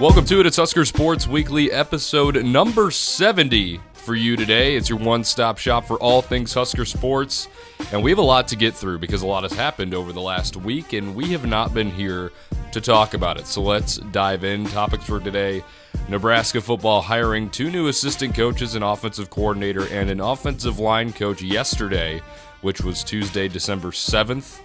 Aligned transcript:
Welcome 0.00 0.26
to 0.26 0.38
it. 0.38 0.46
It's 0.46 0.56
Husker 0.56 0.84
Sports 0.84 1.26
Weekly, 1.26 1.72
episode 1.72 2.44
number 2.44 2.92
70 2.92 3.80
for 3.94 4.14
you 4.14 4.36
today. 4.36 4.76
It's 4.76 4.88
your 4.88 5.00
one 5.00 5.24
stop 5.24 5.58
shop 5.58 5.86
for 5.86 5.96
all 5.96 6.22
things 6.22 6.54
Husker 6.54 6.84
Sports. 6.84 7.48
And 7.90 8.00
we 8.00 8.12
have 8.12 8.18
a 8.18 8.22
lot 8.22 8.46
to 8.46 8.56
get 8.56 8.76
through 8.76 9.00
because 9.00 9.22
a 9.22 9.26
lot 9.26 9.42
has 9.42 9.50
happened 9.50 9.94
over 9.94 10.12
the 10.12 10.20
last 10.20 10.56
week, 10.56 10.92
and 10.92 11.16
we 11.16 11.32
have 11.32 11.46
not 11.46 11.74
been 11.74 11.90
here 11.90 12.30
to 12.70 12.80
talk 12.80 13.14
about 13.14 13.40
it. 13.40 13.48
So 13.48 13.60
let's 13.60 13.96
dive 13.96 14.44
in. 14.44 14.66
Topics 14.66 15.04
for 15.04 15.18
today 15.18 15.64
Nebraska 16.08 16.60
football 16.60 17.02
hiring 17.02 17.50
two 17.50 17.68
new 17.68 17.88
assistant 17.88 18.36
coaches, 18.36 18.76
an 18.76 18.84
offensive 18.84 19.30
coordinator, 19.30 19.88
and 19.88 20.10
an 20.10 20.20
offensive 20.20 20.78
line 20.78 21.12
coach 21.12 21.42
yesterday, 21.42 22.22
which 22.60 22.82
was 22.82 23.02
Tuesday, 23.02 23.48
December 23.48 23.88
7th. 23.88 24.60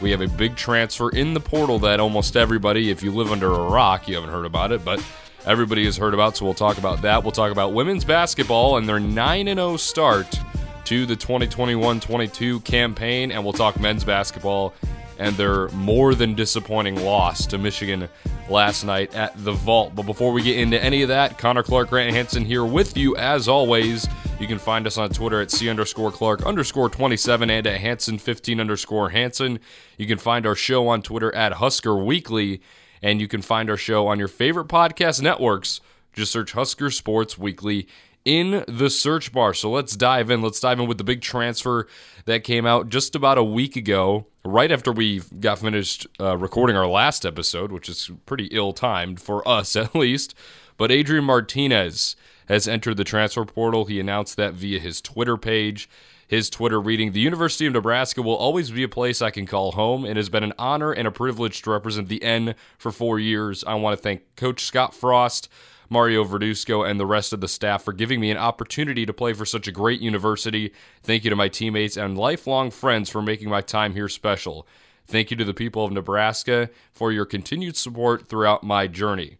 We 0.00 0.10
have 0.10 0.20
a 0.20 0.28
big 0.28 0.56
transfer 0.56 1.10
in 1.10 1.34
the 1.34 1.40
portal 1.40 1.78
that 1.80 2.00
almost 2.00 2.36
everybody, 2.36 2.90
if 2.90 3.02
you 3.02 3.12
live 3.12 3.32
under 3.32 3.52
a 3.52 3.68
rock, 3.68 4.08
you 4.08 4.14
haven't 4.14 4.30
heard 4.30 4.46
about 4.46 4.72
it, 4.72 4.84
but 4.84 5.02
everybody 5.46 5.84
has 5.84 5.96
heard 5.96 6.14
about. 6.14 6.36
So 6.36 6.44
we'll 6.44 6.54
talk 6.54 6.78
about 6.78 7.02
that. 7.02 7.22
We'll 7.22 7.32
talk 7.32 7.52
about 7.52 7.72
women's 7.72 8.04
basketball 8.04 8.76
and 8.76 8.88
their 8.88 9.00
9 9.00 9.46
0 9.46 9.76
start 9.76 10.38
to 10.84 11.04
the 11.04 11.16
2021 11.16 12.00
22 12.00 12.60
campaign. 12.60 13.32
And 13.32 13.44
we'll 13.44 13.52
talk 13.52 13.78
men's 13.80 14.04
basketball 14.04 14.74
and 15.18 15.36
their 15.36 15.68
more 15.70 16.14
than 16.14 16.34
disappointing 16.34 17.04
loss 17.04 17.46
to 17.46 17.58
Michigan 17.58 18.08
last 18.48 18.84
night 18.84 19.14
at 19.14 19.32
the 19.44 19.52
Vault. 19.52 19.94
But 19.94 20.06
before 20.06 20.32
we 20.32 20.42
get 20.42 20.58
into 20.58 20.82
any 20.82 21.02
of 21.02 21.08
that, 21.08 21.38
Connor 21.38 21.62
Clark 21.62 21.90
Grant 21.90 22.14
Hanson 22.14 22.44
here 22.44 22.64
with 22.64 22.96
you 22.96 23.16
as 23.16 23.48
always. 23.48 24.08
You 24.38 24.46
can 24.46 24.58
find 24.60 24.86
us 24.86 24.96
on 24.96 25.10
Twitter 25.10 25.40
at 25.40 25.50
C 25.50 25.68
underscore 25.68 26.12
Clark 26.12 26.46
underscore 26.46 26.88
27 26.88 27.50
and 27.50 27.66
at 27.66 27.80
Hanson 27.80 28.18
15 28.18 28.60
underscore 28.60 29.10
Hanson. 29.10 29.58
You 29.96 30.06
can 30.06 30.18
find 30.18 30.46
our 30.46 30.54
show 30.54 30.86
on 30.86 31.02
Twitter 31.02 31.34
at 31.34 31.54
Husker 31.54 31.96
Weekly, 31.96 32.62
and 33.02 33.20
you 33.20 33.26
can 33.26 33.42
find 33.42 33.68
our 33.68 33.76
show 33.76 34.06
on 34.06 34.20
your 34.20 34.28
favorite 34.28 34.68
podcast 34.68 35.20
networks. 35.20 35.80
Just 36.12 36.30
search 36.30 36.52
Husker 36.52 36.88
Sports 36.92 37.36
Weekly 37.36 37.88
in 38.24 38.64
the 38.68 38.88
search 38.90 39.32
bar. 39.32 39.54
So 39.54 39.72
let's 39.72 39.96
dive 39.96 40.30
in. 40.30 40.40
Let's 40.40 40.60
dive 40.60 40.78
in 40.78 40.86
with 40.86 40.98
the 40.98 41.04
big 41.04 41.20
transfer 41.20 41.88
that 42.26 42.44
came 42.44 42.64
out 42.64 42.90
just 42.90 43.16
about 43.16 43.38
a 43.38 43.44
week 43.44 43.74
ago, 43.74 44.26
right 44.44 44.70
after 44.70 44.92
we 44.92 45.20
got 45.40 45.58
finished 45.58 46.06
uh, 46.20 46.36
recording 46.36 46.76
our 46.76 46.86
last 46.86 47.26
episode, 47.26 47.72
which 47.72 47.88
is 47.88 48.08
pretty 48.24 48.46
ill 48.52 48.72
timed 48.72 49.20
for 49.20 49.46
us 49.48 49.74
at 49.76 49.96
least. 49.96 50.36
But 50.76 50.92
Adrian 50.92 51.24
Martinez 51.24 52.14
has 52.48 52.66
entered 52.66 52.96
the 52.96 53.04
transfer 53.04 53.44
portal. 53.44 53.84
He 53.84 54.00
announced 54.00 54.36
that 54.36 54.54
via 54.54 54.80
his 54.80 55.00
Twitter 55.00 55.36
page. 55.36 55.88
His 56.26 56.50
Twitter 56.50 56.80
reading 56.80 57.12
The 57.12 57.20
University 57.20 57.66
of 57.66 57.72
Nebraska 57.72 58.20
will 58.20 58.36
always 58.36 58.70
be 58.70 58.82
a 58.82 58.88
place 58.88 59.22
I 59.22 59.30
can 59.30 59.46
call 59.46 59.72
home. 59.72 60.04
It 60.04 60.16
has 60.16 60.28
been 60.28 60.44
an 60.44 60.52
honor 60.58 60.92
and 60.92 61.08
a 61.08 61.10
privilege 61.10 61.62
to 61.62 61.70
represent 61.70 62.08
the 62.08 62.22
N 62.22 62.54
for 62.76 62.92
four 62.92 63.18
years. 63.18 63.64
I 63.64 63.74
want 63.76 63.96
to 63.96 64.02
thank 64.02 64.36
Coach 64.36 64.64
Scott 64.64 64.94
Frost, 64.94 65.48
Mario 65.88 66.24
Verduzco, 66.24 66.86
and 66.86 67.00
the 67.00 67.06
rest 67.06 67.32
of 67.32 67.40
the 67.40 67.48
staff 67.48 67.82
for 67.82 67.94
giving 67.94 68.20
me 68.20 68.30
an 68.30 68.36
opportunity 68.36 69.06
to 69.06 69.12
play 69.14 69.32
for 69.32 69.46
such 69.46 69.66
a 69.68 69.72
great 69.72 70.02
university. 70.02 70.72
Thank 71.02 71.24
you 71.24 71.30
to 71.30 71.36
my 71.36 71.48
teammates 71.48 71.96
and 71.96 72.18
lifelong 72.18 72.70
friends 72.70 73.08
for 73.08 73.22
making 73.22 73.48
my 73.48 73.62
time 73.62 73.94
here 73.94 74.08
special. 74.08 74.66
Thank 75.06 75.30
you 75.30 75.36
to 75.38 75.44
the 75.46 75.54
people 75.54 75.82
of 75.86 75.92
Nebraska 75.92 76.68
for 76.92 77.10
your 77.10 77.24
continued 77.24 77.78
support 77.78 78.28
throughout 78.28 78.62
my 78.62 78.86
journey. 78.86 79.38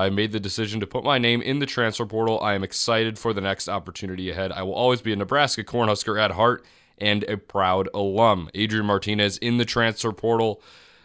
I 0.00 0.08
made 0.08 0.32
the 0.32 0.40
decision 0.40 0.80
to 0.80 0.86
put 0.86 1.04
my 1.04 1.18
name 1.18 1.42
in 1.42 1.58
the 1.58 1.66
transfer 1.66 2.06
portal. 2.06 2.40
I 2.40 2.54
am 2.54 2.64
excited 2.64 3.18
for 3.18 3.34
the 3.34 3.42
next 3.42 3.68
opportunity 3.68 4.30
ahead. 4.30 4.50
I 4.50 4.62
will 4.62 4.72
always 4.72 5.02
be 5.02 5.12
a 5.12 5.16
Nebraska 5.16 5.62
Cornhusker 5.62 6.18
at 6.18 6.30
heart 6.30 6.64
and 6.96 7.22
a 7.24 7.36
proud 7.36 7.86
alum. 7.92 8.48
Adrian 8.54 8.86
Martinez 8.86 9.36
in 9.36 9.58
the 9.58 9.66
transfer 9.66 10.10
portal, 10.10 10.62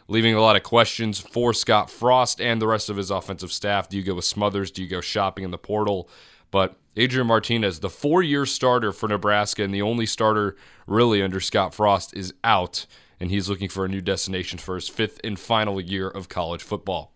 leaving 0.08 0.34
a 0.34 0.40
lot 0.40 0.56
of 0.56 0.64
questions 0.64 1.19
for 1.19 1.53
Scott 1.53 1.90
Frost 1.90 2.40
and 2.40 2.62
the 2.62 2.68
rest 2.68 2.90
of 2.90 2.96
his 2.96 3.12
offensive 3.12 3.52
staff. 3.52 3.90
Do 3.90 3.97
you 3.97 4.03
go 4.03 4.14
with 4.14 4.24
Smothers? 4.24 4.72
Do 4.72 4.81
you 4.81 4.88
go 4.88 5.02
shopping 5.02 5.44
in 5.44 5.52
the 5.52 5.58
portal? 5.58 6.09
But 6.50 6.78
Adrian 6.96 7.28
Martinez, 7.28 7.81
the 7.81 7.90
four 7.90 8.24
year 8.24 8.46
starter 8.46 8.94
for 8.94 9.09
Nebraska 9.09 9.62
and 9.62 9.74
the 9.74 9.81
only 9.81 10.06
starter 10.06 10.56
really 10.88 11.22
under 11.22 11.42
Scott 11.42 11.74
Frost, 11.74 12.16
is 12.16 12.34
out, 12.46 12.86
and 13.19 13.30
he's 13.30 13.50
looking 13.50 13.68
for 13.68 13.84
a 13.84 13.90
new 13.90 14.00
destination 14.00 14.58
for 14.58 14.75
his 14.75 14.88
fifth 14.88 15.19
and 15.22 15.38
final 15.38 15.81
year 15.81 16.08
of 16.08 16.30
college 16.30 16.64
football. 16.64 17.12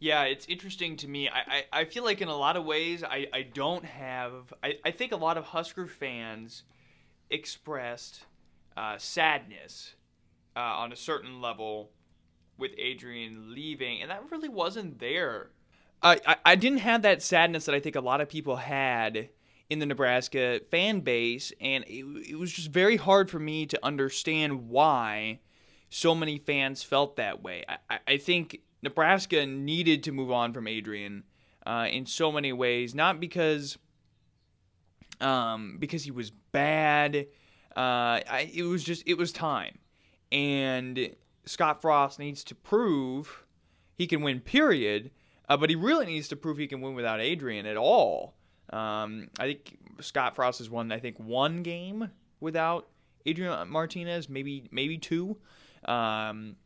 Yeah, 0.00 0.24
it's 0.24 0.46
interesting 0.46 0.96
to 0.98 1.08
me. 1.08 1.28
I, 1.28 1.38
I, 1.38 1.80
I, 1.80 1.84
feel 1.84 2.04
like 2.04 2.20
in 2.20 2.28
a 2.28 2.36
lot 2.36 2.56
of 2.56 2.64
ways, 2.64 3.02
I, 3.02 3.26
I 3.32 3.42
don't 3.42 3.84
have. 3.84 4.52
I, 4.62 4.78
I 4.84 4.92
think 4.92 5.10
a 5.10 5.16
lot 5.16 5.36
of 5.36 5.44
Husker 5.44 5.88
fans 5.88 6.62
expressed 7.30 8.24
uh, 8.76 8.96
sadness 8.98 9.94
uh, 10.56 10.60
on 10.60 10.92
a 10.92 10.96
certain 10.96 11.40
level 11.40 11.90
with 12.58 12.72
Adrian 12.78 13.52
leaving, 13.54 14.00
and 14.00 14.10
that 14.10 14.22
really 14.30 14.48
wasn't 14.48 15.00
there. 15.00 15.50
I, 16.00 16.36
I, 16.44 16.54
didn't 16.54 16.78
have 16.78 17.02
that 17.02 17.22
sadness 17.22 17.64
that 17.64 17.74
I 17.74 17.80
think 17.80 17.96
a 17.96 18.00
lot 18.00 18.20
of 18.20 18.28
people 18.28 18.54
had 18.54 19.30
in 19.68 19.80
the 19.80 19.86
Nebraska 19.86 20.60
fan 20.70 21.00
base, 21.00 21.52
and 21.60 21.82
it, 21.88 22.04
it 22.30 22.38
was 22.38 22.52
just 22.52 22.70
very 22.70 22.96
hard 22.96 23.28
for 23.30 23.40
me 23.40 23.66
to 23.66 23.84
understand 23.84 24.68
why 24.68 25.40
so 25.90 26.14
many 26.14 26.38
fans 26.38 26.84
felt 26.84 27.16
that 27.16 27.42
way. 27.42 27.64
I, 27.90 27.98
I 28.06 28.16
think 28.16 28.60
Nebraska 28.82 29.44
needed 29.46 30.02
to 30.04 30.12
move 30.12 30.30
on 30.30 30.52
from 30.52 30.66
Adrian 30.66 31.24
uh, 31.66 31.88
in 31.90 32.06
so 32.06 32.30
many 32.32 32.52
ways, 32.52 32.94
not 32.94 33.20
because 33.20 33.78
um, 35.20 35.76
because 35.78 36.04
he 36.04 36.10
was 36.10 36.30
bad. 36.30 37.26
Uh, 37.76 38.20
I, 38.28 38.50
it 38.52 38.62
was 38.62 38.84
just 38.84 39.02
it 39.06 39.14
was 39.14 39.32
time, 39.32 39.78
and 40.30 41.14
Scott 41.44 41.82
Frost 41.82 42.18
needs 42.18 42.44
to 42.44 42.54
prove 42.54 43.44
he 43.94 44.06
can 44.06 44.22
win. 44.22 44.40
Period. 44.40 45.10
Uh, 45.48 45.56
but 45.56 45.70
he 45.70 45.76
really 45.76 46.04
needs 46.04 46.28
to 46.28 46.36
prove 46.36 46.58
he 46.58 46.66
can 46.66 46.82
win 46.82 46.94
without 46.94 47.20
Adrian 47.20 47.64
at 47.64 47.76
all. 47.78 48.34
Um, 48.70 49.28
I 49.38 49.46
think 49.46 49.78
Scott 50.00 50.36
Frost 50.36 50.58
has 50.58 50.68
won. 50.68 50.92
I 50.92 50.98
think 50.98 51.18
one 51.18 51.62
game 51.62 52.10
without 52.38 52.88
Adrian 53.24 53.68
Martinez, 53.70 54.28
maybe 54.28 54.68
maybe 54.70 54.98
two. 54.98 55.38
Um, 55.86 56.56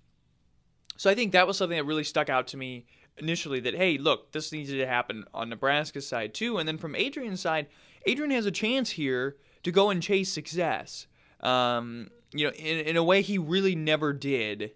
so 0.97 1.11
I 1.11 1.15
think 1.15 1.33
that 1.33 1.47
was 1.47 1.57
something 1.57 1.77
that 1.77 1.85
really 1.85 2.05
stuck 2.05 2.29
out 2.29 2.47
to 2.49 2.57
me 2.57 2.87
initially 3.19 3.61
that, 3.61 3.75
hey, 3.75 3.99
look, 3.99 4.33
this 4.33 4.53
needed 4.53 4.79
to 4.79 4.87
happen 4.87 5.25
on 5.35 5.49
Nebraska's 5.49 6.07
side 6.07 6.35
too. 6.35 6.59
And 6.59 6.67
then 6.67 6.79
from 6.79 6.95
Adrian's 6.95 7.41
side, 7.41 7.67
Adrian 8.07 8.31
has 8.31 8.47
a 8.47 8.51
chance 8.51 8.91
here 8.91 9.37
to 9.63 9.71
go 9.71 9.91
and 9.91 10.03
chase 10.03 10.33
success. 10.33 11.07
Um, 11.41 12.11
you 12.33 12.47
know, 12.47 12.53
in, 12.53 12.79
in 12.87 12.97
a 12.97 13.05
way 13.05 13.23
he 13.23 13.39
really 13.39 13.75
never 13.75 14.13
did 14.13 14.73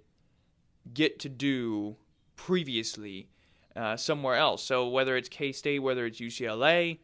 get 0.92 1.18
to 1.20 1.28
do 1.28 1.96
previously 2.36 3.28
uh, 3.74 3.96
somewhere 3.96 4.36
else. 4.36 4.62
So 4.62 4.88
whether 4.88 5.16
it's 5.16 5.28
K 5.28 5.52
State, 5.52 5.80
whether 5.80 6.06
it's 6.06 6.20
UCLA, 6.20 6.98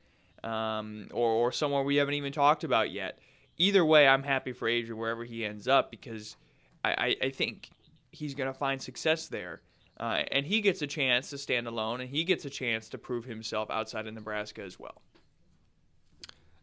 um, 0.44 1.08
or, 1.12 1.30
or 1.30 1.52
somewhere 1.52 1.82
we 1.82 1.96
haven't 1.96 2.14
even 2.14 2.32
talked 2.32 2.64
about 2.64 2.90
yet, 2.90 3.18
either 3.56 3.84
way, 3.84 4.06
I'm 4.06 4.22
happy 4.22 4.52
for 4.52 4.68
Adrian 4.68 4.98
wherever 4.98 5.24
he 5.24 5.44
ends 5.44 5.68
up 5.68 5.90
because 5.90 6.36
I, 6.84 6.90
I, 6.90 7.16
I 7.26 7.30
think 7.30 7.70
he's 8.12 8.34
going 8.34 8.52
to 8.52 8.58
find 8.58 8.80
success 8.80 9.26
there. 9.26 9.62
Uh, 9.98 10.22
and 10.30 10.46
he 10.46 10.60
gets 10.60 10.82
a 10.82 10.86
chance 10.86 11.30
to 11.30 11.38
stand 11.38 11.66
alone, 11.66 12.00
and 12.00 12.10
he 12.10 12.24
gets 12.24 12.44
a 12.44 12.50
chance 12.50 12.88
to 12.88 12.98
prove 12.98 13.24
himself 13.24 13.70
outside 13.70 14.06
of 14.06 14.14
Nebraska 14.14 14.62
as 14.62 14.78
well. 14.78 15.02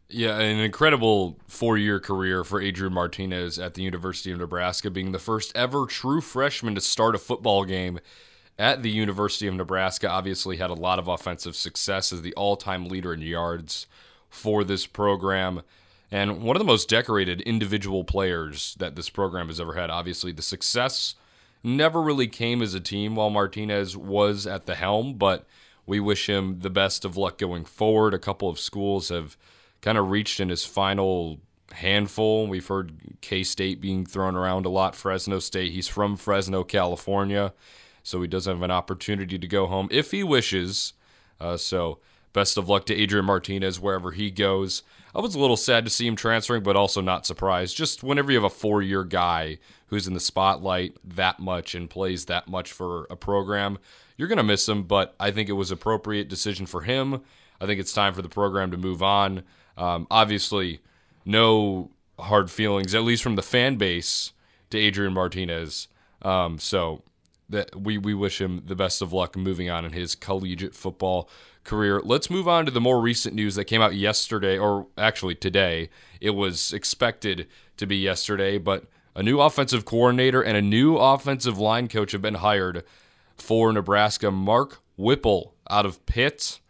Yeah, 0.08 0.38
an 0.38 0.58
incredible 0.58 1.38
four 1.46 1.78
year 1.78 2.00
career 2.00 2.42
for 2.42 2.60
Adrian 2.60 2.92
Martinez 2.92 3.60
at 3.60 3.74
the 3.74 3.82
University 3.82 4.32
of 4.32 4.40
Nebraska, 4.40 4.90
being 4.90 5.12
the 5.12 5.20
first 5.20 5.52
ever 5.54 5.86
true 5.86 6.20
freshman 6.20 6.74
to 6.74 6.80
start 6.80 7.14
a 7.14 7.18
football 7.18 7.64
game 7.64 8.00
at 8.58 8.82
the 8.82 8.90
University 8.90 9.46
of 9.46 9.54
Nebraska. 9.54 10.08
Obviously, 10.08 10.56
had 10.56 10.70
a 10.70 10.74
lot 10.74 10.98
of 10.98 11.06
offensive 11.06 11.54
success 11.54 12.12
as 12.12 12.22
the 12.22 12.34
all 12.34 12.56
time 12.56 12.86
leader 12.86 13.14
in 13.14 13.22
yards 13.22 13.86
for 14.28 14.64
this 14.64 14.84
program. 14.84 15.62
And 16.10 16.42
one 16.42 16.56
of 16.56 16.60
the 16.60 16.64
most 16.64 16.88
decorated 16.88 17.40
individual 17.42 18.02
players 18.02 18.74
that 18.80 18.96
this 18.96 19.08
program 19.08 19.46
has 19.46 19.60
ever 19.60 19.74
had. 19.74 19.90
Obviously, 19.90 20.32
the 20.32 20.42
success 20.42 21.14
never 21.62 22.00
really 22.00 22.28
came 22.28 22.62
as 22.62 22.74
a 22.74 22.80
team 22.80 23.16
while 23.16 23.30
Martinez 23.30 23.96
was 23.96 24.46
at 24.46 24.66
the 24.66 24.74
helm, 24.74 25.14
but 25.14 25.46
we 25.86 26.00
wish 26.00 26.28
him 26.28 26.60
the 26.60 26.70
best 26.70 27.04
of 27.04 27.16
luck 27.16 27.38
going 27.38 27.64
forward. 27.64 28.14
A 28.14 28.18
couple 28.18 28.48
of 28.48 28.60
schools 28.60 29.08
have 29.08 29.36
kind 29.80 29.98
of 29.98 30.10
reached 30.10 30.40
in 30.40 30.48
his 30.48 30.64
final 30.64 31.40
handful. 31.72 32.46
We've 32.46 32.66
heard 32.66 33.18
K 33.20 33.42
State 33.42 33.80
being 33.80 34.04
thrown 34.06 34.36
around 34.36 34.66
a 34.66 34.70
lot, 34.70 34.94
Fresno 34.94 35.38
State. 35.38 35.72
He's 35.72 35.88
from 35.88 36.16
Fresno, 36.16 36.64
California, 36.64 37.52
so 38.02 38.20
he 38.20 38.28
does 38.28 38.46
have 38.46 38.62
an 38.62 38.70
opportunity 38.70 39.38
to 39.38 39.46
go 39.46 39.66
home 39.66 39.88
if 39.90 40.10
he 40.10 40.22
wishes. 40.22 40.92
Uh, 41.40 41.56
so, 41.56 41.98
best 42.32 42.56
of 42.56 42.68
luck 42.68 42.86
to 42.86 42.94
Adrian 42.94 43.24
Martinez 43.24 43.80
wherever 43.80 44.12
he 44.12 44.30
goes. 44.30 44.82
I 45.14 45.20
was 45.20 45.34
a 45.34 45.40
little 45.40 45.56
sad 45.56 45.84
to 45.84 45.90
see 45.90 46.06
him 46.06 46.16
transferring, 46.16 46.62
but 46.62 46.76
also 46.76 47.00
not 47.00 47.26
surprised. 47.26 47.76
Just 47.76 48.02
whenever 48.02 48.30
you 48.30 48.38
have 48.38 48.44
a 48.44 48.54
four 48.54 48.80
year 48.82 49.04
guy 49.04 49.58
who's 49.86 50.06
in 50.06 50.14
the 50.14 50.20
spotlight 50.20 50.96
that 51.04 51.40
much 51.40 51.74
and 51.74 51.90
plays 51.90 52.26
that 52.26 52.48
much 52.48 52.72
for 52.72 53.06
a 53.10 53.16
program, 53.16 53.78
you're 54.16 54.28
going 54.28 54.38
to 54.38 54.44
miss 54.44 54.68
him. 54.68 54.84
But 54.84 55.14
I 55.18 55.30
think 55.30 55.48
it 55.48 55.54
was 55.54 55.70
appropriate 55.70 56.28
decision 56.28 56.66
for 56.66 56.82
him. 56.82 57.22
I 57.60 57.66
think 57.66 57.80
it's 57.80 57.92
time 57.92 58.14
for 58.14 58.22
the 58.22 58.28
program 58.28 58.70
to 58.70 58.76
move 58.76 59.02
on. 59.02 59.42
Um, 59.76 60.06
obviously, 60.10 60.80
no 61.24 61.90
hard 62.18 62.50
feelings, 62.50 62.94
at 62.94 63.02
least 63.02 63.22
from 63.22 63.36
the 63.36 63.42
fan 63.42 63.76
base, 63.76 64.32
to 64.70 64.78
Adrian 64.78 65.12
Martinez. 65.12 65.88
Um, 66.22 66.58
so 66.58 67.02
that 67.50 67.80
we 67.80 67.98
we 67.98 68.14
wish 68.14 68.40
him 68.40 68.62
the 68.66 68.74
best 68.74 69.02
of 69.02 69.12
luck 69.12 69.36
moving 69.36 69.68
on 69.68 69.84
in 69.84 69.92
his 69.92 70.14
collegiate 70.14 70.74
football 70.74 71.28
career. 71.64 72.00
Let's 72.00 72.30
move 72.30 72.48
on 72.48 72.64
to 72.66 72.70
the 72.70 72.80
more 72.80 73.00
recent 73.00 73.34
news 73.34 73.54
that 73.56 73.64
came 73.64 73.82
out 73.82 73.94
yesterday, 73.94 74.58
or 74.58 74.86
actually 74.96 75.34
today. 75.34 75.90
It 76.20 76.30
was 76.30 76.72
expected 76.72 77.46
to 77.76 77.86
be 77.86 77.96
yesterday, 77.96 78.58
but 78.58 78.84
a 79.14 79.22
new 79.22 79.40
offensive 79.40 79.84
coordinator 79.84 80.40
and 80.40 80.56
a 80.56 80.62
new 80.62 80.96
offensive 80.96 81.58
line 81.58 81.88
coach 81.88 82.12
have 82.12 82.22
been 82.22 82.36
hired 82.36 82.84
for 83.36 83.72
Nebraska. 83.72 84.30
Mark 84.30 84.80
Whipple 84.96 85.54
out 85.68 85.86
of 85.86 86.04
Pitt. 86.06 86.60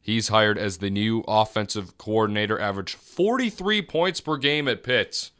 He's 0.00 0.28
hired 0.28 0.56
as 0.58 0.78
the 0.78 0.90
new 0.90 1.22
offensive 1.28 1.98
coordinator, 1.98 2.58
averaged 2.58 2.96
43 2.96 3.82
points 3.82 4.20
per 4.20 4.36
game 4.36 4.66
at 4.66 4.82
Pitt. 4.82 5.30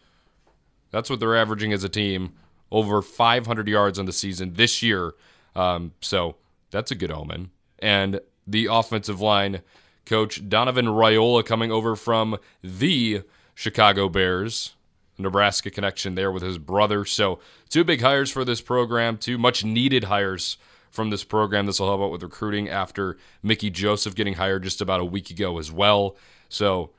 That's 0.91 1.09
what 1.09 1.21
they're 1.21 1.37
averaging 1.37 1.73
as 1.73 1.85
a 1.85 1.89
team, 1.89 2.35
over 2.71 3.03
500 3.03 3.69
yards 3.69 3.99
on 3.99 4.07
the 4.07 4.13
season 4.13 4.55
this 4.55 4.83
year. 4.83 5.15
Um, 5.55 5.93
so 6.01 6.37
that's 6.71 6.91
a 6.91 6.95
good 6.95 7.11
omen. 7.11 7.51
And 7.79 8.21
the 8.47 8.69
offensive 8.71 9.21
line 9.21 9.63
coach, 10.07 10.49
Donovan 10.49 10.87
Raiola, 10.87 11.45
coming 11.45 11.71
over 11.71 11.97
from 11.97 12.39
the 12.63 13.23
Chicago 13.55 14.09
Bears. 14.09 14.75
Nebraska 15.19 15.71
connection 15.71 16.15
there 16.15 16.31
with 16.31 16.45
his 16.45 16.59
brother. 16.59 17.05
So, 17.05 17.41
two 17.69 17.83
big 17.83 18.01
hires 18.01 18.31
for 18.31 18.45
this 18.45 18.61
program, 18.61 19.19
two 19.19 19.37
much 19.37 19.65
needed 19.65 20.05
hires 20.05 20.59
from 20.91 21.11
this 21.11 21.25
program. 21.25 21.67
This 21.67 21.81
will 21.81 21.89
help 21.89 22.01
out 22.01 22.13
with 22.13 22.23
recruiting 22.23 22.69
after 22.69 23.19
Mickey 23.43 23.69
Joseph 23.69 24.15
getting 24.15 24.35
hired 24.35 24.63
just 24.63 24.81
about 24.81 25.01
a 25.01 25.05
week 25.05 25.31
ago 25.31 25.59
as 25.59 25.73
well. 25.73 26.17
So, 26.49 26.91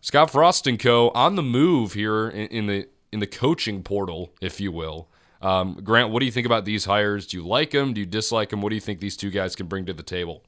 Scott 0.00 0.30
Frost 0.30 0.66
and 0.66 0.78
Co. 0.78 1.10
on 1.10 1.36
the 1.36 1.42
move 1.42 1.92
here 1.92 2.28
in, 2.28 2.48
in 2.48 2.66
the 2.66 2.88
in 3.12 3.20
the 3.20 3.26
coaching 3.26 3.82
portal, 3.82 4.32
if 4.40 4.60
you 4.60 4.70
will. 4.70 5.08
Um, 5.40 5.80
Grant, 5.82 6.10
what 6.10 6.20
do 6.20 6.26
you 6.26 6.32
think 6.32 6.46
about 6.46 6.64
these 6.64 6.84
hires? 6.84 7.26
Do 7.26 7.36
you 7.36 7.46
like 7.46 7.70
them? 7.70 7.92
Do 7.92 8.00
you 8.00 8.06
dislike 8.06 8.50
them? 8.50 8.60
What 8.60 8.70
do 8.70 8.74
you 8.74 8.80
think 8.80 9.00
these 9.00 9.16
two 9.16 9.30
guys 9.30 9.54
can 9.54 9.66
bring 9.66 9.86
to 9.86 9.92
the 9.92 10.02
table? 10.02 10.42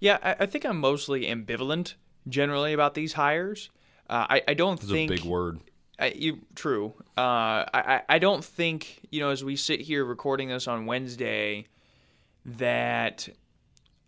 Yeah, 0.00 0.18
I, 0.22 0.36
I 0.40 0.46
think 0.46 0.64
I'm 0.64 0.78
mostly 0.78 1.26
ambivalent 1.26 1.94
generally 2.28 2.72
about 2.72 2.94
these 2.94 3.12
hires. 3.12 3.70
Uh, 4.10 4.26
I, 4.28 4.42
I 4.48 4.54
don't 4.54 4.80
That's 4.80 4.90
think 4.90 5.10
a 5.10 5.14
big 5.14 5.24
word. 5.24 5.60
I, 5.98 6.12
you 6.16 6.40
true. 6.54 6.94
Uh, 7.16 7.64
I 7.72 8.02
I 8.08 8.18
don't 8.18 8.44
think 8.44 9.00
you 9.10 9.20
know 9.20 9.30
as 9.30 9.44
we 9.44 9.54
sit 9.54 9.80
here 9.80 10.04
recording 10.04 10.48
this 10.48 10.66
on 10.66 10.86
Wednesday 10.86 11.66
that 12.44 13.28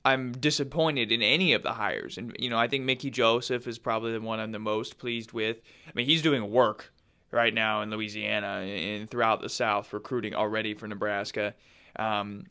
I'm 0.05 0.33
disappointed 0.33 1.13
in 1.13 1.23
any 1.23 1.53
of 1.53 1.63
the 1.63 1.73
hires, 1.73 2.19
and 2.19 2.35
you 2.39 2.51
know 2.51 2.59
I 2.59 2.67
think 2.67 2.85
Mickey 2.85 3.11
Joseph 3.11 3.69
is 3.69 3.79
probably 3.79 4.13
the 4.13 4.21
one 4.21 4.41
I'm 4.41 4.51
the 4.51 4.59
most 4.59 4.99
pleased 4.99 5.33
with. 5.33 5.59
I 5.87 5.91
mean 5.95 6.07
he's 6.07 6.23
doing 6.23 6.51
work 6.51 6.93
right 7.35 7.53
now 7.53 7.83
in 7.83 7.91
Louisiana 7.91 8.63
and 8.67 9.11
throughout 9.11 9.41
the 9.41 9.49
South 9.49 9.93
recruiting 9.93 10.35
already 10.35 10.75
for 10.75 10.87
Nebraska. 10.89 11.55
Um, 11.97 12.47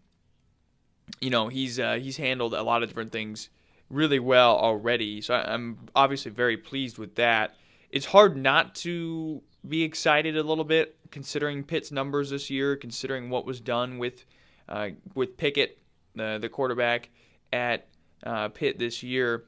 you 1.20 1.30
know 1.30 1.48
he's 1.48 1.80
uh, 1.80 1.96
he's 1.96 2.18
handled 2.18 2.54
a 2.54 2.64
lot 2.64 2.84
of 2.84 2.90
different 2.90 3.12
things 3.12 3.50
really 3.90 4.20
well 4.20 4.56
already, 4.58 5.22
so 5.22 5.34
I'm 5.34 5.78
obviously 5.96 6.32
very 6.32 6.58
pleased 6.58 6.98
with 6.98 7.16
that 7.16 7.56
it's 7.94 8.08
hard 8.08 8.36
not 8.36 8.74
to 8.74 9.44
be 9.66 9.84
excited 9.84 10.36
a 10.36 10.42
little 10.42 10.64
bit 10.64 10.98
considering 11.12 11.64
Pitt's 11.64 11.92
numbers 11.92 12.32
this 12.32 12.50
year, 12.50 12.76
considering 12.76 13.30
what 13.30 13.46
was 13.46 13.62
done 13.62 14.00
with 14.00 14.26
uh, 14.68 14.90
with 15.14 15.38
Pickett, 15.38 15.78
the 16.16 16.40
the 16.42 16.50
quarterback 16.50 17.12
at 17.54 17.88
uh, 18.26 18.50
Pitt 18.50 18.80
this 18.80 19.04
year. 19.04 19.44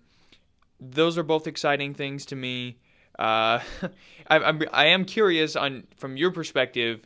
Those 0.80 1.18
are 1.18 1.24
both 1.24 1.48
exciting 1.48 1.96
things 1.96 2.24
to 2.28 2.36
me. 2.36 2.78
Uh, 3.18 3.60
I, 4.28 4.40
I'm 4.40 4.62
I 4.72 4.86
am 4.88 5.06
curious 5.06 5.56
on 5.56 5.86
from 5.98 6.18
your 6.18 6.32
perspective, 6.32 7.02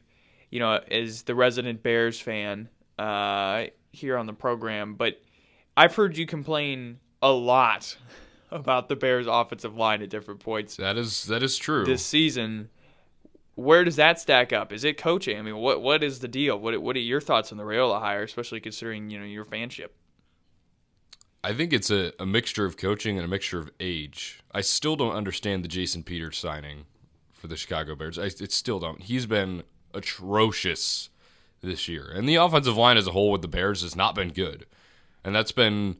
you 0.49 0.59
know, 0.59 0.79
as 0.89 1.23
the 1.23 1.35
resident 1.35 1.83
Bears 1.83 2.19
fan 2.19 2.69
uh, 2.97 3.65
here 3.91 4.17
on 4.17 4.25
the 4.25 4.33
program, 4.33 4.95
but 4.95 5.21
I've 5.75 5.95
heard 5.95 6.17
you 6.17 6.25
complain 6.25 6.99
a 7.21 7.31
lot 7.31 7.97
about 8.51 8.89
the 8.89 8.95
Bears' 8.95 9.27
offensive 9.27 9.75
line 9.75 10.01
at 10.01 10.09
different 10.09 10.39
points. 10.39 10.75
That 10.77 10.97
is 10.97 11.25
that 11.25 11.43
is 11.43 11.57
true. 11.57 11.85
This 11.85 12.05
season, 12.05 12.69
where 13.55 13.83
does 13.83 13.97
that 13.97 14.19
stack 14.19 14.53
up? 14.53 14.73
Is 14.73 14.83
it 14.83 14.97
coaching? 14.97 15.37
I 15.37 15.41
mean, 15.41 15.57
what 15.57 15.81
what 15.81 16.03
is 16.03 16.19
the 16.19 16.27
deal? 16.27 16.59
What 16.59 16.81
what 16.81 16.95
are 16.95 16.99
your 16.99 17.21
thoughts 17.21 17.51
on 17.51 17.57
the 17.57 17.63
Raiola 17.63 17.99
hire, 17.99 18.23
especially 18.23 18.59
considering 18.59 19.09
you 19.09 19.19
know 19.19 19.25
your 19.25 19.45
fanship? 19.45 19.89
I 21.43 21.53
think 21.53 21.71
it's 21.71 21.89
a, 21.89 22.11
a 22.19 22.25
mixture 22.25 22.65
of 22.65 22.77
coaching 22.77 23.17
and 23.17 23.25
a 23.25 23.29
mixture 23.29 23.59
of 23.59 23.71
age. 23.79 24.41
I 24.51 24.61
still 24.61 24.95
don't 24.95 25.15
understand 25.15 25.63
the 25.63 25.69
Jason 25.69 26.03
Peters 26.03 26.37
signing 26.37 26.85
for 27.33 27.47
the 27.47 27.55
Chicago 27.55 27.95
Bears. 27.95 28.19
I 28.19 28.25
it 28.25 28.51
still 28.51 28.79
don't. 28.79 29.01
He's 29.03 29.25
been 29.25 29.63
atrocious 29.93 31.09
this 31.61 31.87
year, 31.87 32.11
and 32.13 32.27
the 32.27 32.35
offensive 32.35 32.77
line 32.77 32.97
as 32.97 33.07
a 33.07 33.11
whole 33.11 33.31
with 33.31 33.41
the 33.41 33.47
Bears 33.47 33.81
has 33.81 33.95
not 33.95 34.15
been 34.15 34.29
good, 34.29 34.65
and 35.23 35.33
that's 35.33 35.51
been 35.51 35.97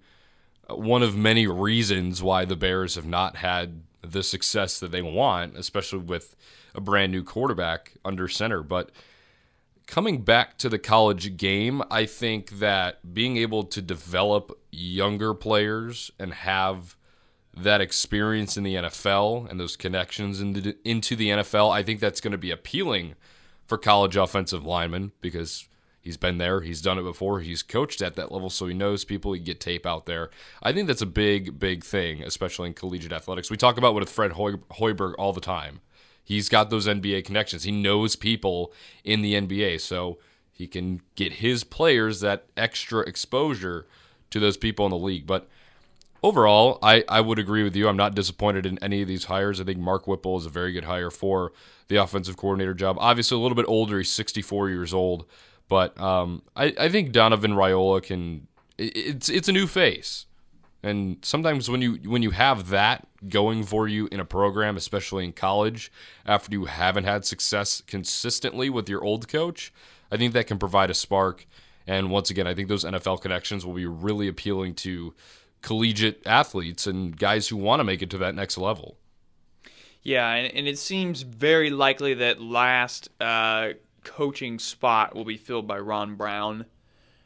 one 0.70 1.04
of 1.04 1.16
many 1.16 1.48
reasons 1.48 2.22
why 2.22 2.46
the 2.46 2.56
Bears 2.56 2.96
have 2.96 3.08
not 3.08 3.38
had 3.38 3.82
the 4.02 4.24
success 4.24 4.80
that 4.80 4.92
they 4.92 5.02
want, 5.02 5.58
especially 5.58 6.00
with 6.00 6.36
a 6.76 6.82
brand 6.82 7.12
new 7.12 7.24
quarterback 7.24 7.94
under 8.06 8.28
center. 8.28 8.62
But 8.62 8.92
coming 9.90 10.22
back 10.22 10.56
to 10.60 10.70
the 10.70 10.78
college 10.78 11.36
game, 11.36 11.82
I 11.90 12.06
think 12.06 12.60
that 12.60 13.12
being 13.12 13.38
able 13.38 13.64
to 13.64 13.82
develop 13.82 14.56
younger 14.72 15.34
players 15.34 16.12
and 16.20 16.32
have 16.32 16.96
that 17.58 17.82
experience 17.82 18.56
in 18.56 18.64
the 18.64 18.76
NFL 18.76 19.50
and 19.50 19.60
those 19.60 19.76
connections 19.76 20.40
into 20.40 20.62
the 21.16 21.30
NFL, 21.30 21.72
I 21.74 21.82
think 21.82 22.00
that's 22.00 22.22
going 22.22 22.34
to 22.34 22.38
be 22.38 22.52
appealing 22.52 23.16
for 23.66 23.80
college 23.80 24.16
offensive 24.16 24.64
linemen 24.64 25.12
because 25.22 25.68
He's 26.02 26.18
been 26.18 26.38
there. 26.38 26.62
He's 26.62 26.82
done 26.82 26.98
it 26.98 27.04
before. 27.04 27.42
He's 27.42 27.62
coached 27.62 28.02
at 28.02 28.16
that 28.16 28.32
level, 28.32 28.50
so 28.50 28.66
he 28.68 28.74
knows 28.74 29.04
people. 29.04 29.34
He 29.34 29.40
get 29.40 29.60
tape 29.60 29.86
out 29.86 30.06
there. 30.06 30.30
I 30.64 30.72
think 30.72 30.88
that's 30.88 31.02
a 31.02 31.06
big, 31.06 31.60
big 31.60 31.84
thing, 31.84 32.24
especially 32.24 32.68
in 32.68 32.74
collegiate 32.74 33.12
athletics. 33.12 33.52
We 33.52 33.58
talk 33.58 33.78
about 33.78 33.94
what 33.94 34.00
with 34.00 34.10
Fred 34.10 34.32
Hoiberg 34.32 35.14
all 35.20 35.34
the 35.34 35.42
time. 35.42 35.82
He's 36.30 36.48
got 36.48 36.70
those 36.70 36.86
NBA 36.86 37.26
connections. 37.26 37.64
He 37.64 37.72
knows 37.72 38.16
people 38.16 38.72
in 39.04 39.24
the 39.24 39.34
NBA, 39.34 39.82
so 39.82 40.20
he 40.52 40.68
can 40.68 41.02
get 41.16 41.34
his 41.34 41.64
players 41.64 42.20
that 42.20 42.46
extra 42.56 43.00
exposure 43.00 43.88
to 44.30 44.40
those 44.40 44.56
people 44.56 44.86
in 44.86 44.92
the 44.92 44.98
league. 44.98 45.26
But 45.26 45.48
overall, 46.22 46.78
I, 46.84 47.04
I 47.10 47.20
would 47.20 47.40
agree 47.40 47.64
with 47.64 47.76
you. 47.76 47.88
I'm 47.88 47.98
not 47.98 48.14
disappointed 48.14 48.68
in 48.68 48.78
any 48.78 49.02
of 49.02 49.08
these 49.08 49.24
hires. 49.24 49.60
I 49.60 49.64
think 49.64 49.80
Mark 49.80 50.06
Whipple 50.06 50.38
is 50.38 50.46
a 50.46 50.52
very 50.52 50.72
good 50.72 50.84
hire 50.84 51.10
for 51.10 51.52
the 51.88 51.96
offensive 51.96 52.38
coordinator 52.38 52.76
job. 52.76 52.98
Obviously, 53.00 53.36
a 53.36 53.42
little 53.42 53.56
bit 53.56 53.66
older. 53.68 53.98
He's 53.98 54.12
64 54.12 54.70
years 54.70 54.94
old. 54.94 55.26
But 55.68 56.00
um, 56.00 56.44
I, 56.56 56.76
I 56.80 56.90
think 56.90 57.12
Donovan 57.12 57.54
Raiola 57.54 58.04
can. 58.04 58.46
It's 58.78 59.30
it's 59.30 59.50
a 59.50 59.52
new 59.52 59.66
face, 59.66 60.28
and 60.82 61.18
sometimes 61.22 61.70
when 61.70 61.82
you 61.82 62.00
when 62.06 62.24
you 62.24 62.32
have 62.32 62.70
that 62.70 63.06
going 63.28 63.64
for 63.64 63.88
you 63.88 64.08
in 64.12 64.20
a 64.20 64.26
program, 64.26 64.78
especially 64.78 65.26
in 65.26 65.34
college, 65.34 65.92
after 66.26 66.52
you 66.54 66.66
haven't 66.66 67.04
had 67.04 67.26
success 67.26 67.82
consistently 67.86 68.70
with 68.70 68.88
your 68.88 69.04
old 69.04 69.28
coach, 69.28 69.74
I 70.12 70.18
think 70.18 70.34
that 70.34 70.48
can 70.48 70.58
provide 70.58 70.90
a 70.90 70.94
spark. 70.94 71.46
And 71.86 72.12
once 72.12 72.30
again, 72.30 72.48
I 72.48 72.54
think 72.54 72.70
those 72.70 72.86
NFL 72.86 73.22
connections 73.22 73.66
will 73.66 73.74
be 73.74 73.88
really 73.88 74.28
appealing 74.28 74.76
to 74.76 75.14
collegiate 75.62 76.22
athletes 76.26 76.88
and 76.88 77.18
guys 77.18 77.48
who 77.48 77.58
want 77.58 77.82
to 77.82 77.84
make 77.84 78.02
it 78.02 78.10
to 78.12 78.18
that 78.20 78.36
next 78.36 78.58
level. 78.58 78.98
Yeah, 80.02 80.32
and, 80.32 80.54
and 80.56 80.68
it 80.68 80.78
seems 80.78 81.24
very 81.24 81.70
likely 81.72 82.14
that 82.14 82.42
last 82.42 83.10
uh, 83.20 83.70
coaching 84.04 84.60
spot 84.60 85.14
will 85.14 85.26
be 85.26 85.36
filled 85.36 85.68
by 85.68 85.80
Ron 85.80 86.16
Brown 86.16 86.66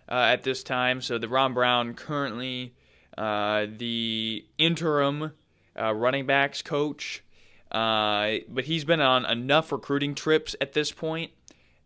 uh, 0.10 0.30
at 0.32 0.44
this 0.44 0.64
time. 0.64 1.02
So 1.02 1.20
the 1.20 1.28
Ron 1.28 1.54
Brown 1.54 1.94
currently 1.94 2.74
uh, 3.18 3.68
the 3.78 4.46
interim 4.58 5.32
uh, 5.80 5.94
running 5.94 6.26
backs 6.26 6.62
coach, 6.62 7.24
uh, 7.72 8.36
but 8.50 8.66
he's 8.66 8.86
been 8.86 9.02
on 9.02 9.26
enough 9.26 9.72
recruiting 9.72 10.16
trips 10.16 10.56
at 10.62 10.74
this 10.74 10.92
point 10.92 11.32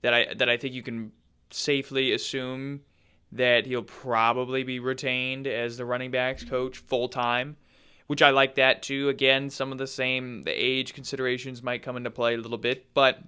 that 0.01 0.13
I 0.13 0.34
that 0.36 0.50
I 0.50 0.57
think 0.57 0.74
you 0.74 0.84
can 0.84 1.12
safely 1.50 2.12
assume 2.12 2.81
that 3.31 3.65
he'll 3.65 3.84
probably 3.84 4.63
be 4.63 4.79
retained 4.79 5.48
as 5.48 5.77
the 5.77 5.86
running 5.86 6.12
backs 6.12 6.43
coach 6.43 6.77
full 6.77 7.10
time. 7.10 7.57
Which 8.07 8.22
I 8.22 8.29
like 8.29 8.55
that 8.55 8.84
too. 8.84 9.10
Again, 9.10 9.50
some 9.50 9.74
of 9.74 9.77
the 9.77 9.88
same 9.88 10.43
the 10.43 10.51
age 10.51 10.93
considerations 10.93 11.62
might 11.62 11.84
come 11.84 11.98
into 11.98 12.10
play 12.10 12.36
a 12.36 12.38
little 12.38 12.57
bit, 12.57 12.93
but 12.93 13.19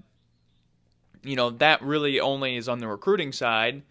you 1.23 1.35
know, 1.35 1.49
that 1.49 1.81
really 1.81 2.19
only 2.19 2.55
is 2.55 2.69
on 2.69 2.79
the 2.79 2.87
recruiting 2.87 3.33
side. 3.33 3.83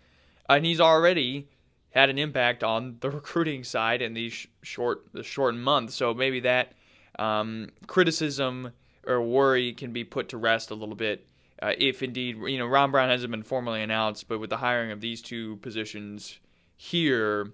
And 0.49 0.65
he's 0.65 0.81
already 0.81 1.49
had 1.91 2.11
an 2.11 2.19
impact 2.19 2.63
on 2.63 2.97
the 3.01 3.11
recruiting 3.19 3.65
side 3.65 4.03
in 4.03 4.15
these 4.15 4.47
short 4.63 5.05
the 5.13 5.23
shortened 5.23 5.63
months. 5.63 5.95
So 5.95 6.15
maybe 6.15 6.41
that 6.41 6.73
um, 7.19 7.71
criticism 7.87 8.73
or 9.07 9.23
worry 9.23 9.73
can 9.73 9.93
be 9.93 10.05
put 10.05 10.29
to 10.31 10.37
rest 10.37 10.71
a 10.71 10.75
little 10.75 10.95
bit 10.95 11.27
uh, 11.61 11.73
if 11.77 12.03
indeed 12.03 12.37
you 12.47 12.59
know 12.59 12.67
Ron 12.67 12.91
Brown 12.91 13.09
hasn't 13.09 13.31
been 13.31 13.43
formally 13.43 13.83
announced, 13.83 14.29
but 14.29 14.39
with 14.39 14.51
the 14.51 14.59
hiring 14.59 14.91
of 14.91 15.01
these 15.01 15.21
two 15.21 15.57
positions 15.57 16.39
here, 16.77 17.53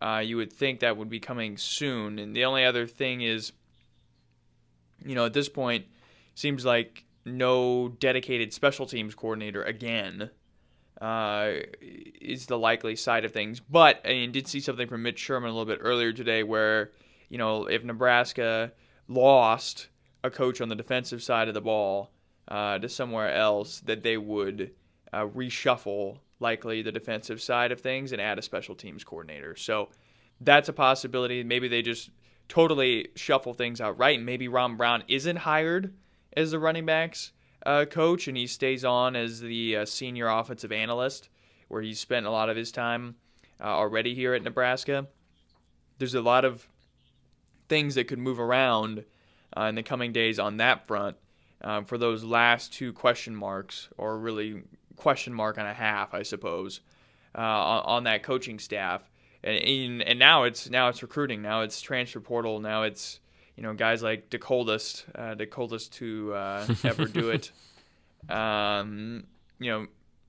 uh, 0.00 0.22
you 0.24 0.36
would 0.36 0.52
think 0.52 0.80
that 0.80 0.96
would 0.96 1.08
be 1.08 1.20
coming 1.20 1.56
soon. 1.56 2.18
And 2.18 2.36
the 2.36 2.44
only 2.44 2.64
other 2.64 2.86
thing 2.86 3.22
is, 3.22 3.52
you 5.04 5.14
know, 5.14 5.26
at 5.26 5.32
this 5.32 5.48
point, 5.48 5.86
seems 6.34 6.64
like 6.64 7.04
no 7.24 7.88
dedicated 7.88 8.52
special 8.52 8.86
teams 8.86 9.14
coordinator 9.14 9.62
again. 9.62 10.30
Uh, 11.02 11.54
is 11.80 12.46
the 12.46 12.56
likely 12.56 12.94
side 12.94 13.24
of 13.24 13.32
things. 13.32 13.58
But 13.58 14.00
I 14.04 14.10
mean, 14.10 14.32
did 14.32 14.46
see 14.46 14.60
something 14.60 14.86
from 14.86 15.02
Mitch 15.02 15.18
Sherman 15.18 15.50
a 15.50 15.52
little 15.52 15.66
bit 15.66 15.80
earlier 15.82 16.12
today, 16.12 16.44
where 16.44 16.92
you 17.28 17.38
know 17.38 17.66
if 17.66 17.82
Nebraska 17.82 18.72
lost 19.08 19.88
a 20.22 20.30
coach 20.30 20.60
on 20.60 20.68
the 20.68 20.76
defensive 20.76 21.20
side 21.20 21.48
of 21.48 21.54
the 21.54 21.60
ball 21.60 22.12
uh, 22.46 22.78
to 22.78 22.88
somewhere 22.88 23.34
else, 23.34 23.80
that 23.80 24.04
they 24.04 24.16
would 24.16 24.70
uh, 25.12 25.26
reshuffle 25.26 26.18
likely 26.38 26.82
the 26.82 26.92
defensive 26.92 27.42
side 27.42 27.72
of 27.72 27.80
things 27.80 28.12
and 28.12 28.22
add 28.22 28.38
a 28.38 28.42
special 28.42 28.76
teams 28.76 29.02
coordinator. 29.02 29.56
So 29.56 29.88
that's 30.40 30.68
a 30.68 30.72
possibility. 30.72 31.42
Maybe 31.42 31.66
they 31.66 31.82
just 31.82 32.10
totally 32.48 33.08
shuffle 33.16 33.54
things 33.54 33.80
out 33.80 33.98
right. 33.98 34.20
Maybe 34.20 34.46
Ron 34.46 34.76
Brown 34.76 35.02
isn't 35.08 35.36
hired 35.36 35.94
as 36.36 36.52
the 36.52 36.60
running 36.60 36.86
backs 36.86 37.32
uh, 37.64 37.84
coach 37.84 38.28
and 38.28 38.36
he 38.36 38.46
stays 38.46 38.84
on 38.84 39.16
as 39.16 39.40
the 39.40 39.78
uh, 39.78 39.84
senior 39.84 40.28
offensive 40.28 40.72
analyst, 40.72 41.28
where 41.68 41.82
he's 41.82 42.00
spent 42.00 42.26
a 42.26 42.30
lot 42.30 42.48
of 42.48 42.56
his 42.56 42.72
time 42.72 43.16
uh, 43.60 43.66
already 43.66 44.14
here 44.14 44.34
at 44.34 44.42
Nebraska. 44.42 45.06
There's 45.98 46.14
a 46.14 46.22
lot 46.22 46.44
of 46.44 46.66
things 47.68 47.94
that 47.94 48.08
could 48.08 48.18
move 48.18 48.40
around 48.40 49.04
uh, 49.56 49.64
in 49.64 49.74
the 49.74 49.82
coming 49.82 50.12
days 50.12 50.38
on 50.38 50.58
that 50.58 50.86
front 50.86 51.16
uh, 51.62 51.82
for 51.82 51.96
those 51.96 52.24
last 52.24 52.72
two 52.72 52.92
question 52.92 53.34
marks, 53.34 53.88
or 53.96 54.18
really 54.18 54.62
question 54.96 55.32
mark 55.32 55.58
and 55.58 55.66
a 55.66 55.74
half, 55.74 56.14
I 56.14 56.22
suppose, 56.22 56.80
uh, 57.36 57.40
on, 57.40 57.82
on, 57.84 58.04
that 58.04 58.22
coaching 58.22 58.58
staff. 58.58 59.08
And, 59.44 60.02
and 60.02 60.18
now 60.18 60.44
it's 60.44 60.68
now 60.68 60.88
it's 60.88 61.02
recruiting. 61.02 61.42
Now 61.42 61.62
it's 61.62 61.80
transfer 61.80 62.20
portal. 62.20 62.60
Now 62.60 62.82
it's 62.82 63.20
you 63.56 63.62
know 63.62 63.74
guys 63.74 64.02
like 64.02 64.30
the 64.30 64.38
coldest, 64.38 65.04
uh, 65.14 65.34
the 65.34 65.46
coldest 65.46 65.92
to 65.94 66.34
uh, 66.34 66.66
ever 66.84 67.06
do 67.06 67.30
it. 67.30 67.52
Um, 68.28 69.24
you 69.58 69.70
know, 69.70 69.86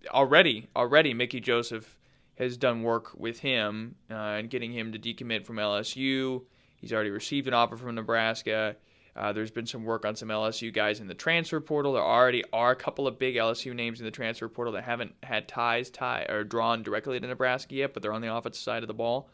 already 0.10 0.68
already 0.76 1.14
Mickey 1.14 1.40
Joseph 1.40 1.98
has 2.36 2.58
done 2.58 2.84
work 2.84 3.12
with 3.16 3.40
him 3.40 3.96
uh, 4.10 4.14
and 4.14 4.50
getting 4.50 4.72
him 4.72 4.92
to 4.92 5.00
decommit 5.00 5.46
from 5.46 5.58
LSU. 5.58 6.42
He's 6.78 6.92
already 6.92 7.12
received 7.12 7.48
an 7.48 7.54
offer 7.54 7.78
from 7.78 7.96
Nebraska. 7.96 8.76
Uh, 9.16 9.32
there's 9.32 9.52
been 9.52 9.68
some 9.68 9.84
work 9.84 10.06
on 10.06 10.16
some 10.16 10.30
LSU 10.30 10.74
guys 10.74 11.00
in 11.00 11.08
the 11.08 11.14
transfer 11.14 11.62
portal. 11.62 11.94
There 11.94 12.02
already 12.02 12.44
are 12.52 12.72
a 12.72 12.76
couple 12.76 13.08
of 13.08 13.20
big 13.20 13.36
LSU 13.36 13.74
names 13.76 14.00
in 14.00 14.06
the 14.06 14.12
transfer 14.12 14.50
portal 14.50 14.74
that 14.74 14.84
haven't 14.84 15.14
had 15.22 15.48
ties 15.48 15.92
tie 15.92 16.26
or 16.28 16.44
drawn 16.44 16.82
directly 16.82 17.20
to 17.20 17.28
Nebraska 17.28 17.76
yet, 17.76 17.94
but 17.94 18.02
they're 18.02 18.14
on 18.14 18.22
the 18.22 18.34
offensive 18.34 18.64
side 18.64 18.82
of 18.82 18.88
the 18.88 18.94
ball. 18.94 19.30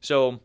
So 0.00 0.38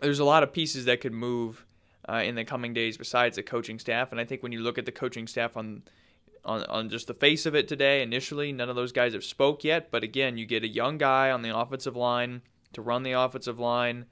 there's 0.00 0.20
a 0.20 0.24
lot 0.24 0.44
of 0.44 0.52
pieces 0.52 0.84
that 0.84 1.00
could 1.00 1.12
move 1.12 1.66
uh, 2.08 2.22
in 2.24 2.34
the 2.34 2.44
coming 2.44 2.72
days 2.74 2.96
besides 2.96 3.36
the 3.36 3.42
coaching 3.42 3.78
staff. 3.78 4.12
And 4.12 4.20
I 4.20 4.24
think 4.24 4.42
when 4.42 4.52
you 4.52 4.60
look 4.60 4.78
at 4.78 4.86
the 4.86 4.92
coaching 4.92 5.26
staff 5.26 5.56
on 5.56 5.82
on, 6.44 6.62
on 6.64 6.90
just 6.90 7.06
the 7.06 7.14
face 7.14 7.46
of 7.46 7.54
it 7.54 7.68
today, 7.68 8.02
initially, 8.02 8.52
none 8.52 8.68
of 8.68 8.76
those 8.76 8.92
guys 8.92 9.14
have 9.14 9.24
spoke 9.24 9.64
yet. 9.64 9.90
But 9.90 10.04
again, 10.04 10.36
you 10.36 10.46
get 10.46 10.62
a 10.62 10.68
young 10.68 10.98
guy 10.98 11.30
on 11.30 11.42
the 11.42 11.56
offensive 11.56 11.96
line 11.96 12.42
to 12.74 12.82
run 12.82 13.02
the 13.02 13.12
offensive 13.12 13.58
line. 13.58 14.06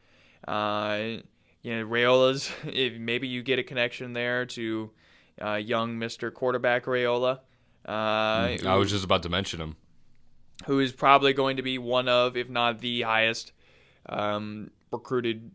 Uh, 0.48 1.18
you 1.62 1.76
know, 1.76 1.86
Raiola's, 1.86 2.50
if 2.64 2.94
maybe 2.94 3.28
you 3.28 3.42
get 3.42 3.58
a 3.58 3.62
connection 3.62 4.12
there 4.12 4.46
to 4.46 4.90
uh, 5.40 5.54
young 5.54 5.98
Mr. 5.98 6.32
Quarterback 6.32 6.84
Raiola. 6.84 7.40
Uh, 7.84 8.56
hmm, 8.56 8.66
I 8.66 8.76
was 8.76 8.90
just 8.90 9.04
about 9.04 9.22
to 9.24 9.28
mention 9.28 9.60
him. 9.60 9.76
Who 10.66 10.80
is 10.80 10.92
probably 10.92 11.32
going 11.32 11.56
to 11.56 11.62
be 11.62 11.78
one 11.78 12.08
of, 12.08 12.36
if 12.36 12.48
not 12.48 12.80
the 12.80 13.02
highest 13.02 13.52
um, 14.08 14.70
recruited 14.92 15.50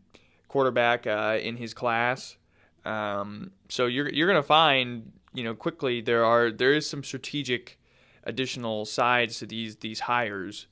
quarterback 0.48 1.06
uh, 1.06 1.38
in 1.40 1.56
his 1.56 1.74
class. 1.74 2.36
Um, 2.84 3.52
so 3.68 3.86
you're 3.86 4.08
you're 4.08 4.26
gonna 4.26 4.42
find 4.42 5.12
you 5.34 5.44
know 5.44 5.54
quickly 5.54 6.00
there 6.00 6.24
are 6.24 6.50
there 6.50 6.72
is 6.72 6.88
some 6.88 7.04
strategic 7.04 7.78
additional 8.24 8.84
sides 8.84 9.38
to 9.38 9.46
these 9.46 9.76
these 9.76 10.00
hires, 10.00 10.66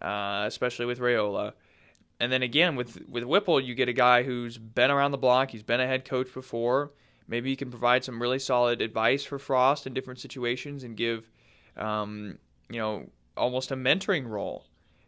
uh, 0.00 0.44
especially 0.46 0.86
with 0.86 0.98
Raiola. 0.98 1.52
And 2.20 2.30
then 2.30 2.42
again 2.42 2.76
with 2.76 2.98
with 3.08 3.24
Whipple, 3.24 3.60
you 3.60 3.74
get 3.74 3.88
a 3.88 3.92
guy 3.92 4.22
who's 4.22 4.58
been 4.58 4.90
around 4.90 5.10
the 5.10 5.18
block. 5.18 5.50
He's 5.50 5.62
been 5.62 5.80
a 5.80 5.86
head 5.86 6.04
coach 6.04 6.32
before. 6.32 6.92
Maybe 7.28 7.50
he 7.50 7.56
can 7.56 7.70
provide 7.70 8.04
some 8.04 8.20
really 8.20 8.38
solid 8.38 8.82
advice 8.82 9.24
for 9.24 9.38
Frost 9.38 9.86
in 9.86 9.94
different 9.94 10.20
situations 10.20 10.84
and 10.84 10.96
give, 10.96 11.30
um, 11.76 12.38
you 12.68 12.78
know, 12.78 13.08
almost 13.36 13.70
a 13.70 13.76
mentoring 13.76 14.28
role 14.28 14.66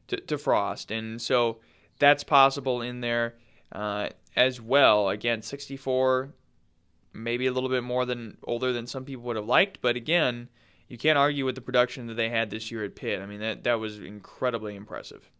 to, 0.08 0.16
to 0.18 0.38
Frost. 0.38 0.90
And 0.90 1.20
so 1.20 1.58
that's 1.98 2.24
possible 2.24 2.80
in 2.82 3.00
there 3.00 3.34
uh, 3.74 4.08
as 4.36 4.60
well. 4.60 5.08
Again, 5.08 5.42
64, 5.42 6.32
maybe 7.12 7.46
a 7.46 7.52
little 7.52 7.68
bit 7.68 7.82
more 7.82 8.04
than 8.04 8.38
older 8.44 8.72
than 8.72 8.86
some 8.86 9.04
people 9.04 9.24
would 9.24 9.36
have 9.36 9.46
liked, 9.46 9.80
but 9.80 9.96
again, 9.96 10.48
you 10.88 10.98
can't 10.98 11.18
argue 11.18 11.44
with 11.44 11.54
the 11.54 11.60
production 11.60 12.06
that 12.08 12.14
they 12.14 12.28
had 12.28 12.50
this 12.50 12.70
year 12.70 12.84
at 12.84 12.94
Pitt. 12.94 13.20
I 13.20 13.26
mean, 13.26 13.40
that 13.40 13.64
that 13.64 13.80
was 13.80 13.98
incredibly 13.98 14.76
impressive. 14.76 15.30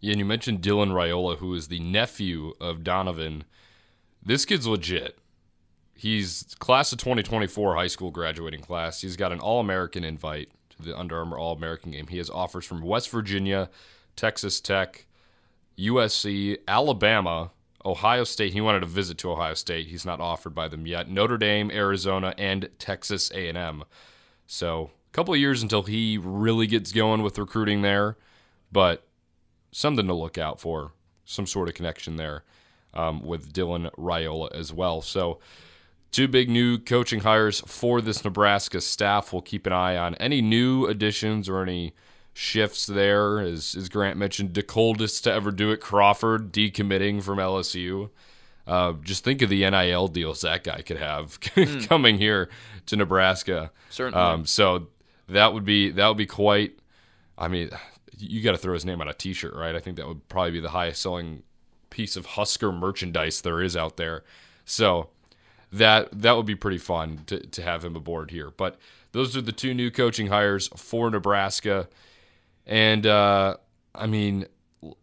Yeah, 0.00 0.12
and 0.12 0.18
you 0.18 0.24
mentioned 0.24 0.62
Dylan 0.62 0.92
Raiola, 0.92 1.38
who 1.38 1.54
is 1.54 1.68
the 1.68 1.80
nephew 1.80 2.52
of 2.60 2.84
Donovan. 2.84 3.44
This 4.22 4.44
kid's 4.44 4.66
legit. 4.66 5.18
He's 5.94 6.54
class 6.58 6.92
of 6.92 6.98
2024 6.98 7.74
high 7.74 7.86
school 7.86 8.10
graduating 8.10 8.60
class. 8.60 9.00
He's 9.00 9.16
got 9.16 9.32
an 9.32 9.40
All 9.40 9.60
American 9.60 10.04
invite 10.04 10.50
to 10.70 10.82
the 10.82 10.96
Under 10.96 11.18
Armour 11.18 11.38
All 11.38 11.54
American 11.54 11.92
game. 11.92 12.08
He 12.08 12.18
has 12.18 12.28
offers 12.28 12.66
from 12.66 12.82
West 12.82 13.08
Virginia, 13.10 13.70
Texas 14.14 14.60
Tech, 14.60 15.05
USC, 15.78 16.58
Alabama, 16.66 17.50
Ohio 17.84 18.24
State. 18.24 18.52
He 18.52 18.60
wanted 18.60 18.80
to 18.80 18.86
visit 18.86 19.18
to 19.18 19.30
Ohio 19.30 19.54
State. 19.54 19.86
He's 19.86 20.04
not 20.06 20.20
offered 20.20 20.54
by 20.54 20.68
them 20.68 20.86
yet. 20.86 21.08
Notre 21.08 21.38
Dame, 21.38 21.70
Arizona, 21.70 22.34
and 22.36 22.68
Texas 22.78 23.30
A&M. 23.32 23.84
So 24.46 24.90
a 25.08 25.12
couple 25.12 25.34
of 25.34 25.40
years 25.40 25.62
until 25.62 25.82
he 25.82 26.18
really 26.18 26.66
gets 26.66 26.92
going 26.92 27.22
with 27.22 27.38
recruiting 27.38 27.82
there, 27.82 28.16
but 28.72 29.06
something 29.70 30.06
to 30.06 30.14
look 30.14 30.38
out 30.38 30.60
for, 30.60 30.92
some 31.24 31.46
sort 31.46 31.68
of 31.68 31.74
connection 31.74 32.16
there 32.16 32.44
um, 32.94 33.22
with 33.22 33.52
Dylan 33.52 33.90
Raiola 33.96 34.52
as 34.52 34.72
well. 34.72 35.02
So, 35.02 35.38
two 36.10 36.28
big 36.28 36.48
new 36.48 36.78
coaching 36.78 37.20
hires 37.20 37.60
for 37.60 38.00
this 38.00 38.24
Nebraska 38.24 38.80
staff. 38.80 39.32
We'll 39.32 39.42
keep 39.42 39.66
an 39.66 39.72
eye 39.72 39.96
on 39.96 40.14
any 40.16 40.40
new 40.40 40.86
additions 40.86 41.48
or 41.48 41.62
any 41.62 41.94
shifts 42.36 42.84
there. 42.84 43.40
As, 43.40 43.74
as 43.74 43.88
Grant 43.88 44.18
mentioned, 44.18 44.54
the 44.54 44.62
coldest 44.62 45.24
to 45.24 45.32
ever 45.32 45.50
do 45.50 45.70
it, 45.70 45.80
Crawford 45.80 46.52
decommitting 46.52 47.22
from 47.22 47.38
LSU. 47.38 48.10
Uh, 48.66 48.94
just 49.02 49.24
think 49.24 49.40
of 49.42 49.48
the 49.48 49.68
NIL 49.68 50.08
deals 50.08 50.42
that 50.42 50.64
guy 50.64 50.82
could 50.82 50.98
have 50.98 51.40
mm. 51.40 51.88
coming 51.88 52.18
here 52.18 52.50
to 52.86 52.96
Nebraska. 52.96 53.70
Certainly. 53.90 54.20
Um, 54.20 54.44
so 54.44 54.88
that 55.28 55.54
would 55.54 55.64
be 55.64 55.90
that 55.90 56.08
would 56.08 56.16
be 56.16 56.26
quite. 56.26 56.78
I 57.38 57.48
mean, 57.48 57.70
you 58.18 58.42
got 58.42 58.52
to 58.52 58.58
throw 58.58 58.74
his 58.74 58.84
name 58.84 59.00
on 59.00 59.08
a 59.08 59.14
T-shirt, 59.14 59.54
right? 59.54 59.74
I 59.74 59.80
think 59.80 59.96
that 59.96 60.06
would 60.06 60.28
probably 60.28 60.52
be 60.52 60.60
the 60.60 60.70
highest 60.70 61.02
selling 61.02 61.42
piece 61.90 62.16
of 62.16 62.26
Husker 62.26 62.72
merchandise 62.72 63.40
there 63.40 63.62
is 63.62 63.76
out 63.76 63.96
there. 63.96 64.24
So 64.64 65.10
that 65.72 66.08
that 66.12 66.36
would 66.36 66.46
be 66.46 66.54
pretty 66.54 66.78
fun 66.78 67.22
to, 67.26 67.40
to 67.46 67.62
have 67.62 67.84
him 67.84 67.96
aboard 67.96 68.30
here. 68.30 68.50
But 68.50 68.78
those 69.12 69.36
are 69.36 69.42
the 69.42 69.52
two 69.52 69.72
new 69.72 69.90
coaching 69.90 70.26
hires 70.26 70.68
for 70.76 71.10
Nebraska, 71.10 71.88
and 72.66 73.06
uh, 73.06 73.56
I 73.94 74.06
mean, 74.06 74.46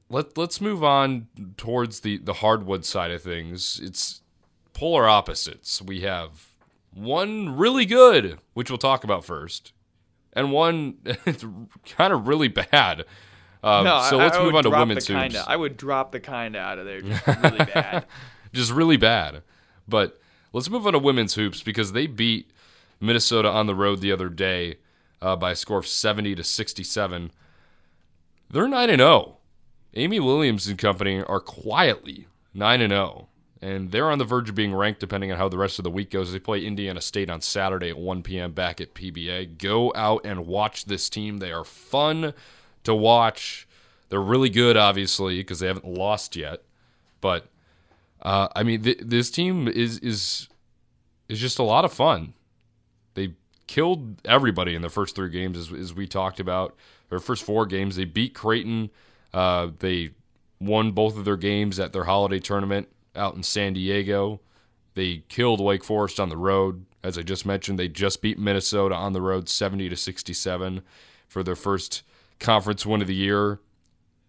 let 0.10 0.38
let's 0.38 0.62
move 0.62 0.84
on 0.84 1.28
towards 1.58 2.02
the 2.02 2.18
the 2.18 2.34
hardwood 2.34 2.86
side 2.86 3.12
of 3.12 3.22
things. 3.22 3.80
It's 3.82 4.22
polar 4.74 5.08
opposites. 5.08 5.82
We 5.82 6.02
have 6.02 6.50
one 6.94 7.56
really 7.56 7.86
good, 7.86 8.40
which 8.54 8.70
we'll 8.70 8.78
talk 8.78 9.04
about 9.04 9.26
first, 9.26 9.72
and 10.34 10.52
one 10.52 10.98
it's 11.06 11.46
kind 11.86 12.14
of 12.14 12.28
really 12.28 12.50
bad. 12.50 13.06
Um, 13.64 13.86
no, 13.86 14.06
so 14.10 14.20
I, 14.20 14.24
let's 14.24 14.38
I 14.38 14.44
move 14.44 14.56
on 14.56 14.64
to 14.64 14.70
women's 14.70 15.08
hoops. 15.08 15.38
I 15.48 15.56
would 15.56 15.78
drop 15.78 16.12
the 16.12 16.20
kinda 16.20 16.60
out 16.60 16.80
of 16.80 16.86
there, 16.86 17.02
just 17.02 17.26
really 17.44 17.66
bad. 17.66 18.06
just 18.52 18.72
really 18.72 18.98
bad. 18.98 19.42
But 19.88 20.20
let's 20.52 20.70
move 20.70 20.86
on 20.86 20.94
to 20.94 21.00
women's 21.00 21.36
hoops 21.36 21.64
because 21.64 21.94
they 21.94 22.08
beat 22.08 22.52
Minnesota 23.00 23.50
on 23.50 23.68
the 23.68 23.76
road 23.76 24.02
the 24.02 24.12
other 24.12 24.28
day 24.28 24.78
uh, 25.22 25.38
by 25.38 25.52
a 25.52 25.56
score 25.56 25.78
of 25.78 25.88
70 25.88 26.36
to 26.36 26.44
67. 26.44 27.32
They're 28.54 28.68
9 28.68 28.90
and 28.90 29.00
0. 29.00 29.38
Amy 29.96 30.20
Williams 30.20 30.68
and 30.68 30.78
company 30.78 31.22
are 31.22 31.40
quietly 31.40 32.28
9 32.54 32.82
and 32.82 32.92
0 32.92 33.28
and 33.64 33.92
they're 33.92 34.12
on 34.12 34.18
the 34.18 34.26
verge 34.26 34.50
of 34.50 34.56
being 34.56 34.76
ranked 34.76 35.00
depending 35.00 35.32
on 35.32 35.38
how 35.38 35.48
the 35.48 35.58
rest 35.58 35.80
of 35.80 35.84
the 35.84 35.90
week 35.90 36.12
goes. 36.12 36.34
They 36.34 36.40
play 36.40 36.66
Indiana 36.66 37.00
State 37.00 37.30
on 37.30 37.40
Saturday 37.40 37.90
at 37.90 37.98
1 37.98 38.22
p.m. 38.22 38.52
back 38.52 38.82
at 38.82 38.94
PBA. 38.94 39.58
Go 39.58 39.94
out 39.96 40.26
and 40.26 40.46
watch 40.46 40.86
this 40.86 41.10
team. 41.10 41.38
They 41.38 41.52
are 41.52 41.64
fun 41.64 42.34
to 42.84 42.94
watch. 42.94 43.66
They're 44.10 44.22
really 44.22 44.50
good, 44.50 44.76
obviously, 44.76 45.38
because 45.38 45.60
they 45.60 45.68
haven't 45.68 45.88
lost 45.88 46.36
yet. 46.36 46.62
But 47.22 47.48
uh, 48.22 48.50
I 48.54 48.64
mean, 48.64 48.84
th- 48.84 49.00
this 49.02 49.32
team 49.32 49.70
is 49.70 49.98
is 50.00 50.50
is 51.30 51.40
just 51.40 51.58
a 51.58 51.64
lot 51.64 51.86
of 51.86 51.94
fun. 51.94 52.34
Killed 53.68 54.22
everybody 54.26 54.76
in 54.76 54.82
the 54.82 54.90
first 54.90 55.16
three 55.16 55.30
games, 55.30 55.58
as, 55.58 55.72
as 55.72 55.94
we 55.94 56.08
talked 56.08 56.40
about. 56.40 56.76
Their 57.10 57.20
first 57.20 57.44
four 57.44 57.66
games, 57.66 57.96
they 57.96 58.06
beat 58.06 58.34
Creighton. 58.34 58.90
Uh, 59.34 59.70
they 59.80 60.12
won 60.60 60.92
both 60.92 61.18
of 61.18 61.26
their 61.26 61.38
games 61.38 61.80
at 61.80 61.94
their 61.94 62.06
holiday 62.06 62.40
tournament 62.40 62.88
out 63.16 63.36
in 63.36 63.44
San 63.44 63.74
Diego. 63.74 64.40
They 64.96 65.24
killed 65.28 65.60
Wake 65.60 65.84
Forest 65.84 66.20
on 66.20 66.30
the 66.30 66.38
road. 66.38 66.86
As 67.04 67.18
I 67.18 67.22
just 67.22 67.46
mentioned, 67.46 67.78
they 67.78 67.88
just 67.88 68.22
beat 68.22 68.40
Minnesota 68.40 68.96
on 68.96 69.14
the 69.14 69.22
road 69.22 69.50
70 69.50 69.90
to 69.90 69.96
67. 69.96 70.82
for 71.28 71.42
their 71.44 71.56
first 71.56 72.04
conference 72.40 72.86
win 72.86 73.02
of 73.02 73.08
the 73.08 73.16
year. 73.16 73.60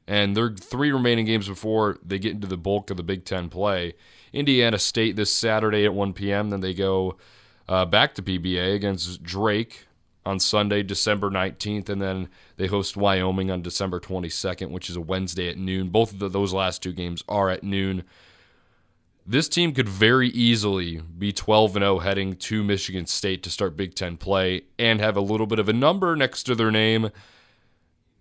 And 0.06 0.36
their 0.36 0.50
three 0.50 0.90
remaining 0.90 1.26
games 1.26 1.48
before 1.48 1.98
they 2.04 2.18
get 2.18 2.32
into 2.32 2.46
the 2.46 2.56
bulk 2.56 2.90
of 2.90 2.96
the 2.96 3.02
Big 3.02 3.24
Ten 3.24 3.48
play. 3.48 3.94
Indiana 4.32 4.78
State 4.78 5.16
this 5.16 5.34
Saturday 5.34 5.84
at 5.84 5.94
1 5.94 6.12
p.m. 6.12 6.50
Then 6.50 6.60
they 6.60 6.74
go 6.74 7.16
uh, 7.68 7.85
back 7.85 8.14
to 8.14 8.23
PBA 8.23 8.75
against 8.75 9.23
Drake 9.23 9.87
on 10.26 10.40
Sunday, 10.40 10.83
December 10.83 11.30
19th, 11.30 11.88
and 11.88 12.00
then 12.00 12.28
they 12.56 12.66
host 12.66 12.97
Wyoming 12.97 13.50
on 13.50 13.62
December 13.62 14.00
22nd, 14.00 14.71
which 14.71 14.88
is 14.88 14.97
a 14.97 15.00
Wednesday 15.00 15.49
at 15.49 15.59
noon. 15.59 15.88
Both 15.88 16.12
of 16.12 16.18
the, 16.18 16.28
those 16.28 16.52
last 16.52 16.83
two 16.83 16.92
games 16.92 17.23
are 17.28 17.50
at 17.50 17.62
noon. 17.62 18.04
This 19.26 19.49
team 19.49 19.73
could 19.73 19.88
very 19.88 20.28
easily 20.28 21.00
be 21.00 21.33
12 21.33 21.73
0 21.75 21.99
heading 22.00 22.37
to 22.37 22.62
Michigan 22.62 23.06
State 23.06 23.42
to 23.44 23.50
start 23.50 23.76
Big 23.76 23.94
Ten 23.94 24.16
play 24.16 24.62
and 24.78 25.00
have 25.00 25.16
a 25.16 25.23
little 25.23 25.47
bit 25.47 25.59
of 25.59 25.68
a 25.68 25.73
number 25.73 26.14
next 26.14 26.42
to 26.44 26.54
their 26.54 26.71
name. 26.71 27.11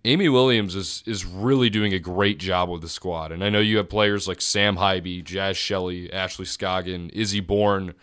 Amy 0.06 0.28
Williams 0.28 0.74
is 0.74 1.02
is 1.06 1.24
really 1.24 1.68
doing 1.70 1.92
a 1.92 1.98
great 1.98 2.38
job 2.38 2.70
with 2.70 2.80
the 2.80 2.88
squad. 2.88 3.32
And 3.32 3.44
I 3.44 3.50
know 3.50 3.60
you 3.60 3.78
have 3.78 3.88
players 3.88 4.26
like 4.26 4.40
Sam 4.40 4.76
Haiby, 4.76 5.22
Jaz 5.24 5.56
Shelley, 5.56 6.10
Ashley 6.12 6.46
Scoggin, 6.46 7.10
Izzy 7.12 7.40
Bourne. 7.40 7.94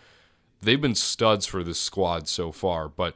They've 0.62 0.82
been 0.82 0.96
studs 0.96 1.46
for 1.46 1.64
this 1.64 1.80
squad 1.80 2.28
so 2.28 2.52
far, 2.52 2.88
but 2.88 3.16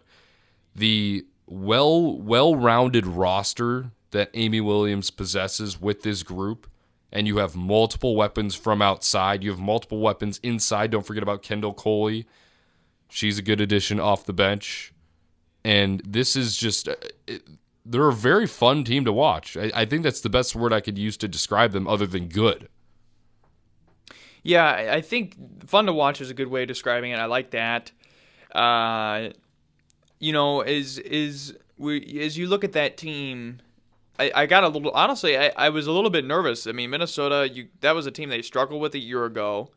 the 0.76 1.26
well 1.46 2.20
well-rounded 2.20 3.06
roster 3.06 3.92
that 4.12 4.30
Amy 4.34 4.62
Williams 4.62 5.12
possesses 5.12 5.80
with 5.80 6.02
this 6.02 6.24
group 6.24 6.68
and 7.16 7.28
you 7.28 7.38
have 7.38 7.56
multiple 7.56 8.16
weapons 8.16 8.56
from 8.56 8.82
outside. 8.82 9.42
You 9.42 9.52
have 9.52 9.60
multiple 9.60 10.00
weapons 10.00 10.38
inside. 10.44 10.92
Don't 10.92 11.06
forget 11.06 11.24
about 11.24 11.44
Kendall 11.44 11.74
Coley. 11.74 12.28
She's 13.10 13.40
a 13.40 13.42
good 13.42 13.62
addition 13.62 14.02
off 14.02 14.26
the 14.26 14.34
bench. 14.34 14.94
And 15.64 16.02
this 16.06 16.36
is 16.36 16.58
just, 16.58 16.90
uh, 16.90 16.96
it, 17.26 17.44
they're 17.86 18.10
a 18.10 18.14
very 18.14 18.48
fun 18.48 18.84
team 18.84 19.06
to 19.06 19.14
watch. 19.14 19.56
I, 19.56 19.72
I, 19.74 19.86
think 19.86 20.04
that's 20.04 20.20
the 20.20 20.30
best 20.30 20.58
word 20.58 20.74
I 20.74 20.82
could 20.82 20.98
use 20.98 21.16
to 21.18 21.30
describe 21.30 21.72
them 21.72 21.88
other 21.88 22.06
than 22.06 22.28
good. 22.28 22.68
Yeah, 24.46 24.94
I 24.94 25.02
think 25.02 25.36
fun 25.68 25.88
to 25.88 25.94
watch 25.94 26.22
is 26.22 26.30
a 26.30 26.36
good 26.36 26.50
way 26.50 26.62
of 26.62 26.68
describing 26.68 27.10
it. 27.10 27.18
I 27.18 27.26
like 27.26 27.50
that. 27.50 27.92
Uh, 28.54 29.30
you 30.20 30.34
know, 30.34 30.62
is 30.62 31.00
is 31.00 31.58
we 31.80 32.20
as 32.22 32.38
you 32.38 32.46
look 32.46 32.64
at 32.64 32.74
that 32.74 32.96
team, 32.96 33.60
I, 34.20 34.32
I 34.36 34.46
got 34.46 34.64
a 34.64 34.68
little 34.68 34.92
honestly. 34.92 35.36
I, 35.36 35.52
I 35.58 35.70
was 35.70 35.88
a 35.88 35.92
little 35.92 36.12
bit 36.12 36.26
nervous. 36.26 36.68
I 36.68 36.74
mean, 36.74 36.92
Minnesota. 36.92 37.50
You 37.52 37.70
that 37.82 37.96
was 37.96 38.06
a 38.06 38.12
team 38.12 38.30
they 38.30 38.44
struggled 38.44 38.84
with 38.84 38.94
a 38.94 39.00
year 39.00 39.26
ago. 39.26 39.72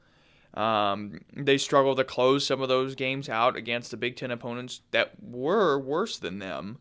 Um, 0.52 1.22
they 1.34 1.56
struggled 1.56 1.96
to 1.96 2.04
close 2.04 2.44
some 2.44 2.60
of 2.60 2.68
those 2.68 2.94
games 2.94 3.30
out 3.30 3.56
against 3.56 3.90
the 3.90 3.96
Big 3.96 4.16
Ten 4.16 4.30
opponents 4.30 4.82
that 4.90 5.12
were 5.22 5.78
worse 5.78 6.18
than 6.18 6.40
them. 6.40 6.76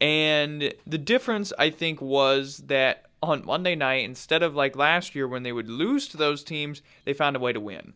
And 0.00 0.74
the 0.84 0.98
difference, 0.98 1.52
I 1.60 1.70
think, 1.70 2.02
was 2.02 2.58
that 2.66 3.06
on 3.22 3.44
Monday 3.44 3.74
night, 3.74 4.04
instead 4.04 4.42
of 4.42 4.54
like 4.54 4.76
last 4.76 5.14
year 5.14 5.28
when 5.28 5.42
they 5.42 5.52
would 5.52 5.68
lose 5.68 6.08
to 6.08 6.16
those 6.16 6.42
teams, 6.42 6.82
they 7.04 7.12
found 7.12 7.36
a 7.36 7.40
way 7.40 7.52
to 7.52 7.60
win. 7.60 7.94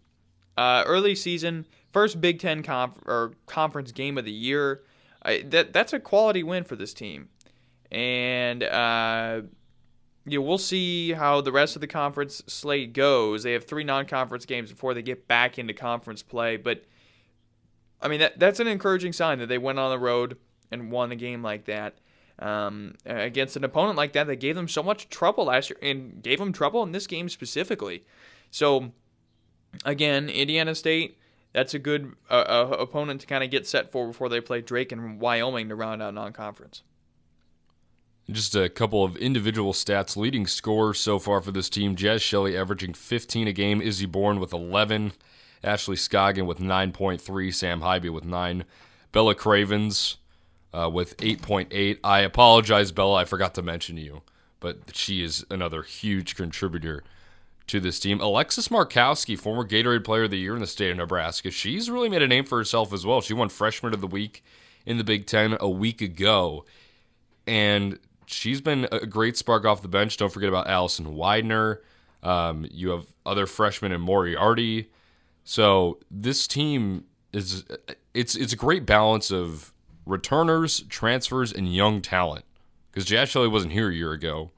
Uh, 0.57 0.83
early 0.87 1.15
season, 1.15 1.67
first 1.93 2.21
Big 2.21 2.41
Ten 2.41 2.63
conf- 2.63 2.99
or 3.05 3.35
conference 3.47 3.93
game 3.93 4.17
of 4.17 4.25
the 4.25 4.33
year. 4.33 4.83
I, 5.23 5.43
that 5.49 5.73
that's 5.73 5.93
a 5.93 6.01
quality 6.01 6.43
win 6.43 6.65
for 6.65 6.77
this 6.77 6.95
team 6.95 7.29
and 7.91 8.63
uh, 8.63 9.43
you 10.25 10.39
know, 10.39 10.47
we'll 10.47 10.59
see 10.59 11.13
how 11.13 11.41
the 11.41 11.53
rest 11.53 11.77
of 11.77 11.81
the 11.81 11.87
conference 11.87 12.43
slate 12.47 12.93
goes. 12.93 13.43
They 13.43 13.53
have 13.53 13.65
three 13.65 13.85
non-conference 13.85 14.45
games 14.47 14.71
before 14.71 14.95
they 14.95 15.03
get 15.03 15.29
back 15.29 15.59
into 15.59 15.73
conference 15.73 16.23
play, 16.23 16.57
but 16.57 16.85
I 18.01 18.09
mean 18.09 18.21
that 18.21 18.39
that's 18.39 18.61
an 18.61 18.67
encouraging 18.67 19.13
sign 19.13 19.39
that 19.39 19.47
they 19.47 19.59
went 19.59 19.79
on 19.79 19.91
the 19.91 19.99
road 19.99 20.37
and 20.71 20.91
won 20.91 21.13
a 21.13 21.17
game 21.17 21.43
like 21.43 21.65
that 21.67 21.99
um, 22.39 22.95
against 23.05 23.57
an 23.57 23.65
opponent 23.65 23.97
like 23.97 24.13
that 24.13 24.27
that 24.27 24.37
gave 24.37 24.55
them 24.55 24.69
so 24.69 24.83
much 24.83 25.09
trouble 25.09 25.47
last 25.47 25.71
year 25.71 25.79
and 25.83 26.23
gave 26.23 26.39
them 26.39 26.53
trouble 26.53 26.83
in 26.83 26.93
this 26.93 27.07
game 27.07 27.29
specifically. 27.29 28.05
So 28.51 28.93
again, 29.85 30.29
Indiana 30.29 30.75
State. 30.75 31.19
That's 31.53 31.73
a 31.73 31.79
good 31.79 32.13
uh, 32.29 32.35
uh, 32.47 32.77
opponent 32.79 33.23
to 33.23 33.27
kind 33.27 33.43
of 33.43 33.51
get 33.51 33.67
set 33.67 33.91
for 33.91 34.07
before 34.07 34.29
they 34.29 34.43
play 34.43 34.61
Drake 34.61 34.93
and 34.93 35.19
Wyoming 35.19 35.71
to 35.71 35.75
round 35.75 36.03
out 36.03 36.13
non-conference. 36.13 36.83
Just 38.31 38.55
a 38.55 38.69
couple 38.69 39.05
of 39.05 39.17
individual 39.17 39.73
stats. 39.73 40.19
Leading 40.19 40.47
scorers 40.47 41.01
so 41.01 41.19
far 41.19 41.41
for 41.41 41.53
this 41.53 41.71
team 41.71 41.97
Jaz 41.97 42.21
Shelley 42.21 42.59
averaging 42.59 42.93
15 42.93 43.49
a 43.49 43.53
game, 43.53 43.81
Izzy 43.81 44.05
Bourne 44.05 44.39
with 44.39 44.53
11, 44.53 45.13
Ashley 45.65 45.97
Scoggin 45.97 46.45
with 46.45 46.59
9.3, 46.59 47.55
Sam 47.55 47.81
Haiby 47.81 48.13
with 48.13 48.25
9, 48.25 48.65
Bella 49.13 49.35
Cravens 49.35 50.19
uh, 50.73 50.91
with 50.93 51.17
8.8. 51.19 51.99
I 52.05 52.21
apologize, 52.21 52.93
Bella, 52.93 53.15
I 53.15 53.25
forgot 53.25 53.55
to 53.55 53.63
mention 53.63 53.97
you, 53.97 54.23
but 54.61 54.95
she 54.95 55.23
is 55.23 55.45
another 55.51 55.83
huge 55.83 56.37
contributor 56.37 57.03
to 57.67 57.81
this 57.81 57.99
team. 57.99 58.21
Alexis 58.21 58.69
Markowski, 58.69 59.39
former 59.39 59.67
Gatorade 59.67 60.05
Player 60.05 60.25
of 60.25 60.31
the 60.31 60.39
Year 60.39 60.55
in 60.55 60.61
the 60.61 60.67
state 60.67 60.91
of 60.91 60.97
Nebraska, 60.97 61.51
she's 61.51 61.91
really 61.91 62.09
made 62.09 62.23
a 62.23 62.29
name 62.29 62.45
for 62.45 62.59
herself 62.59 62.93
as 62.93 63.05
well. 63.05 63.21
She 63.21 63.35
won 63.35 63.49
Freshman 63.49 63.95
of 63.95 64.01
the 64.01 64.07
Week 64.07 64.45
in 64.85 64.99
the 64.99 65.05
Big 65.05 65.27
Ten 65.27 65.57
a 65.61 65.69
week 65.69 66.01
ago. 66.01 66.65
And 67.47 67.99
she's 68.27 68.61
been 68.61 68.87
a 68.93 69.07
great 69.07 69.37
spark 69.37 69.65
off 69.65 69.83
the 69.83 69.89
bench. 69.89 70.17
Don't 70.17 70.33
forget 70.33 70.49
about 70.49 70.69
Allison 70.69 71.15
Weidner. 71.15 71.79
Um, 72.23 72.67
you 72.71 72.91
have 72.91 73.07
other 73.25 73.47
freshmen 73.47 73.93
in 73.93 74.01
Moriarty. 74.01 74.91
So 75.45 75.99
this 76.11 76.47
team 76.49 77.05
is 77.33 77.65
it's 78.15 78.35
it's 78.35 78.53
a 78.53 78.57
great 78.57 78.85
balance 78.87 79.31
of 79.31 79.73
returners, 80.07 80.81
transfers, 80.89 81.53
and 81.53 81.75
young 81.75 82.01
talent. 82.01 82.45
Because 82.91 83.07
Jaz 83.07 83.27
Shelley 83.27 83.49
wasn't 83.49 83.73
here 83.73 83.91
a 83.91 83.95
year 83.95 84.13
ago. 84.13 84.53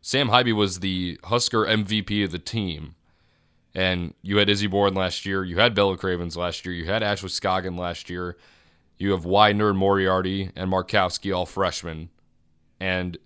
Sam 0.00 0.28
Haiby 0.28 0.54
was 0.54 0.80
the 0.80 1.18
Husker 1.24 1.66
MVP 1.66 2.24
of 2.24 2.30
the 2.30 2.38
team. 2.38 2.94
And 3.74 4.14
you 4.22 4.38
had 4.38 4.48
Izzy 4.48 4.68
Bourne 4.68 4.94
last 4.94 5.26
year. 5.26 5.44
You 5.44 5.58
had 5.58 5.74
Bella 5.74 5.98
Cravens 5.98 6.36
last 6.36 6.64
year. 6.64 6.74
You 6.74 6.86
had 6.86 7.02
Ashley 7.02 7.28
Scoggin 7.28 7.78
last 7.78 8.08
year. 8.08 8.36
You 8.96 9.10
have 9.10 9.24
Weidner 9.24 9.70
and 9.70 9.78
Moriarty 9.78 10.50
and 10.54 10.70
Markowski, 10.70 11.36
all 11.36 11.44
freshmen 11.44 12.08
and 12.80 13.16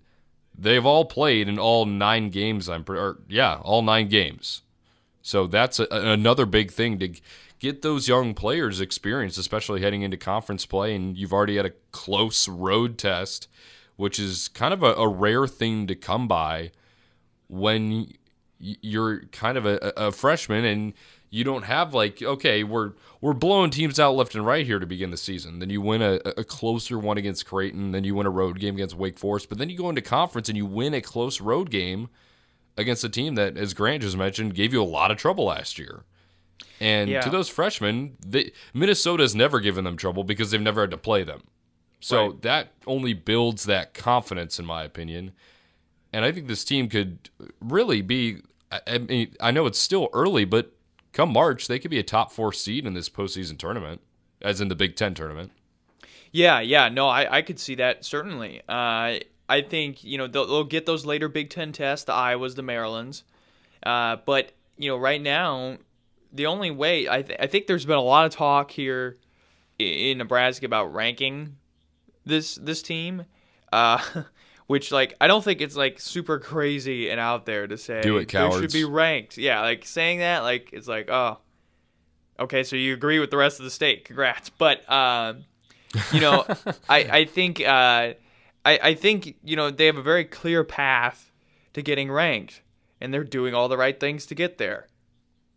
they've 0.57 0.85
all 0.85 1.05
played 1.05 1.49
in 1.49 1.59
all 1.59 1.85
nine 1.85 2.29
games. 2.29 2.69
I'm 2.69 2.85
or, 2.87 3.19
yeah, 3.27 3.55
all 3.61 3.81
nine 3.81 4.07
games. 4.07 4.61
So 5.21 5.47
that's 5.47 5.79
a, 5.79 5.87
another 5.91 6.45
big 6.45 6.71
thing 6.71 6.97
to 6.99 7.11
get 7.59 7.81
those 7.81 8.07
young 8.07 8.33
players 8.33 8.81
experience, 8.81 9.37
especially 9.37 9.81
heading 9.81 10.01
into 10.01 10.17
conference 10.17 10.65
play. 10.65 10.95
And 10.95 11.17
you've 11.17 11.33
already 11.33 11.57
had 11.57 11.65
a 11.65 11.73
close 11.91 12.47
road 12.47 12.97
test, 12.97 13.47
which 13.95 14.17
is 14.17 14.47
kind 14.47 14.73
of 14.73 14.81
a, 14.81 14.93
a 14.93 15.07
rare 15.07 15.47
thing 15.47 15.85
to 15.87 15.95
come 15.95 16.27
by 16.27 16.71
when 17.47 18.13
you're 18.59 19.21
kind 19.27 19.57
of 19.57 19.65
a, 19.65 19.93
a 19.95 20.11
freshman 20.11 20.65
and 20.65 20.93
you 21.29 21.43
don't 21.43 21.63
have 21.63 21.93
like 21.93 22.21
okay 22.21 22.63
we're 22.63 22.91
we're 23.21 23.33
blowing 23.33 23.69
teams 23.69 23.99
out 23.99 24.15
left 24.15 24.35
and 24.35 24.45
right 24.45 24.65
here 24.65 24.79
to 24.79 24.85
begin 24.85 25.11
the 25.11 25.17
season 25.17 25.59
then 25.59 25.69
you 25.69 25.79
win 25.79 26.01
a, 26.01 26.19
a 26.37 26.43
closer 26.43 26.99
one 26.99 27.17
against 27.17 27.45
creighton 27.45 27.91
then 27.91 28.03
you 28.03 28.15
win 28.15 28.25
a 28.25 28.29
road 28.29 28.59
game 28.59 28.75
against 28.75 28.95
wake 28.95 29.17
forest 29.17 29.47
but 29.47 29.57
then 29.57 29.69
you 29.69 29.77
go 29.77 29.89
into 29.89 30.01
conference 30.01 30.49
and 30.49 30.57
you 30.57 30.65
win 30.65 30.93
a 30.93 31.01
close 31.01 31.39
road 31.39 31.69
game 31.69 32.09
against 32.77 33.03
a 33.03 33.09
team 33.09 33.35
that 33.35 33.57
as 33.57 33.73
grant 33.73 34.01
just 34.01 34.17
mentioned 34.17 34.53
gave 34.53 34.73
you 34.73 34.81
a 34.81 34.83
lot 34.83 35.09
of 35.09 35.17
trouble 35.17 35.45
last 35.45 35.79
year 35.79 36.03
and 36.79 37.09
yeah. 37.09 37.21
to 37.21 37.29
those 37.29 37.49
freshmen 37.49 38.17
they, 38.25 38.51
minnesota's 38.73 39.35
never 39.35 39.59
given 39.59 39.83
them 39.83 39.97
trouble 39.97 40.23
because 40.23 40.51
they've 40.51 40.61
never 40.61 40.81
had 40.81 40.91
to 40.91 40.97
play 40.97 41.23
them 41.23 41.43
so 41.99 42.27
right. 42.27 42.41
that 42.41 42.67
only 42.87 43.13
builds 43.13 43.65
that 43.65 43.93
confidence 43.93 44.59
in 44.59 44.65
my 44.65 44.83
opinion 44.83 45.31
and 46.13 46.23
i 46.25 46.31
think 46.31 46.47
this 46.47 46.63
team 46.63 46.87
could 46.87 47.29
really 47.59 48.01
be 48.01 48.41
I 48.71 48.97
mean, 48.99 49.35
I 49.39 49.51
know 49.51 49.65
it's 49.65 49.79
still 49.79 50.09
early, 50.13 50.45
but 50.45 50.71
come 51.11 51.33
March, 51.33 51.67
they 51.67 51.79
could 51.79 51.91
be 51.91 51.99
a 51.99 52.03
top 52.03 52.31
four 52.31 52.53
seed 52.53 52.85
in 52.85 52.93
this 52.93 53.09
postseason 53.09 53.57
tournament, 53.57 54.01
as 54.41 54.61
in 54.61 54.67
the 54.67 54.75
Big 54.75 54.95
Ten 54.95 55.13
tournament. 55.13 55.51
Yeah, 56.31 56.59
yeah, 56.59 56.89
no, 56.89 57.07
I, 57.07 57.37
I 57.37 57.41
could 57.41 57.59
see 57.59 57.75
that 57.75 58.05
certainly. 58.05 58.61
Uh, 58.69 59.17
I 59.49 59.61
think 59.67 60.03
you 60.03 60.17
know 60.17 60.27
they'll, 60.27 60.45
they'll, 60.45 60.63
get 60.63 60.85
those 60.85 61.05
later 61.05 61.27
Big 61.27 61.49
Ten 61.49 61.71
tests, 61.71 62.05
the 62.05 62.13
Iowas, 62.13 62.55
the 62.55 62.61
Marylands, 62.61 63.23
uh, 63.83 64.17
but 64.25 64.51
you 64.77 64.89
know 64.89 64.97
right 64.97 65.21
now 65.21 65.77
the 66.31 66.45
only 66.45 66.71
way 66.71 67.09
I 67.09 67.21
th- 67.21 67.39
I 67.41 67.47
think 67.47 67.67
there's 67.67 67.85
been 67.85 67.97
a 67.97 68.01
lot 68.01 68.25
of 68.25 68.31
talk 68.33 68.71
here 68.71 69.17
in, 69.77 70.17
Nebraska 70.17 70.65
about 70.65 70.93
ranking 70.93 71.57
this 72.25 72.55
this 72.55 72.81
team. 72.81 73.25
Uh, 73.71 73.99
which 74.67 74.91
like 74.91 75.15
I 75.19 75.27
don't 75.27 75.43
think 75.43 75.61
it's 75.61 75.75
like 75.75 75.99
super 75.99 76.37
crazy 76.37 77.09
and 77.09 77.19
out 77.19 77.47
there 77.47 77.65
to 77.65 77.75
say 77.75 78.01
Do 78.01 78.17
it, 78.17 78.27
cowards. 78.27 78.61
should 78.61 78.71
be 78.71 78.85
ranked. 78.85 79.35
Yeah, 79.35 79.61
like 79.61 79.83
saying 79.83 80.19
that 80.19 80.43
like 80.43 80.69
it's 80.73 80.87
like 80.87 81.09
oh, 81.09 81.39
okay, 82.39 82.63
so 82.63 82.75
you 82.75 82.93
agree 82.93 83.17
with 83.17 83.31
the 83.31 83.37
rest 83.37 83.59
of 83.59 83.65
the 83.65 83.71
state. 83.71 84.05
Congrats, 84.05 84.49
but 84.57 84.87
uh, 84.87 85.33
you 86.11 86.21
know 86.21 86.45
I 86.89 86.97
I 86.97 87.25
think 87.25 87.61
uh, 87.61 88.13
I 88.63 88.79
I 88.83 88.93
think 88.93 89.37
you 89.43 89.55
know 89.55 89.71
they 89.71 89.87
have 89.87 89.97
a 89.97 90.03
very 90.03 90.25
clear 90.25 90.63
path 90.63 91.31
to 91.73 91.81
getting 91.81 92.11
ranked, 92.11 92.61
and 93.01 93.11
they're 93.11 93.23
doing 93.23 93.55
all 93.55 93.69
the 93.69 93.77
right 93.77 93.99
things 93.99 94.27
to 94.27 94.35
get 94.35 94.59
there. 94.59 94.87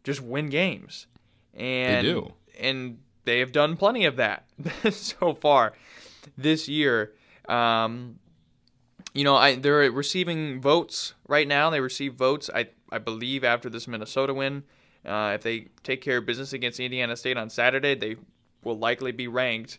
Just 0.04 0.20
win 0.20 0.48
games, 0.48 1.06
and 1.54 2.06
they 2.06 2.10
do, 2.12 2.32
and 2.58 2.98
they 3.24 3.38
have 3.38 3.52
done 3.52 3.76
plenty 3.76 4.04
of 4.04 4.16
that 4.16 4.46
so 4.90 5.34
far 5.34 5.74
this 6.36 6.68
year. 6.68 7.12
Um, 7.48 8.18
you 9.14 9.24
know, 9.24 9.36
I 9.36 9.56
they're 9.56 9.90
receiving 9.90 10.60
votes 10.60 11.14
right 11.28 11.46
now. 11.46 11.70
They 11.70 11.80
receive 11.80 12.14
votes, 12.14 12.50
I 12.54 12.68
I 12.90 12.98
believe, 12.98 13.44
after 13.44 13.68
this 13.68 13.86
Minnesota 13.86 14.34
win. 14.34 14.64
Uh, 15.04 15.32
if 15.34 15.42
they 15.42 15.68
take 15.82 16.00
care 16.00 16.18
of 16.18 16.26
business 16.26 16.52
against 16.52 16.78
Indiana 16.78 17.16
State 17.16 17.36
on 17.36 17.50
Saturday, 17.50 17.94
they 17.94 18.16
will 18.62 18.78
likely 18.78 19.12
be 19.12 19.26
ranked 19.28 19.78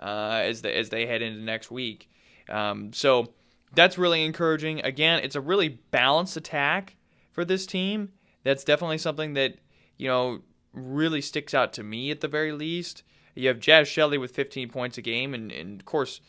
uh, 0.00 0.40
as 0.42 0.62
they 0.62 0.74
as 0.74 0.90
they 0.90 1.06
head 1.06 1.22
into 1.22 1.40
next 1.40 1.70
week. 1.70 2.10
Um, 2.48 2.92
so 2.92 3.32
that's 3.74 3.98
really 3.98 4.24
encouraging. 4.24 4.80
Again, 4.84 5.20
it's 5.22 5.36
a 5.36 5.40
really 5.40 5.68
balanced 5.68 6.36
attack 6.36 6.96
for 7.32 7.44
this 7.44 7.66
team. 7.66 8.10
That's 8.44 8.64
definitely 8.64 8.98
something 8.98 9.34
that 9.34 9.56
you 9.96 10.08
know 10.08 10.42
really 10.72 11.20
sticks 11.20 11.54
out 11.54 11.72
to 11.74 11.82
me 11.82 12.10
at 12.10 12.20
the 12.20 12.28
very 12.28 12.52
least. 12.52 13.02
You 13.34 13.48
have 13.48 13.58
Jaz 13.58 13.86
Shelley 13.86 14.18
with 14.18 14.30
15 14.30 14.68
points 14.68 14.96
a 14.96 15.02
game, 15.02 15.34
and, 15.34 15.50
and 15.50 15.80
of 15.80 15.86
course, 15.86 16.20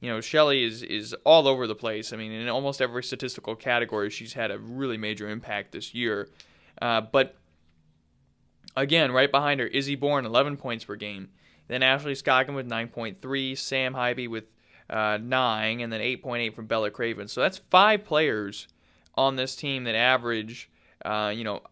you 0.00 0.08
know 0.08 0.20
Shelley 0.20 0.64
is 0.64 0.82
is 0.82 1.14
all 1.24 1.46
over 1.46 1.66
the 1.66 1.74
place. 1.74 2.12
I 2.12 2.16
mean, 2.16 2.32
in 2.32 2.48
almost 2.48 2.80
every 2.80 3.02
statistical 3.02 3.54
category, 3.54 4.08
she's 4.08 4.32
had 4.32 4.50
a 4.50 4.58
really 4.58 4.96
major 4.96 5.28
impact 5.28 5.72
this 5.72 5.94
year. 5.94 6.30
Uh, 6.80 7.02
but 7.02 7.36
again, 8.76 9.12
right 9.12 9.30
behind 9.30 9.60
her, 9.60 9.66
Izzy 9.66 9.94
Bourne, 9.94 10.24
11 10.24 10.56
points 10.56 10.84
per 10.84 10.96
game. 10.96 11.28
Then 11.68 11.82
Ashley 11.82 12.12
Scoggin 12.12 12.54
with 12.54 12.68
9.3, 12.68 13.56
Sam 13.56 13.94
Haiby 13.94 14.28
with 14.28 14.44
uh, 14.90 15.18
9, 15.20 15.80
and 15.80 15.92
then 15.92 16.00
8.8 16.00 16.54
from 16.54 16.66
Bella 16.66 16.90
Craven. 16.90 17.28
So 17.28 17.40
that's 17.40 17.58
five 17.70 18.04
players 18.04 18.68
on 19.14 19.36
this 19.36 19.56
team 19.56 19.84
that 19.84 19.94
average, 19.94 20.70
uh, 21.04 21.32
you 21.34 21.44
know, 21.44 21.62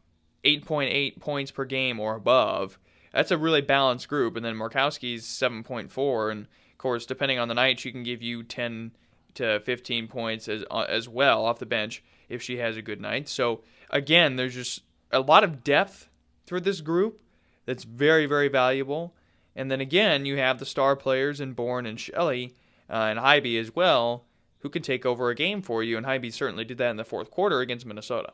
8.8 0.45 1.21
points 1.21 1.51
per 1.51 1.65
game 1.65 2.01
or 2.01 2.17
above. 2.17 2.79
That's 3.13 3.31
a 3.31 3.39
really 3.39 3.61
balanced 3.61 4.09
group. 4.09 4.37
And 4.37 4.45
then 4.45 4.57
Markowski's 4.57 5.25
7.4, 5.25 6.33
and 6.33 6.43
of 6.43 6.79
course, 6.79 7.07
depending 7.07 7.39
on 7.39 7.49
the 7.49 7.55
night, 7.55 7.81
she 7.81 7.93
can 7.93 8.03
give 8.03 8.23
you 8.23 8.43
10 8.43 8.93
to 9.35 9.61
15 9.61 10.09
points 10.09 10.49
as 10.49 10.65
uh, 10.71 10.87
as 10.89 11.09
well 11.09 11.45
off 11.45 11.59
the 11.59 11.67
bench 11.67 12.03
if 12.29 12.43
she 12.43 12.59
has 12.59 12.77
a 12.77 12.83
good 12.83 13.01
night. 13.01 13.29
So 13.29 13.63
again, 13.91 14.37
there's 14.37 14.55
just 14.55 14.83
a 15.11 15.21
lot 15.21 15.45
of 15.45 15.65
depth 15.65 16.09
for 16.47 16.61
this 16.61 16.81
group 16.81 17.21
that's 17.67 17.85
very 17.85 18.27
very 18.27 18.49
valuable. 18.49 19.15
And 19.55 19.71
then 19.71 19.81
again, 19.81 20.25
you 20.25 20.39
have 20.39 20.59
the 20.59 20.67
star 20.67 20.97
players 20.97 21.41
in 21.41 21.53
Bourne 21.53 21.87
and 21.87 22.01
Shelley 22.01 22.55
uh, 22.89 23.09
and 23.11 23.19
Haiby 23.19 23.61
as 23.61 23.75
well, 23.75 24.25
who 24.61 24.71
can 24.71 24.83
take 24.83 25.05
over 25.05 25.29
a 25.29 25.35
game 25.35 25.61
for 25.61 25.83
you. 25.83 25.97
And 25.97 26.07
Haiby 26.07 26.33
certainly 26.33 26.65
did 26.65 26.79
that 26.79 26.91
in 26.91 26.97
the 26.97 27.05
fourth 27.05 27.31
quarter 27.31 27.61
against 27.61 27.85
Minnesota. 27.85 28.33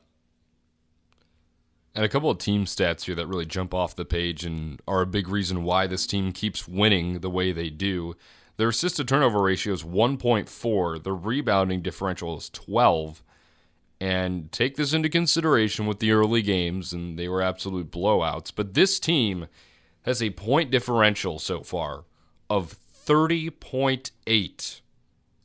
And 1.99 2.05
a 2.05 2.09
couple 2.09 2.31
of 2.31 2.39
team 2.39 2.65
stats 2.65 3.07
here 3.07 3.17
that 3.17 3.27
really 3.27 3.45
jump 3.45 3.75
off 3.75 3.97
the 3.97 4.05
page 4.05 4.45
and 4.45 4.81
are 4.87 5.01
a 5.01 5.07
big 5.07 5.27
reason 5.29 5.65
why 5.65 5.89
this 5.89 6.07
team 6.07 6.31
keeps 6.31 6.69
winning 6.69 7.19
the 7.19 7.29
way 7.29 7.51
they 7.51 7.71
do. 7.71 8.15
Their 8.57 8.69
assist 8.69 8.99
to 8.99 9.05
turnover 9.05 9.43
ratio 9.43 9.73
is 9.73 9.83
1.4. 9.83 11.03
The 11.03 11.13
rebounding 11.13 11.83
differential 11.83 12.37
is 12.37 12.51
12. 12.51 13.25
And 14.01 14.53
take 14.53 14.77
this 14.77 14.93
into 14.93 15.09
consideration 15.09 15.87
with 15.87 15.99
the 15.99 16.13
early 16.13 16.41
games, 16.41 16.93
and 16.93 17.19
they 17.19 17.27
were 17.27 17.43
absolute 17.43 17.91
blowouts. 17.91 18.53
But 18.55 18.75
this 18.75 19.01
team 19.01 19.49
has 20.03 20.23
a 20.23 20.31
point 20.31 20.71
differential 20.71 21.41
so 21.41 21.65
far 21.65 22.05
of 22.49 22.77
30.8. 23.09 24.81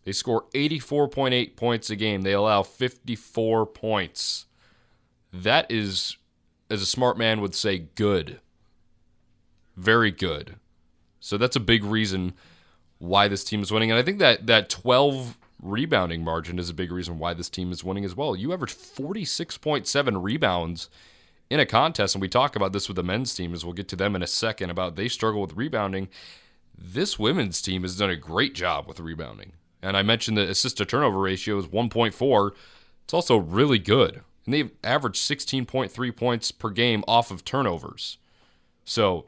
They 0.03 0.11
score 0.11 0.45
84.8 0.53 1.55
points 1.55 1.89
a 1.89 1.95
game. 1.95 2.21
They 2.21 2.33
allow 2.33 2.61
54 2.61 3.65
points. 3.65 4.45
That 5.33 5.71
is, 5.71 6.15
as 6.69 6.81
a 6.81 6.85
smart 6.85 7.17
man 7.17 7.41
would 7.41 7.55
say, 7.55 7.79
good. 7.95 8.39
Very 9.75 10.11
good. 10.11 10.55
So 11.19 11.37
that's 11.37 11.55
a 11.55 11.61
big 11.61 11.83
reason 11.83 12.33
why 12.99 13.27
this 13.27 13.43
team 13.43 13.61
is 13.61 13.71
winning. 13.71 13.91
And 13.91 13.99
I 13.99 14.03
think 14.03 14.19
that 14.19 14.47
that 14.47 14.69
12 14.69 15.37
rebounding 15.61 16.23
margin 16.23 16.59
is 16.59 16.69
a 16.69 16.73
big 16.73 16.91
reason 16.91 17.19
why 17.19 17.33
this 17.33 17.49
team 17.49 17.71
is 17.71 17.83
winning 17.83 18.05
as 18.05 18.15
well. 18.15 18.35
You 18.35 18.53
average 18.53 18.73
46.7 18.73 20.23
rebounds 20.23 20.89
in 21.49 21.59
a 21.59 21.65
contest, 21.65 22.15
and 22.15 22.21
we 22.21 22.27
talk 22.27 22.55
about 22.55 22.73
this 22.73 22.87
with 22.87 22.95
the 22.95 23.03
men's 23.03 23.33
team 23.33 23.53
as 23.53 23.63
we'll 23.63 23.73
get 23.73 23.87
to 23.89 23.95
them 23.95 24.15
in 24.15 24.23
a 24.23 24.27
second 24.27 24.69
about 24.69 24.95
they 24.95 25.07
struggle 25.07 25.41
with 25.41 25.55
rebounding. 25.55 26.09
This 26.77 27.19
women's 27.19 27.61
team 27.61 27.83
has 27.83 27.97
done 27.97 28.09
a 28.09 28.15
great 28.15 28.55
job 28.55 28.87
with 28.87 28.99
rebounding. 28.99 29.53
And 29.81 29.95
I 29.95 30.01
mentioned 30.01 30.37
the 30.37 30.49
assist 30.49 30.77
to 30.77 30.85
turnover 30.85 31.19
ratio 31.19 31.57
is 31.57 31.67
1.4. 31.67 32.51
It's 33.03 33.13
also 33.13 33.37
really 33.37 33.79
good. 33.79 34.21
And 34.45 34.53
they've 34.53 34.71
averaged 34.83 35.21
16.3 35.21 36.15
points 36.15 36.51
per 36.51 36.69
game 36.69 37.03
off 37.07 37.31
of 37.31 37.45
turnovers. 37.45 38.17
So, 38.83 39.25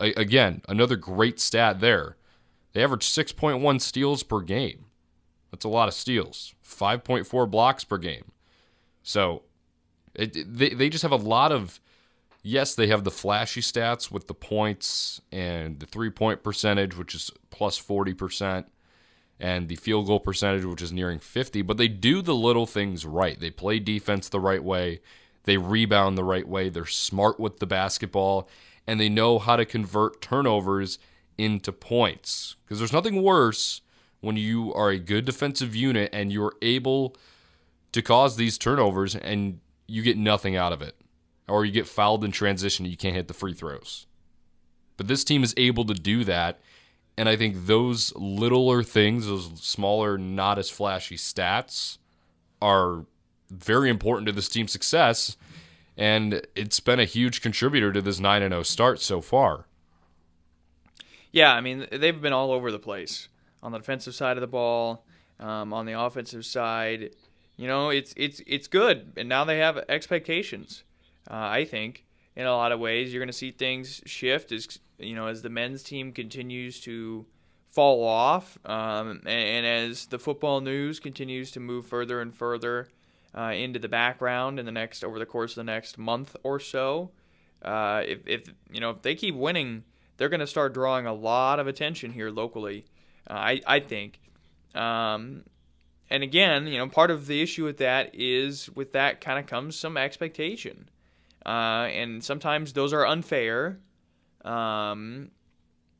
again, 0.00 0.62
another 0.68 0.96
great 0.96 1.38
stat 1.38 1.80
there. 1.80 2.16
They 2.72 2.82
average 2.82 3.06
6.1 3.06 3.80
steals 3.80 4.22
per 4.22 4.40
game. 4.40 4.86
That's 5.50 5.64
a 5.64 5.68
lot 5.68 5.88
of 5.88 5.94
steals. 5.94 6.54
5.4 6.64 7.50
blocks 7.50 7.84
per 7.84 7.98
game. 7.98 8.32
So, 9.02 9.42
it, 10.14 10.32
they 10.58 10.70
they 10.70 10.88
just 10.88 11.02
have 11.02 11.12
a 11.12 11.16
lot 11.16 11.52
of 11.52 11.80
yes, 12.42 12.74
they 12.74 12.86
have 12.86 13.04
the 13.04 13.10
flashy 13.10 13.60
stats 13.60 14.10
with 14.10 14.28
the 14.28 14.34
points 14.34 15.20
and 15.32 15.80
the 15.80 15.86
three 15.86 16.10
point 16.10 16.42
percentage, 16.42 16.96
which 16.96 17.14
is 17.14 17.30
plus 17.50 17.80
40%, 17.80 18.64
and 19.38 19.68
the 19.68 19.76
field 19.76 20.06
goal 20.06 20.20
percentage, 20.20 20.64
which 20.64 20.82
is 20.82 20.92
nearing 20.92 21.18
50, 21.18 21.62
but 21.62 21.76
they 21.76 21.88
do 21.88 22.22
the 22.22 22.34
little 22.34 22.66
things 22.66 23.04
right. 23.04 23.38
They 23.38 23.50
play 23.50 23.78
defense 23.78 24.28
the 24.28 24.40
right 24.40 24.62
way, 24.62 25.00
they 25.44 25.56
rebound 25.56 26.16
the 26.16 26.24
right 26.24 26.48
way, 26.48 26.68
they're 26.68 26.86
smart 26.86 27.38
with 27.38 27.58
the 27.58 27.66
basketball, 27.66 28.48
and 28.86 28.98
they 28.98 29.08
know 29.08 29.38
how 29.38 29.56
to 29.56 29.64
convert 29.64 30.20
turnovers 30.20 30.98
into 31.38 31.72
points. 31.72 32.56
Because 32.64 32.78
there's 32.78 32.92
nothing 32.92 33.22
worse 33.22 33.82
when 34.20 34.36
you 34.36 34.72
are 34.74 34.90
a 34.90 34.98
good 34.98 35.24
defensive 35.24 35.76
unit 35.76 36.10
and 36.12 36.32
you're 36.32 36.54
able 36.62 37.16
to 37.92 38.02
cause 38.02 38.36
these 38.36 38.58
turnovers 38.58 39.14
and 39.14 39.60
you 39.86 40.02
get 40.02 40.16
nothing 40.16 40.56
out 40.56 40.72
of 40.72 40.82
it. 40.82 40.96
Or 41.48 41.64
you 41.64 41.72
get 41.72 41.86
fouled 41.86 42.24
in 42.24 42.32
transition 42.32 42.84
and 42.84 42.90
you 42.90 42.96
can't 42.96 43.14
hit 43.14 43.28
the 43.28 43.34
free 43.34 43.54
throws. 43.54 44.06
But 44.96 45.08
this 45.08 45.22
team 45.22 45.44
is 45.44 45.54
able 45.56 45.84
to 45.84 45.94
do 45.94 46.24
that. 46.24 46.58
And 47.18 47.28
I 47.28 47.36
think 47.36 47.66
those 47.66 48.14
littler 48.14 48.82
things, 48.82 49.26
those 49.26 49.50
smaller, 49.60 50.18
not 50.18 50.58
as 50.58 50.68
flashy 50.68 51.16
stats, 51.16 51.98
are 52.60 53.06
very 53.50 53.88
important 53.88 54.26
to 54.26 54.32
this 54.32 54.48
team's 54.48 54.72
success. 54.72 55.36
And 55.96 56.46
it's 56.54 56.80
been 56.80 57.00
a 57.00 57.04
huge 57.04 57.40
contributor 57.40 57.92
to 57.92 58.02
this 58.02 58.20
9 58.20 58.42
0 58.42 58.62
start 58.64 59.00
so 59.00 59.20
far. 59.20 59.66
Yeah, 61.32 61.54
I 61.54 61.60
mean, 61.60 61.86
they've 61.90 62.20
been 62.20 62.32
all 62.32 62.52
over 62.52 62.70
the 62.70 62.78
place 62.78 63.28
on 63.62 63.72
the 63.72 63.78
defensive 63.78 64.14
side 64.14 64.36
of 64.36 64.42
the 64.42 64.46
ball, 64.46 65.04
um, 65.40 65.72
on 65.72 65.86
the 65.86 65.98
offensive 65.98 66.44
side 66.44 67.10
you 67.56 67.66
know, 67.66 67.88
it's 67.88 68.12
it's 68.16 68.42
it's 68.46 68.68
good, 68.68 69.12
and 69.16 69.28
now 69.28 69.44
they 69.44 69.58
have 69.58 69.78
expectations. 69.88 70.84
Uh, 71.28 71.34
I 71.34 71.64
think 71.64 72.04
in 72.34 72.46
a 72.46 72.54
lot 72.54 72.70
of 72.70 72.78
ways 72.78 73.12
you're 73.12 73.20
going 73.20 73.28
to 73.28 73.32
see 73.32 73.50
things 73.50 74.02
shift 74.04 74.52
as 74.52 74.78
you 74.98 75.14
know 75.14 75.26
as 75.26 75.42
the 75.42 75.48
men's 75.48 75.82
team 75.82 76.12
continues 76.12 76.80
to 76.80 77.26
fall 77.70 78.04
off, 78.04 78.58
um, 78.64 79.20
and, 79.26 79.66
and, 79.66 79.66
as 79.66 80.06
the 80.06 80.18
football 80.18 80.60
news 80.60 80.98
continues 80.98 81.50
to 81.50 81.60
move 81.60 81.86
further 81.86 82.20
and 82.20 82.34
further 82.34 82.88
uh, 83.36 83.52
into 83.54 83.78
the 83.78 83.88
background 83.88 84.58
in 84.58 84.64
the 84.64 84.72
next 84.72 85.04
over 85.04 85.18
the 85.18 85.26
course 85.26 85.52
of 85.52 85.56
the 85.56 85.64
next 85.64 85.98
month 85.98 86.36
or 86.42 86.58
so. 86.58 87.10
Uh, 87.62 88.02
if, 88.06 88.26
if 88.26 88.48
you 88.70 88.80
know 88.80 88.90
if 88.90 89.02
they 89.02 89.14
keep 89.14 89.34
winning, 89.34 89.84
they're 90.16 90.28
going 90.28 90.40
to 90.40 90.46
start 90.46 90.72
drawing 90.72 91.06
a 91.06 91.12
lot 91.12 91.58
of 91.58 91.66
attention 91.66 92.12
here 92.12 92.30
locally. 92.30 92.84
Uh, 93.28 93.34
I 93.34 93.60
I 93.66 93.80
think. 93.80 94.20
Um, 94.74 95.44
and 96.08 96.22
again, 96.22 96.66
you 96.66 96.78
know, 96.78 96.88
part 96.88 97.10
of 97.10 97.26
the 97.26 97.42
issue 97.42 97.64
with 97.64 97.78
that 97.78 98.14
is 98.14 98.70
with 98.70 98.92
that 98.92 99.20
kind 99.20 99.38
of 99.38 99.46
comes 99.46 99.76
some 99.76 99.96
expectation. 99.96 100.88
Uh, 101.44 101.88
and 101.92 102.22
sometimes 102.22 102.72
those 102.72 102.92
are 102.92 103.06
unfair. 103.06 103.78
Um, 104.46 105.30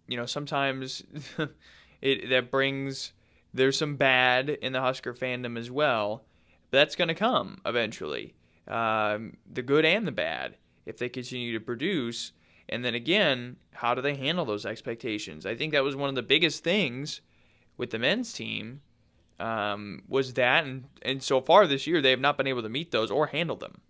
you 0.07 0.17
know, 0.17 0.27
sometimes 0.27 1.03
it 2.01 2.31
that 2.31 2.51
brings 2.51 3.13
there's 3.53 3.77
some 3.77 3.97
bad 3.97 4.49
in 4.49 4.73
the 4.73 4.81
Husker 4.81 5.15
fandom 5.15 5.59
as 5.59 5.71
well. 5.71 6.25
That's 6.71 6.95
going 6.97 7.09
to 7.09 7.15
come 7.15 7.61
eventually. 7.67 8.35
Um, 8.69 9.37
the 9.51 9.63
good 9.63 9.85
and 9.85 10.07
the 10.07 10.13
bad 10.13 10.57
if 10.85 10.99
they 10.99 11.09
continue 11.09 11.53
to 11.53 11.65
produce. 11.65 12.33
And 12.69 12.85
then 12.85 12.95
again, 12.95 13.57
how 13.73 13.95
do 13.95 14.03
they 14.03 14.17
handle 14.17 14.45
those 14.45 14.67
expectations? 14.67 15.47
I 15.47 15.55
think 15.55 15.73
that 15.73 15.85
was 15.85 15.97
one 15.97 16.09
of 16.09 16.15
the 16.15 16.23
biggest 16.23 16.65
things 16.65 17.21
with 17.77 17.91
the 17.91 17.99
men's 17.99 18.33
team 18.33 18.81
um, 19.39 20.03
was 20.09 20.33
that, 20.35 20.65
and, 20.65 20.85
and 21.03 21.23
so 21.23 21.41
far 21.41 21.67
this 21.67 21.87
year 21.87 22.01
they 22.01 22.11
have 22.11 22.21
not 22.21 22.37
been 22.37 22.47
able 22.47 22.63
to 22.63 22.69
meet 22.69 22.91
those 22.91 23.11
or 23.11 23.29
handle 23.29 23.57
them. 23.57 23.81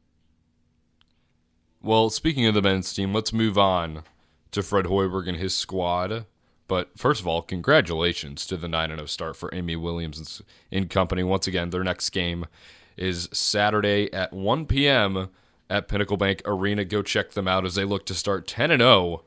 Well, 1.80 2.10
speaking 2.10 2.46
of 2.46 2.54
the 2.54 2.62
men's 2.62 2.92
team, 2.92 3.14
let's 3.14 3.32
move 3.32 3.56
on 3.56 4.02
to 4.56 4.62
Fred 4.62 4.86
Hoiberg 4.86 5.28
and 5.28 5.38
his 5.38 5.54
squad. 5.54 6.26
But 6.68 6.90
first 6.98 7.20
of 7.20 7.28
all, 7.28 7.42
congratulations 7.42 8.44
to 8.48 8.56
the 8.56 8.68
9 8.68 8.90
0 8.90 9.06
start 9.06 9.36
for 9.36 9.54
Amy 9.54 9.76
Williams 9.76 10.42
and 10.72 10.90
company. 10.90 11.22
Once 11.22 11.46
again, 11.46 11.70
their 11.70 11.84
next 11.84 12.10
game 12.10 12.46
is 12.96 13.28
Saturday 13.32 14.12
at 14.12 14.32
1 14.32 14.66
p.m. 14.66 15.28
at 15.70 15.86
Pinnacle 15.86 16.16
Bank 16.16 16.42
Arena. 16.44 16.84
Go 16.84 17.02
check 17.02 17.30
them 17.30 17.46
out 17.46 17.64
as 17.64 17.76
they 17.76 17.84
look 17.84 18.04
to 18.06 18.14
start 18.14 18.48
10 18.48 18.76
0 18.76 19.22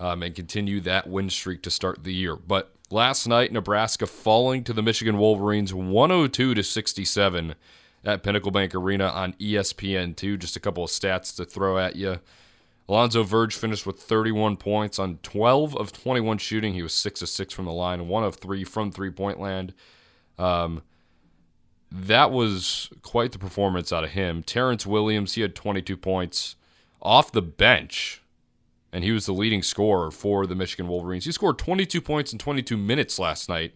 um, 0.00 0.22
and 0.22 0.34
continue 0.34 0.80
that 0.80 1.08
win 1.08 1.30
streak 1.30 1.62
to 1.62 1.70
start 1.70 2.02
the 2.02 2.12
year. 2.12 2.34
But 2.34 2.74
Last 2.90 3.26
night, 3.26 3.50
Nebraska 3.50 4.06
falling 4.06 4.62
to 4.64 4.72
the 4.72 4.82
Michigan 4.82 5.16
Wolverines 5.16 5.72
102 5.72 6.54
to 6.54 6.62
67 6.62 7.54
at 8.04 8.22
Pinnacle 8.22 8.52
Bank 8.52 8.74
Arena 8.74 9.06
on 9.06 9.32
ESPN2. 9.34 10.38
Just 10.38 10.54
a 10.54 10.60
couple 10.60 10.84
of 10.84 10.90
stats 10.90 11.34
to 11.36 11.46
throw 11.46 11.78
at 11.78 11.96
you. 11.96 12.20
Alonzo 12.88 13.22
Verge 13.22 13.56
finished 13.56 13.86
with 13.86 14.00
31 14.00 14.56
points 14.56 14.98
on 14.98 15.18
12 15.22 15.76
of 15.76 15.92
21 15.92 16.38
shooting. 16.38 16.74
He 16.74 16.82
was 16.82 16.92
6 16.92 17.22
of 17.22 17.28
6 17.28 17.54
from 17.54 17.64
the 17.64 17.72
line, 17.72 18.08
1 18.08 18.24
of 18.24 18.36
3 18.36 18.64
from 18.64 18.90
three 18.90 19.10
point 19.10 19.40
land. 19.40 19.72
Um, 20.38 20.82
that 21.90 22.30
was 22.30 22.90
quite 23.02 23.32
the 23.32 23.38
performance 23.38 23.92
out 23.92 24.04
of 24.04 24.10
him. 24.10 24.42
Terrance 24.42 24.84
Williams, 24.84 25.34
he 25.34 25.42
had 25.42 25.54
22 25.54 25.96
points 25.96 26.56
off 27.00 27.32
the 27.32 27.42
bench, 27.42 28.22
and 28.92 29.04
he 29.04 29.12
was 29.12 29.26
the 29.26 29.32
leading 29.32 29.62
scorer 29.62 30.10
for 30.10 30.46
the 30.46 30.54
Michigan 30.54 30.88
Wolverines. 30.88 31.24
He 31.24 31.32
scored 31.32 31.58
22 31.58 32.00
points 32.00 32.32
in 32.32 32.38
22 32.38 32.76
minutes 32.76 33.18
last 33.18 33.48
night 33.48 33.74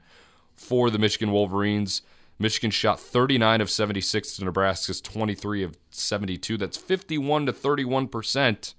for 0.55 0.91
the 0.91 0.99
Michigan 0.99 1.31
Wolverines. 1.31 2.03
Michigan 2.41 2.71
shot 2.71 3.01
39 3.01 3.61
of 3.61 3.71
76 3.71 4.37
to 4.37 4.45
Nebraska's 4.45 5.01
23 5.01 5.63
of 5.63 5.77
72. 5.91 6.57
That's 6.57 6.77
51 6.77 7.47
to 7.47 7.53
31 7.53 8.09
percent. 8.09 8.75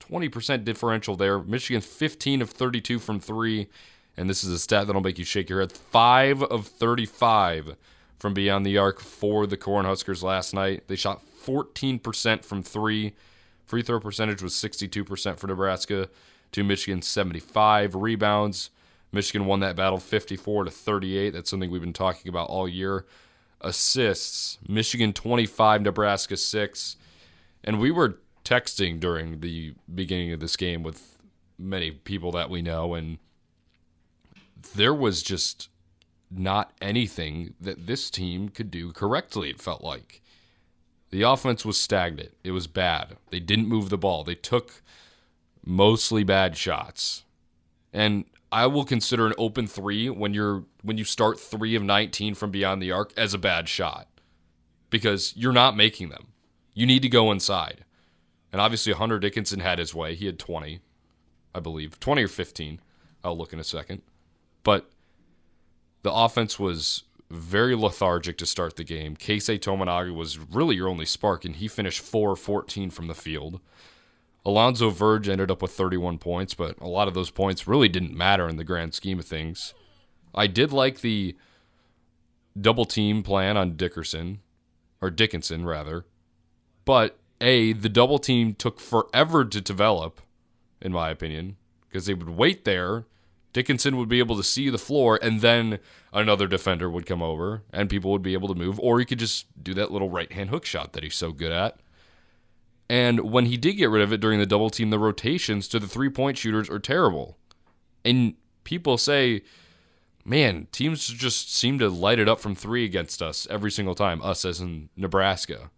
20% 0.00 0.64
differential 0.64 1.16
there. 1.16 1.38
Michigan 1.38 1.80
15 1.80 2.42
of 2.42 2.50
32 2.50 2.98
from 2.98 3.20
three. 3.20 3.68
And 4.16 4.30
this 4.30 4.42
is 4.42 4.50
a 4.50 4.58
stat 4.58 4.86
that'll 4.86 5.02
make 5.02 5.18
you 5.18 5.24
shake 5.24 5.50
your 5.50 5.60
head. 5.60 5.72
5 5.72 6.42
of 6.42 6.66
35 6.66 7.76
from 8.18 8.34
beyond 8.34 8.64
the 8.64 8.78
arc 8.78 9.00
for 9.00 9.46
the 9.46 9.56
Cornhuskers 9.56 10.22
last 10.22 10.54
night. 10.54 10.84
They 10.88 10.96
shot 10.96 11.22
14% 11.44 12.44
from 12.44 12.62
three. 12.62 13.14
Free 13.66 13.82
throw 13.82 14.00
percentage 14.00 14.42
was 14.42 14.54
62% 14.54 15.38
for 15.38 15.46
Nebraska 15.46 16.08
to 16.52 16.64
Michigan 16.64 17.02
75. 17.02 17.94
Rebounds, 17.94 18.70
Michigan 19.12 19.46
won 19.46 19.60
that 19.60 19.76
battle 19.76 19.98
54 19.98 20.64
to 20.64 20.70
38. 20.70 21.30
That's 21.30 21.50
something 21.50 21.70
we've 21.70 21.80
been 21.80 21.92
talking 21.92 22.28
about 22.28 22.48
all 22.48 22.68
year. 22.68 23.04
Assists, 23.60 24.58
Michigan 24.68 25.12
25, 25.12 25.82
Nebraska 25.82 26.36
6. 26.36 26.96
And 27.64 27.80
we 27.80 27.90
were 27.90 28.18
texting 28.46 29.00
during 29.00 29.40
the 29.40 29.74
beginning 29.92 30.32
of 30.32 30.40
this 30.40 30.56
game 30.56 30.82
with 30.82 31.18
many 31.58 31.90
people 31.90 32.30
that 32.32 32.48
we 32.48 32.62
know, 32.62 32.94
and 32.94 33.18
there 34.74 34.94
was 34.94 35.22
just 35.22 35.68
not 36.30 36.72
anything 36.80 37.54
that 37.60 37.86
this 37.86 38.10
team 38.10 38.48
could 38.48 38.70
do 38.70 38.92
correctly, 38.92 39.50
it 39.50 39.60
felt 39.60 39.82
like. 39.82 40.22
The 41.10 41.22
offense 41.22 41.64
was 41.64 41.78
stagnant. 41.78 42.36
It 42.44 42.50
was 42.50 42.66
bad. 42.66 43.16
They 43.30 43.40
didn't 43.40 43.68
move 43.68 43.90
the 43.90 43.98
ball. 43.98 44.24
They 44.24 44.34
took 44.34 44.82
mostly 45.64 46.24
bad 46.24 46.56
shots. 46.56 47.24
And 47.92 48.24
I 48.50 48.66
will 48.66 48.84
consider 48.84 49.26
an 49.26 49.34
open 49.38 49.66
3 49.66 50.10
when 50.10 50.34
you're 50.34 50.64
when 50.82 50.98
you 50.98 51.04
start 51.04 51.40
3 51.40 51.74
of 51.74 51.82
19 51.82 52.34
from 52.34 52.50
beyond 52.50 52.82
the 52.82 52.92
arc 52.92 53.12
as 53.16 53.34
a 53.34 53.38
bad 53.38 53.68
shot 53.68 54.08
because 54.90 55.34
you're 55.36 55.52
not 55.52 55.76
making 55.76 56.10
them. 56.10 56.28
You 56.74 56.86
need 56.86 57.02
to 57.02 57.08
go 57.08 57.32
inside. 57.32 57.84
And 58.56 58.62
obviously, 58.62 58.94
Hunter 58.94 59.18
Dickinson 59.18 59.60
had 59.60 59.78
his 59.78 59.94
way. 59.94 60.14
He 60.14 60.24
had 60.24 60.38
20, 60.38 60.80
I 61.54 61.60
believe, 61.60 62.00
20 62.00 62.22
or 62.22 62.28
15. 62.28 62.80
I'll 63.22 63.36
look 63.36 63.52
in 63.52 63.60
a 63.60 63.62
second. 63.62 64.00
But 64.62 64.90
the 66.00 66.10
offense 66.10 66.58
was 66.58 67.02
very 67.28 67.74
lethargic 67.74 68.38
to 68.38 68.46
start 68.46 68.76
the 68.76 68.82
game. 68.82 69.14
Keisei 69.14 69.58
Tominaga 69.58 70.14
was 70.14 70.38
really 70.38 70.76
your 70.76 70.88
only 70.88 71.04
spark, 71.04 71.44
and 71.44 71.56
he 71.56 71.68
finished 71.68 72.00
4 72.00 72.34
14 72.34 72.88
from 72.88 73.08
the 73.08 73.14
field. 73.14 73.60
Alonzo 74.42 74.88
Verge 74.88 75.28
ended 75.28 75.50
up 75.50 75.60
with 75.60 75.72
31 75.72 76.16
points, 76.16 76.54
but 76.54 76.78
a 76.80 76.88
lot 76.88 77.08
of 77.08 77.12
those 77.12 77.30
points 77.30 77.68
really 77.68 77.90
didn't 77.90 78.16
matter 78.16 78.48
in 78.48 78.56
the 78.56 78.64
grand 78.64 78.94
scheme 78.94 79.18
of 79.18 79.26
things. 79.26 79.74
I 80.34 80.46
did 80.46 80.72
like 80.72 81.02
the 81.02 81.36
double 82.58 82.86
team 82.86 83.22
plan 83.22 83.58
on 83.58 83.76
Dickerson, 83.76 84.40
or 85.02 85.10
Dickinson 85.10 85.66
rather, 85.66 86.06
but 86.86 87.18
a, 87.40 87.72
the 87.72 87.88
double 87.88 88.18
team 88.18 88.54
took 88.54 88.80
forever 88.80 89.44
to 89.44 89.60
develop, 89.60 90.20
in 90.80 90.92
my 90.92 91.10
opinion, 91.10 91.56
because 91.88 92.06
they 92.06 92.14
would 92.14 92.30
wait 92.30 92.64
there. 92.64 93.06
Dickinson 93.52 93.96
would 93.96 94.08
be 94.08 94.18
able 94.18 94.36
to 94.36 94.42
see 94.42 94.68
the 94.68 94.78
floor, 94.78 95.18
and 95.22 95.40
then 95.40 95.78
another 96.12 96.46
defender 96.46 96.90
would 96.90 97.06
come 97.06 97.22
over, 97.22 97.62
and 97.72 97.88
people 97.88 98.10
would 98.12 98.22
be 98.22 98.34
able 98.34 98.48
to 98.48 98.54
move, 98.54 98.78
or 98.80 98.98
he 98.98 99.06
could 99.06 99.18
just 99.18 99.46
do 99.62 99.72
that 99.74 99.90
little 99.90 100.10
right 100.10 100.30
hand 100.32 100.50
hook 100.50 100.66
shot 100.66 100.92
that 100.92 101.02
he's 101.02 101.14
so 101.14 101.32
good 101.32 101.52
at. 101.52 101.78
And 102.88 103.32
when 103.32 103.46
he 103.46 103.56
did 103.56 103.74
get 103.74 103.90
rid 103.90 104.02
of 104.02 104.12
it 104.12 104.20
during 104.20 104.38
the 104.38 104.46
double 104.46 104.70
team, 104.70 104.90
the 104.90 104.98
rotations 104.98 105.68
to 105.68 105.78
the 105.78 105.88
three 105.88 106.10
point 106.10 106.38
shooters 106.38 106.70
are 106.70 106.78
terrible. 106.78 107.38
And 108.04 108.34
people 108.62 108.98
say, 108.98 109.42
man, 110.24 110.68
teams 110.70 111.06
just 111.06 111.54
seem 111.54 111.78
to 111.78 111.88
light 111.88 112.18
it 112.18 112.28
up 112.28 112.40
from 112.40 112.54
three 112.54 112.84
against 112.84 113.22
us 113.22 113.46
every 113.50 113.70
single 113.70 113.94
time, 113.94 114.22
us 114.22 114.44
as 114.44 114.60
in 114.60 114.88
Nebraska. 114.96 115.70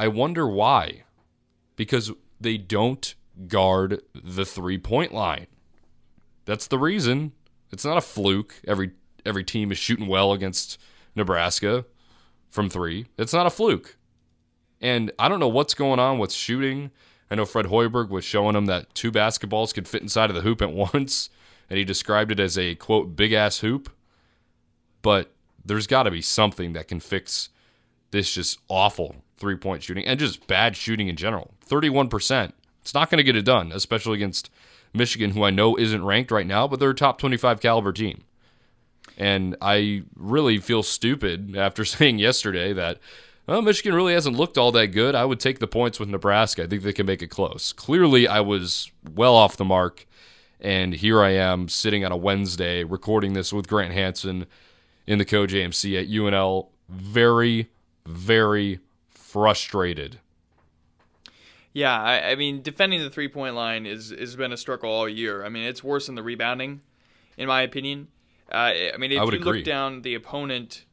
I 0.00 0.08
wonder 0.08 0.48
why. 0.48 1.02
Because 1.76 2.10
they 2.40 2.56
don't 2.56 3.14
guard 3.46 4.00
the 4.14 4.46
three 4.46 4.78
point 4.78 5.12
line. 5.12 5.46
That's 6.46 6.66
the 6.66 6.78
reason. 6.78 7.32
It's 7.70 7.84
not 7.84 7.98
a 7.98 8.00
fluke. 8.00 8.62
Every 8.66 8.92
every 9.26 9.44
team 9.44 9.70
is 9.70 9.76
shooting 9.76 10.06
well 10.06 10.32
against 10.32 10.80
Nebraska 11.14 11.84
from 12.48 12.70
three. 12.70 13.08
It's 13.18 13.34
not 13.34 13.46
a 13.46 13.50
fluke. 13.50 13.98
And 14.80 15.12
I 15.18 15.28
don't 15.28 15.38
know 15.38 15.48
what's 15.48 15.74
going 15.74 16.00
on 16.00 16.18
with 16.18 16.32
shooting. 16.32 16.92
I 17.30 17.34
know 17.34 17.44
Fred 17.44 17.66
Hoiberg 17.66 18.08
was 18.08 18.24
showing 18.24 18.54
them 18.54 18.64
that 18.66 18.94
two 18.94 19.12
basketballs 19.12 19.74
could 19.74 19.86
fit 19.86 20.00
inside 20.00 20.30
of 20.30 20.34
the 20.34 20.42
hoop 20.42 20.62
at 20.62 20.72
once, 20.94 21.28
and 21.68 21.78
he 21.78 21.84
described 21.84 22.32
it 22.32 22.40
as 22.40 22.56
a 22.56 22.74
quote 22.74 23.16
big 23.16 23.34
ass 23.34 23.58
hoop. 23.58 23.90
But 25.02 25.30
there's 25.62 25.86
got 25.86 26.04
to 26.04 26.10
be 26.10 26.22
something 26.22 26.72
that 26.72 26.88
can 26.88 27.00
fix 27.00 27.50
this 28.12 28.32
just 28.32 28.58
awful 28.68 29.16
three 29.40 29.56
point 29.56 29.82
shooting 29.82 30.04
and 30.04 30.20
just 30.20 30.46
bad 30.46 30.76
shooting 30.76 31.08
in 31.08 31.16
general. 31.16 31.54
31%. 31.68 32.52
It's 32.82 32.94
not 32.94 33.10
going 33.10 33.18
to 33.18 33.24
get 33.24 33.36
it 33.36 33.44
done, 33.44 33.72
especially 33.72 34.14
against 34.14 34.50
Michigan, 34.92 35.30
who 35.30 35.42
I 35.42 35.50
know 35.50 35.76
isn't 35.76 36.04
ranked 36.04 36.30
right 36.30 36.46
now, 36.46 36.68
but 36.68 36.78
they're 36.78 36.90
a 36.90 36.94
top 36.94 37.18
25 37.18 37.60
caliber 37.60 37.92
team. 37.92 38.22
And 39.18 39.56
I 39.60 40.02
really 40.16 40.58
feel 40.58 40.82
stupid 40.82 41.56
after 41.56 41.84
saying 41.84 42.18
yesterday 42.18 42.72
that 42.72 42.98
well, 43.46 43.62
Michigan 43.62 43.94
really 43.94 44.12
hasn't 44.12 44.36
looked 44.36 44.56
all 44.56 44.70
that 44.72 44.88
good. 44.88 45.16
I 45.16 45.24
would 45.24 45.40
take 45.40 45.58
the 45.58 45.66
points 45.66 45.98
with 45.98 46.08
Nebraska. 46.08 46.62
I 46.62 46.66
think 46.68 46.82
they 46.82 46.92
can 46.92 47.06
make 47.06 47.20
it 47.20 47.28
close. 47.28 47.72
Clearly, 47.72 48.28
I 48.28 48.40
was 48.40 48.92
well 49.12 49.34
off 49.34 49.56
the 49.56 49.64
mark. 49.64 50.06
And 50.60 50.94
here 50.94 51.22
I 51.22 51.30
am 51.30 51.68
sitting 51.68 52.04
on 52.04 52.12
a 52.12 52.16
Wednesday 52.16 52.84
recording 52.84 53.32
this 53.32 53.52
with 53.52 53.66
Grant 53.66 53.92
Hanson 53.92 54.46
in 55.06 55.18
the 55.18 55.24
COJMC 55.24 56.00
at 56.00 56.08
UNL. 56.08 56.68
Very, 56.88 57.70
very 58.06 58.78
frustrated. 59.30 60.20
Yeah, 61.72 61.96
I, 61.96 62.30
I 62.30 62.34
mean, 62.34 62.62
defending 62.62 63.00
the 63.00 63.10
three 63.10 63.28
point 63.28 63.54
line 63.54 63.86
is 63.86 64.10
has 64.10 64.36
been 64.36 64.52
a 64.52 64.56
struggle 64.56 64.90
all 64.90 65.08
year. 65.08 65.44
I 65.44 65.48
mean, 65.48 65.64
it's 65.64 65.84
worse 65.84 66.06
than 66.06 66.16
the 66.16 66.22
rebounding, 66.22 66.80
in 67.36 67.46
my 67.46 67.62
opinion. 67.62 68.08
Uh, 68.50 68.72
I 68.92 68.96
mean, 68.98 69.12
if 69.12 69.20
I 69.20 69.24
you 69.24 69.28
agree. 69.28 69.58
look 69.58 69.64
down 69.64 70.02
the 70.02 70.14
opponent 70.14 70.84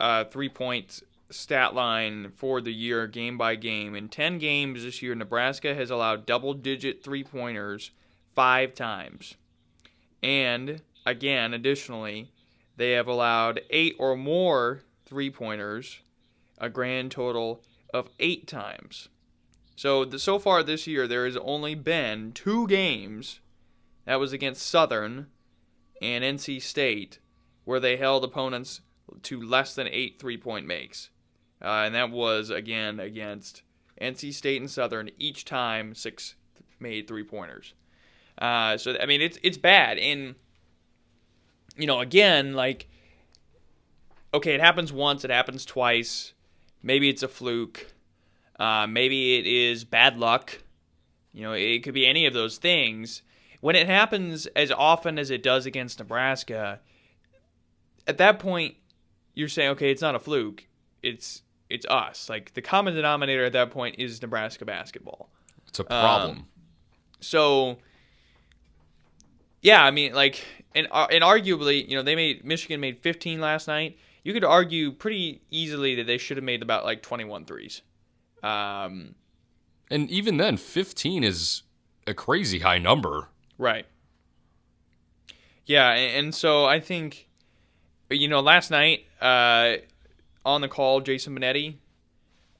uh, 0.00 0.24
three 0.24 0.50
point 0.50 1.02
stat 1.30 1.74
line 1.74 2.32
for 2.36 2.60
the 2.60 2.72
year, 2.72 3.06
game 3.06 3.38
by 3.38 3.54
game, 3.54 3.94
in 3.94 4.08
10 4.08 4.38
games 4.38 4.82
this 4.82 5.02
year, 5.02 5.14
Nebraska 5.14 5.74
has 5.74 5.90
allowed 5.90 6.26
double 6.26 6.54
digit 6.54 7.02
three 7.02 7.24
pointers 7.24 7.90
five 8.34 8.74
times. 8.74 9.34
And 10.22 10.82
again, 11.04 11.54
additionally, 11.54 12.30
they 12.76 12.92
have 12.92 13.08
allowed 13.08 13.60
eight 13.70 13.96
or 13.98 14.16
more 14.16 14.82
three 15.04 15.30
pointers, 15.30 16.00
a 16.58 16.68
grand 16.68 17.10
total 17.10 17.62
of 17.92 18.08
eight 18.18 18.46
times. 18.46 19.08
So 19.76 20.04
the, 20.04 20.18
so 20.18 20.38
far 20.38 20.62
this 20.62 20.86
year, 20.86 21.06
there 21.06 21.24
has 21.24 21.36
only 21.36 21.74
been 21.74 22.32
two 22.32 22.66
games. 22.66 23.40
That 24.06 24.18
was 24.18 24.32
against 24.32 24.66
Southern 24.66 25.28
and 26.02 26.24
NC 26.24 26.60
State, 26.62 27.18
where 27.64 27.80
they 27.80 27.96
held 27.96 28.24
opponents 28.24 28.80
to 29.22 29.40
less 29.40 29.74
than 29.74 29.86
eight 29.88 30.18
three-point 30.18 30.66
makes, 30.66 31.10
uh, 31.62 31.84
and 31.86 31.94
that 31.94 32.10
was 32.10 32.50
again 32.50 32.98
against 33.00 33.62
NC 34.00 34.32
State 34.34 34.60
and 34.60 34.70
Southern. 34.70 35.10
Each 35.18 35.44
time, 35.44 35.94
six 35.94 36.34
made 36.80 37.06
three-pointers. 37.08 37.74
Uh, 38.36 38.76
so 38.76 38.96
I 39.00 39.06
mean, 39.06 39.20
it's 39.20 39.38
it's 39.42 39.58
bad, 39.58 39.98
and 39.98 40.34
you 41.76 41.86
know, 41.86 42.00
again, 42.00 42.54
like, 42.54 42.88
okay, 44.34 44.54
it 44.54 44.60
happens 44.60 44.92
once, 44.92 45.24
it 45.24 45.30
happens 45.30 45.64
twice, 45.64 46.34
maybe 46.82 47.08
it's 47.08 47.22
a 47.22 47.28
fluke 47.28 47.92
uh, 48.58 48.86
maybe 48.88 49.36
it 49.38 49.46
is 49.46 49.84
bad 49.84 50.18
luck. 50.18 50.58
You 51.32 51.42
know, 51.42 51.52
it 51.52 51.82
could 51.82 51.94
be 51.94 52.06
any 52.06 52.26
of 52.26 52.34
those 52.34 52.58
things. 52.58 53.22
When 53.60 53.76
it 53.76 53.86
happens 53.86 54.46
as 54.48 54.70
often 54.70 55.18
as 55.18 55.30
it 55.30 55.42
does 55.42 55.66
against 55.66 55.98
Nebraska, 55.98 56.80
at 58.06 58.18
that 58.18 58.38
point, 58.38 58.74
you're 59.34 59.48
saying, 59.48 59.70
okay, 59.70 59.90
it's 59.90 60.02
not 60.02 60.14
a 60.14 60.18
fluke. 60.18 60.66
It's 61.02 61.42
it's 61.70 61.86
us. 61.86 62.28
Like 62.28 62.54
the 62.54 62.62
common 62.62 62.94
denominator 62.94 63.44
at 63.44 63.52
that 63.52 63.70
point 63.70 63.96
is 63.98 64.20
Nebraska 64.22 64.64
basketball. 64.64 65.30
It's 65.68 65.78
a 65.78 65.84
problem. 65.84 66.30
Um, 66.30 66.46
so, 67.20 67.78
yeah, 69.60 69.84
I 69.84 69.90
mean, 69.90 70.14
like 70.14 70.44
and 70.74 70.88
uh, 70.90 71.06
and 71.10 71.22
arguably, 71.22 71.88
you 71.88 71.96
know, 71.96 72.02
they 72.02 72.16
made 72.16 72.44
Michigan 72.44 72.80
made 72.80 73.00
15 73.02 73.40
last 73.40 73.68
night. 73.68 73.98
You 74.28 74.34
could 74.34 74.44
argue 74.44 74.92
pretty 74.92 75.40
easily 75.50 75.94
that 75.94 76.06
they 76.06 76.18
should 76.18 76.36
have 76.36 76.44
made 76.44 76.60
about 76.60 76.84
like 76.84 77.00
21 77.00 77.46
threes. 77.46 77.80
Um, 78.42 79.14
and 79.90 80.10
even 80.10 80.36
then, 80.36 80.58
15 80.58 81.24
is 81.24 81.62
a 82.06 82.12
crazy 82.12 82.58
high 82.58 82.76
number. 82.76 83.30
Right. 83.56 83.86
Yeah, 85.64 85.92
and, 85.92 86.26
and 86.26 86.34
so 86.34 86.66
I 86.66 86.78
think, 86.78 87.26
you 88.10 88.28
know, 88.28 88.40
last 88.40 88.70
night 88.70 89.06
uh, 89.18 89.76
on 90.44 90.60
the 90.60 90.68
call, 90.68 91.00
Jason 91.00 91.34
Benetti 91.34 91.76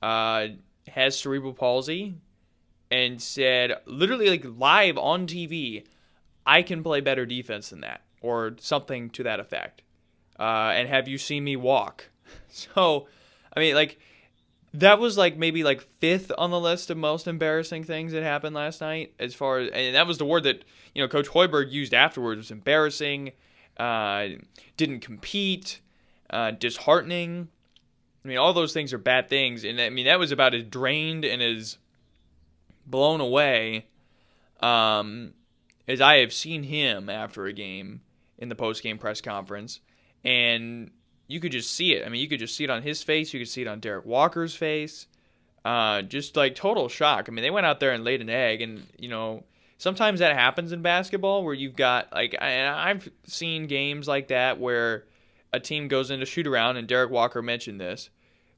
uh, 0.01 0.47
has 0.87 1.19
cerebral 1.19 1.53
palsy 1.53 2.15
and 2.91 3.21
said, 3.21 3.75
literally, 3.85 4.31
like 4.31 4.47
live 4.57 4.97
on 4.97 5.27
TV, 5.27 5.85
I 6.47 6.63
can 6.63 6.83
play 6.83 7.03
better 7.03 7.27
defense 7.27 7.69
than 7.69 7.83
that, 7.83 8.01
or 8.23 8.57
something 8.59 9.11
to 9.11 9.23
that 9.25 9.39
effect. 9.39 9.83
Uh, 10.39 10.73
and 10.75 10.89
have 10.89 11.09
you 11.09 11.19
seen 11.19 11.45
me 11.45 11.57
walk? 11.57 12.11
So, 12.51 13.07
I 13.55 13.61
mean, 13.61 13.75
like, 13.75 13.99
that 14.75 14.99
was 14.99 15.19
like 15.19 15.37
maybe 15.37 15.65
like 15.65 15.87
fifth 15.99 16.33
on 16.37 16.51
the 16.51 16.59
list 16.59 16.91
of 16.91 16.97
most 16.97 17.27
embarrassing 17.27 17.85
things 17.85 18.13
that 18.13 18.23
happened 18.23 18.55
last 18.55 18.81
night. 18.81 19.13
As 19.19 19.35
far 19.35 19.59
as, 19.59 19.71
and 19.73 19.95
that 19.95 20.07
was 20.07 20.19
the 20.19 20.25
word 20.25 20.45
that, 20.45 20.65
you 20.95 21.03
know, 21.03 21.09
Coach 21.09 21.29
Hoiberg 21.29 21.71
used 21.71 21.93
afterwards 21.93 22.39
was 22.39 22.51
embarrassing, 22.51 23.33
uh, 23.79 24.29
didn't 24.77 25.01
compete, 25.01 25.81
uh, 26.31 26.53
disheartening. 26.53 27.49
I 28.25 28.29
mean, 28.29 28.39
all 28.39 28.53
those 28.53 28.73
things 28.73 28.93
are 28.93 28.99
bad 28.99 29.29
things. 29.29 29.65
And 29.65 29.81
I 29.81 29.91
mean, 29.91 30.07
that 30.07 30.19
was 30.19 30.33
about 30.33 30.55
as 30.55 30.65
drained 30.65 31.25
and 31.25 31.43
as 31.43 31.79
blown 32.87 33.21
away 33.21 33.87
um, 34.61 35.35
as 35.87 36.01
I 36.01 36.19
have 36.19 36.33
seen 36.33 36.65
him 36.65 37.09
after 37.09 37.47
a 37.47 37.53
game 37.53 38.03
in 38.39 38.49
the 38.49 38.55
post 38.55 38.83
game 38.83 38.99
press 38.99 39.21
conference. 39.21 39.81
And 40.29 40.91
you 41.27 41.41
could 41.41 41.53
just 41.53 41.75
see 41.75 41.95
it. 41.95 42.05
I 42.05 42.11
mean, 42.11 42.21
you 42.21 42.29
could 42.29 42.39
just 42.39 42.55
see 42.55 42.65
it 42.65 42.71
on 42.71 42.83
his 42.83 43.03
face. 43.03 43.33
You 43.33 43.41
could 43.41 43.49
see 43.49 43.63
it 43.63 43.67
on 43.69 43.81
Derrick 43.81 44.05
Walker's 44.05 44.55
face. 44.55 45.07
Uh, 45.65 46.03
just 46.03 46.37
like 46.37 46.55
total 46.55 46.89
shock. 46.89 47.29
I 47.29 47.33
mean, 47.33 47.43
they 47.43 47.51
went 47.51 47.65
out 47.65 47.81
there 47.81 47.93
and 47.93 48.05
laid 48.05 48.21
an 48.21 48.29
egg, 48.29 48.61
and 48.61 48.87
you 48.99 49.09
know, 49.09 49.45
sometimes 49.79 50.21
that 50.21 50.35
happens 50.35 50.73
in 50.73 50.83
basketball 50.83 51.45
where 51.45 51.55
you've 51.55 51.77
got 51.77 52.13
like, 52.13 52.35
and 52.39 52.75
I've 52.75 53.09
seen 53.27 53.67
games 53.69 54.07
like 54.07 54.29
that 54.29 54.61
where 54.61 55.07
a 55.51 55.61
team 55.61 55.89
goes 55.89 56.11
into 56.11 56.27
shoot 56.27 56.47
around, 56.47 56.77
and 56.77 56.87
Derrick 56.87 57.11
Walker 57.11 57.41
mentioned 57.41 57.81
this, 57.81 58.11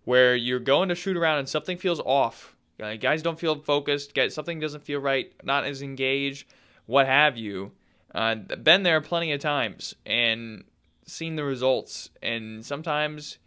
where 0.04 0.34
you're 0.34 0.58
going 0.58 0.88
to 0.88 0.96
shoot 0.96 1.16
around 1.16 1.38
and 1.38 1.48
something 1.48 1.78
feels 1.78 2.00
off. 2.00 2.56
guys 2.78 3.22
don't 3.22 3.38
feel 3.38 3.60
focused. 3.60 4.12
Get 4.12 4.32
something 4.32 4.58
doesn't 4.58 4.82
feel 4.82 4.98
right. 4.98 5.32
Not 5.44 5.64
as 5.64 5.82
engaged. 5.82 6.48
What 6.86 7.06
have 7.06 7.36
you? 7.36 7.72
Uh, 8.12 8.34
been 8.34 8.82
there 8.82 9.00
plenty 9.00 9.30
of 9.30 9.40
times, 9.40 9.94
and 10.04 10.64
seen 11.10 11.36
the 11.36 11.44
results, 11.44 12.10
and 12.22 12.64
sometimes 12.64 13.38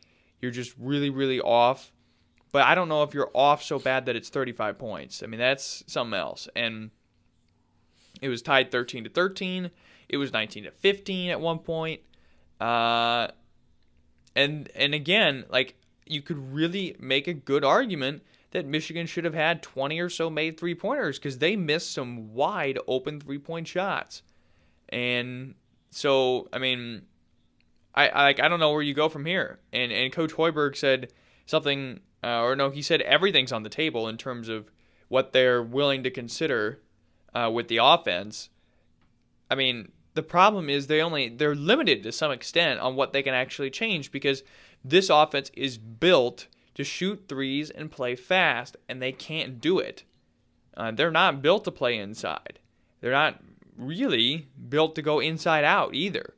you're 0.41 0.52
just 0.52 0.73
really, 0.78 1.10
really 1.10 1.39
off. 1.39 1.91
But 2.52 2.63
I 2.63 2.76
don't 2.76 2.89
know 2.89 3.04
if 3.04 3.13
you're 3.13 3.32
off 3.34 3.63
so 3.63 3.80
bad 3.80 4.06
that 4.06 4.15
it's 4.15 4.30
35 4.30 4.78
points. 4.78 5.23
I 5.23 5.26
mean, 5.26 5.39
that's 5.39 5.84
something 5.88 6.17
else. 6.17 6.47
And 6.56 6.91
it 8.21 8.30
was 8.30 8.41
tied 8.41 8.71
13 8.71 9.06
to 9.06 9.10
13. 9.10 9.71
It 10.10 10.17
was 10.17 10.32
19 10.32 10.65
to 10.65 10.71
15 10.71 11.30
at 11.32 11.41
one 11.41 11.60
point. 11.60 12.02
Uh, 12.62 13.30
and 14.36 14.69
and 14.76 14.93
again, 14.93 15.45
like 15.49 15.76
you 16.06 16.21
could 16.21 16.54
really 16.54 16.95
make 16.99 17.28
a 17.28 17.34
good 17.34 17.63
argument 17.63 18.21
that 18.52 18.67
Michigan 18.67 19.08
should 19.08 19.26
have 19.26 19.34
had 19.34 19.63
20 19.63 19.99
or 19.99 20.10
so 20.10 20.30
made 20.30 20.60
three 20.60 20.76
pointers 20.76 21.17
because 21.17 21.39
they 21.39 21.56
missed 21.56 21.91
some 21.91 22.34
wide 22.34 22.78
open 22.88 23.19
three 23.19 23.39
point 23.39 23.67
shots. 23.67 24.21
And 24.89 25.56
so, 25.89 26.49
I 26.54 26.60
mean, 26.60 27.04
I, 27.95 28.08
I 28.10 28.23
like 28.23 28.39
I 28.39 28.47
don't 28.47 28.60
know 28.60 28.71
where 28.71 28.82
you 28.82 28.93
go 28.93 29.10
from 29.10 29.25
here. 29.25 29.60
And 29.71 29.91
and 29.91 30.12
Coach 30.12 30.34
Hoiberg 30.34 30.75
said 30.75 31.12
something, 31.45 31.99
uh, 32.23 32.41
or 32.41 32.56
no, 32.56 32.69
he 32.69 32.82
said 32.82 33.01
everything's 33.01 33.51
on 33.51 33.63
the 33.63 33.69
table 33.69 34.08
in 34.08 34.17
terms 34.17 34.49
of 34.49 34.71
what 35.10 35.34
they're 35.34 35.62
willing 35.62 36.03
to 36.03 36.10
consider 36.10 36.79
uh, 37.34 37.49
with 37.53 37.67
the 37.67 37.77
offense. 37.77 38.49
I 39.49 39.56
mean, 39.56 39.91
the 40.13 40.23
problem 40.23 40.69
is 40.69 40.88
they 40.88 41.01
only 41.01 41.29
they're 41.29 41.56
limited 41.56 42.03
to 42.03 42.12
some 42.12 42.32
extent 42.32 42.79
on 42.79 42.95
what 42.95 43.13
they 43.13 43.23
can 43.23 43.34
actually 43.34 43.69
change 43.69 44.12
because 44.12 44.43
this 44.84 45.10
offense 45.10 45.51
is 45.53 45.77
built 45.77 46.47
to 46.75 46.84
shoot 46.84 47.25
threes 47.27 47.69
and 47.69 47.91
play 47.91 48.15
fast, 48.15 48.77
and 48.89 49.01
they 49.01 49.12
can't 49.12 49.62
do 49.62 49.79
it. 49.79 50.03
Uh, 50.75 50.91
they're 50.91 51.12
not 51.12 51.41
built 51.41 51.63
to 51.65 51.71
play 51.71 51.97
inside. 51.97 52.60
They're 52.99 53.12
not 53.12 53.39
really 53.77 54.47
built 54.69 54.95
to 54.95 55.01
go 55.01 55.19
inside 55.19 55.63
out 55.63 55.93
either. 55.93 56.34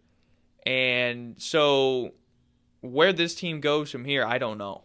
And 0.65 1.39
so 1.39 2.13
where 2.81 3.13
this 3.13 3.35
team 3.35 3.59
goes 3.61 3.91
from 3.91 4.05
here, 4.05 4.25
I 4.25 4.37
don't 4.37 4.57
know. 4.57 4.83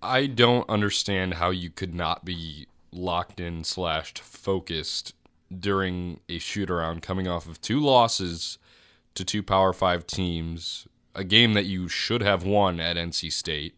I 0.00 0.26
don't 0.26 0.68
understand 0.68 1.34
how 1.34 1.50
you 1.50 1.70
could 1.70 1.94
not 1.94 2.24
be 2.24 2.66
locked 2.92 3.40
in 3.40 3.64
slashed 3.64 4.18
focused 4.18 5.14
during 5.56 6.20
a 6.28 6.38
shoot 6.38 6.70
around 6.70 7.02
coming 7.02 7.26
off 7.26 7.48
of 7.48 7.60
two 7.60 7.80
losses 7.80 8.58
to 9.14 9.24
two 9.24 9.42
power 9.42 9.72
five 9.72 10.06
teams, 10.06 10.86
a 11.14 11.24
game 11.24 11.54
that 11.54 11.64
you 11.64 11.88
should 11.88 12.22
have 12.22 12.44
won 12.44 12.78
at 12.78 12.96
NC 12.96 13.32
State, 13.32 13.74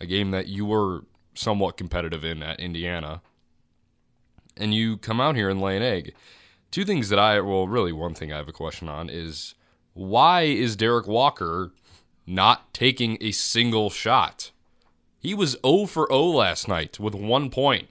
a 0.00 0.06
game 0.06 0.30
that 0.30 0.46
you 0.46 0.64
were 0.64 1.04
somewhat 1.34 1.76
competitive 1.76 2.24
in 2.24 2.42
at 2.42 2.58
Indiana, 2.58 3.20
and 4.56 4.74
you 4.74 4.96
come 4.96 5.20
out 5.20 5.36
here 5.36 5.50
and 5.50 5.60
lay 5.60 5.76
an 5.76 5.82
egg. 5.82 6.14
Two 6.70 6.84
things 6.84 7.08
that 7.08 7.18
I, 7.18 7.40
well, 7.40 7.66
really, 7.66 7.92
one 7.92 8.14
thing 8.14 8.32
I 8.32 8.36
have 8.36 8.48
a 8.48 8.52
question 8.52 8.88
on 8.88 9.08
is 9.08 9.54
why 9.94 10.42
is 10.42 10.76
Derrick 10.76 11.06
Walker 11.06 11.72
not 12.26 12.72
taking 12.74 13.16
a 13.20 13.32
single 13.32 13.88
shot? 13.88 14.50
He 15.18 15.34
was 15.34 15.56
0 15.64 15.86
for 15.86 16.06
0 16.10 16.22
last 16.26 16.68
night 16.68 17.00
with 17.00 17.14
one 17.14 17.50
point 17.50 17.88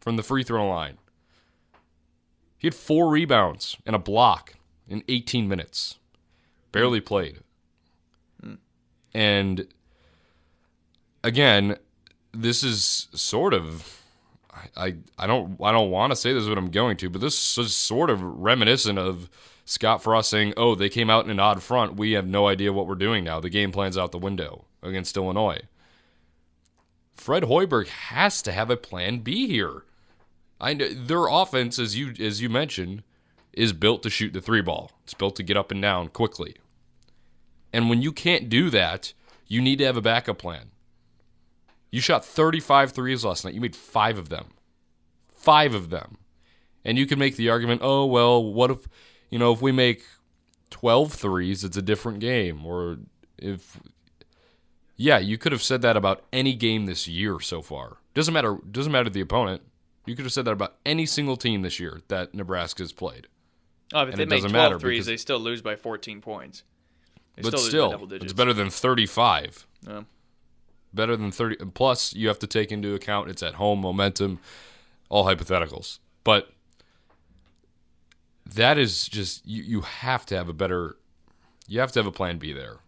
from 0.00 0.16
the 0.16 0.22
free 0.22 0.42
throw 0.42 0.68
line. 0.68 0.98
He 2.58 2.66
had 2.66 2.74
four 2.74 3.08
rebounds 3.08 3.76
and 3.86 3.94
a 3.94 3.98
block 3.98 4.54
in 4.88 5.04
18 5.08 5.48
minutes. 5.48 5.98
Barely 6.72 7.00
played. 7.00 7.40
And 9.14 9.68
again, 11.22 11.76
this 12.32 12.62
is 12.64 13.08
sort 13.14 13.54
of 13.54 14.03
I, 14.76 14.96
I 15.18 15.26
don't 15.26 15.60
I 15.60 15.72
don't 15.72 15.90
want 15.90 16.12
to 16.12 16.16
say 16.16 16.32
this 16.32 16.42
is 16.42 16.48
what 16.48 16.58
I'm 16.58 16.70
going 16.70 16.96
to, 16.98 17.10
but 17.10 17.20
this 17.20 17.58
is 17.58 17.74
sort 17.74 18.10
of 18.10 18.22
reminiscent 18.22 18.98
of 18.98 19.28
Scott 19.64 20.02
Frost 20.02 20.30
saying, 20.30 20.54
"Oh, 20.56 20.74
they 20.74 20.88
came 20.88 21.10
out 21.10 21.24
in 21.24 21.30
an 21.30 21.40
odd 21.40 21.62
front. 21.62 21.96
We 21.96 22.12
have 22.12 22.26
no 22.26 22.48
idea 22.48 22.72
what 22.72 22.86
we're 22.86 22.94
doing 22.94 23.24
now. 23.24 23.40
The 23.40 23.50
game 23.50 23.72
plan's 23.72 23.98
out 23.98 24.12
the 24.12 24.18
window 24.18 24.64
against 24.82 25.16
Illinois." 25.16 25.62
Fred 27.14 27.44
Hoiberg 27.44 27.88
has 27.88 28.42
to 28.42 28.52
have 28.52 28.70
a 28.70 28.76
plan 28.76 29.20
B 29.20 29.46
here. 29.46 29.84
I 30.60 30.74
know 30.74 30.88
their 30.88 31.26
offense, 31.26 31.78
as 31.78 31.96
you 31.96 32.12
as 32.18 32.40
you 32.40 32.48
mentioned, 32.48 33.02
is 33.52 33.72
built 33.72 34.02
to 34.02 34.10
shoot 34.10 34.32
the 34.32 34.40
three 34.40 34.62
ball. 34.62 34.90
It's 35.04 35.14
built 35.14 35.36
to 35.36 35.42
get 35.42 35.56
up 35.56 35.70
and 35.70 35.80
down 35.80 36.08
quickly. 36.08 36.56
And 37.72 37.88
when 37.88 38.02
you 38.02 38.12
can't 38.12 38.48
do 38.48 38.70
that, 38.70 39.12
you 39.46 39.60
need 39.60 39.78
to 39.78 39.84
have 39.84 39.96
a 39.96 40.02
backup 40.02 40.38
plan. 40.38 40.70
You 41.94 42.00
shot 42.00 42.24
35 42.24 42.90
threes 42.90 43.24
last 43.24 43.44
night. 43.44 43.54
You 43.54 43.60
made 43.60 43.76
five 43.76 44.18
of 44.18 44.28
them. 44.28 44.46
Five 45.36 45.74
of 45.74 45.90
them. 45.90 46.18
And 46.84 46.98
you 46.98 47.06
can 47.06 47.20
make 47.20 47.36
the 47.36 47.50
argument, 47.50 47.82
oh, 47.84 48.04
well, 48.04 48.42
what 48.42 48.72
if, 48.72 48.88
you 49.30 49.38
know, 49.38 49.52
if 49.52 49.62
we 49.62 49.70
make 49.70 50.02
12 50.70 51.12
threes, 51.12 51.62
it's 51.62 51.76
a 51.76 51.82
different 51.82 52.18
game. 52.18 52.66
Or 52.66 52.98
if, 53.38 53.78
yeah, 54.96 55.18
you 55.18 55.38
could 55.38 55.52
have 55.52 55.62
said 55.62 55.82
that 55.82 55.96
about 55.96 56.24
any 56.32 56.56
game 56.56 56.86
this 56.86 57.06
year 57.06 57.38
so 57.38 57.62
far. 57.62 57.98
Doesn't 58.12 58.34
matter, 58.34 58.58
doesn't 58.68 58.90
matter 58.90 59.08
the 59.08 59.20
opponent. 59.20 59.62
You 60.04 60.16
could 60.16 60.24
have 60.24 60.32
said 60.32 60.46
that 60.46 60.52
about 60.52 60.74
any 60.84 61.06
single 61.06 61.36
team 61.36 61.62
this 61.62 61.78
year 61.78 62.00
that 62.08 62.34
Nebraska's 62.34 62.92
played. 62.92 63.28
Oh, 63.92 64.02
if 64.02 64.08
and 64.08 64.18
they 64.18 64.26
make 64.26 64.44
12 64.44 64.80
threes, 64.80 65.06
they 65.06 65.16
still 65.16 65.38
lose 65.38 65.62
by 65.62 65.76
14 65.76 66.20
points. 66.20 66.64
They 67.36 67.42
but 67.42 67.56
still, 67.56 67.92
still 67.92 68.12
it's 68.14 68.32
better 68.32 68.52
than 68.52 68.68
35. 68.68 69.68
Yeah 69.86 70.02
better 70.94 71.16
than 71.16 71.30
30 71.30 71.56
plus 71.74 72.14
you 72.14 72.28
have 72.28 72.38
to 72.38 72.46
take 72.46 72.70
into 72.70 72.94
account 72.94 73.30
it's 73.30 73.42
at 73.42 73.54
home 73.54 73.80
momentum 73.80 74.38
all 75.08 75.24
hypotheticals. 75.24 75.98
But 76.24 76.50
that 78.46 78.78
is 78.78 79.06
just 79.06 79.46
you, 79.46 79.62
you 79.62 79.80
have 79.82 80.26
to 80.26 80.36
have 80.36 80.48
a 80.48 80.52
better 80.52 80.96
you 81.66 81.80
have 81.80 81.92
to 81.92 82.00
have 82.00 82.06
a 82.06 82.12
plan 82.12 82.38
b 82.38 82.52
there. 82.52 82.78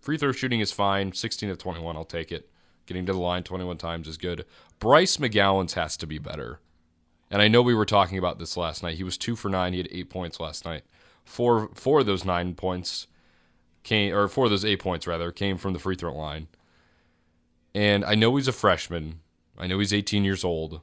Free 0.00 0.16
throw 0.16 0.32
shooting 0.32 0.60
is 0.60 0.72
fine. 0.72 1.12
16 1.12 1.50
of 1.50 1.58
21 1.58 1.96
i'll 1.96 2.04
take 2.04 2.32
it. 2.32 2.48
Getting 2.86 3.06
to 3.06 3.12
the 3.12 3.18
line 3.18 3.42
21 3.42 3.78
times 3.78 4.08
is 4.08 4.16
good. 4.16 4.44
Bryce 4.78 5.16
McGowens 5.16 5.72
has 5.72 5.96
to 5.98 6.06
be 6.06 6.18
better. 6.18 6.60
And 7.30 7.40
i 7.40 7.48
know 7.48 7.62
we 7.62 7.74
were 7.74 7.86
talking 7.86 8.18
about 8.18 8.38
this 8.38 8.56
last 8.56 8.82
night. 8.82 8.96
He 8.96 9.04
was 9.04 9.18
two 9.18 9.36
for 9.36 9.48
nine. 9.48 9.72
He 9.72 9.78
had 9.78 9.88
eight 9.90 10.10
points 10.10 10.40
last 10.40 10.64
night. 10.64 10.84
Four 11.24 11.68
four 11.74 12.00
of 12.00 12.06
those 12.06 12.24
nine 12.24 12.54
points 12.54 13.06
came 13.82 14.14
or 14.14 14.28
four 14.28 14.44
of 14.44 14.50
those 14.50 14.64
eight 14.64 14.80
points 14.80 15.06
rather 15.06 15.32
came 15.32 15.56
from 15.56 15.72
the 15.72 15.78
free 15.78 15.96
throw 15.96 16.14
line 16.14 16.48
and 17.74 18.04
I 18.04 18.14
know 18.14 18.36
he's 18.36 18.48
a 18.48 18.52
freshman. 18.52 19.20
I 19.58 19.66
know 19.66 19.78
he's 19.78 19.92
18 19.92 20.24
years 20.24 20.44
old. 20.44 20.80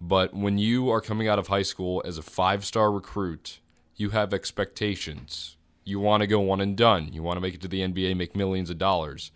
But 0.00 0.34
when 0.34 0.58
you 0.58 0.90
are 0.90 1.00
coming 1.00 1.28
out 1.28 1.38
of 1.38 1.48
high 1.48 1.62
school 1.62 2.02
as 2.04 2.18
a 2.18 2.22
five 2.22 2.64
star 2.64 2.90
recruit 2.90 3.60
you 3.96 4.10
have 4.10 4.34
expectations. 4.34 5.56
You 5.84 6.00
want 6.00 6.22
to 6.22 6.26
go 6.26 6.40
one 6.40 6.60
and 6.60 6.76
done. 6.76 7.12
You 7.12 7.22
want 7.22 7.36
to 7.36 7.40
make 7.40 7.54
it 7.54 7.60
to 7.62 7.68
the 7.68 7.80
NBA, 7.80 8.16
make 8.16 8.34
millions 8.34 8.70
of 8.70 8.78
dollars. 8.78 9.30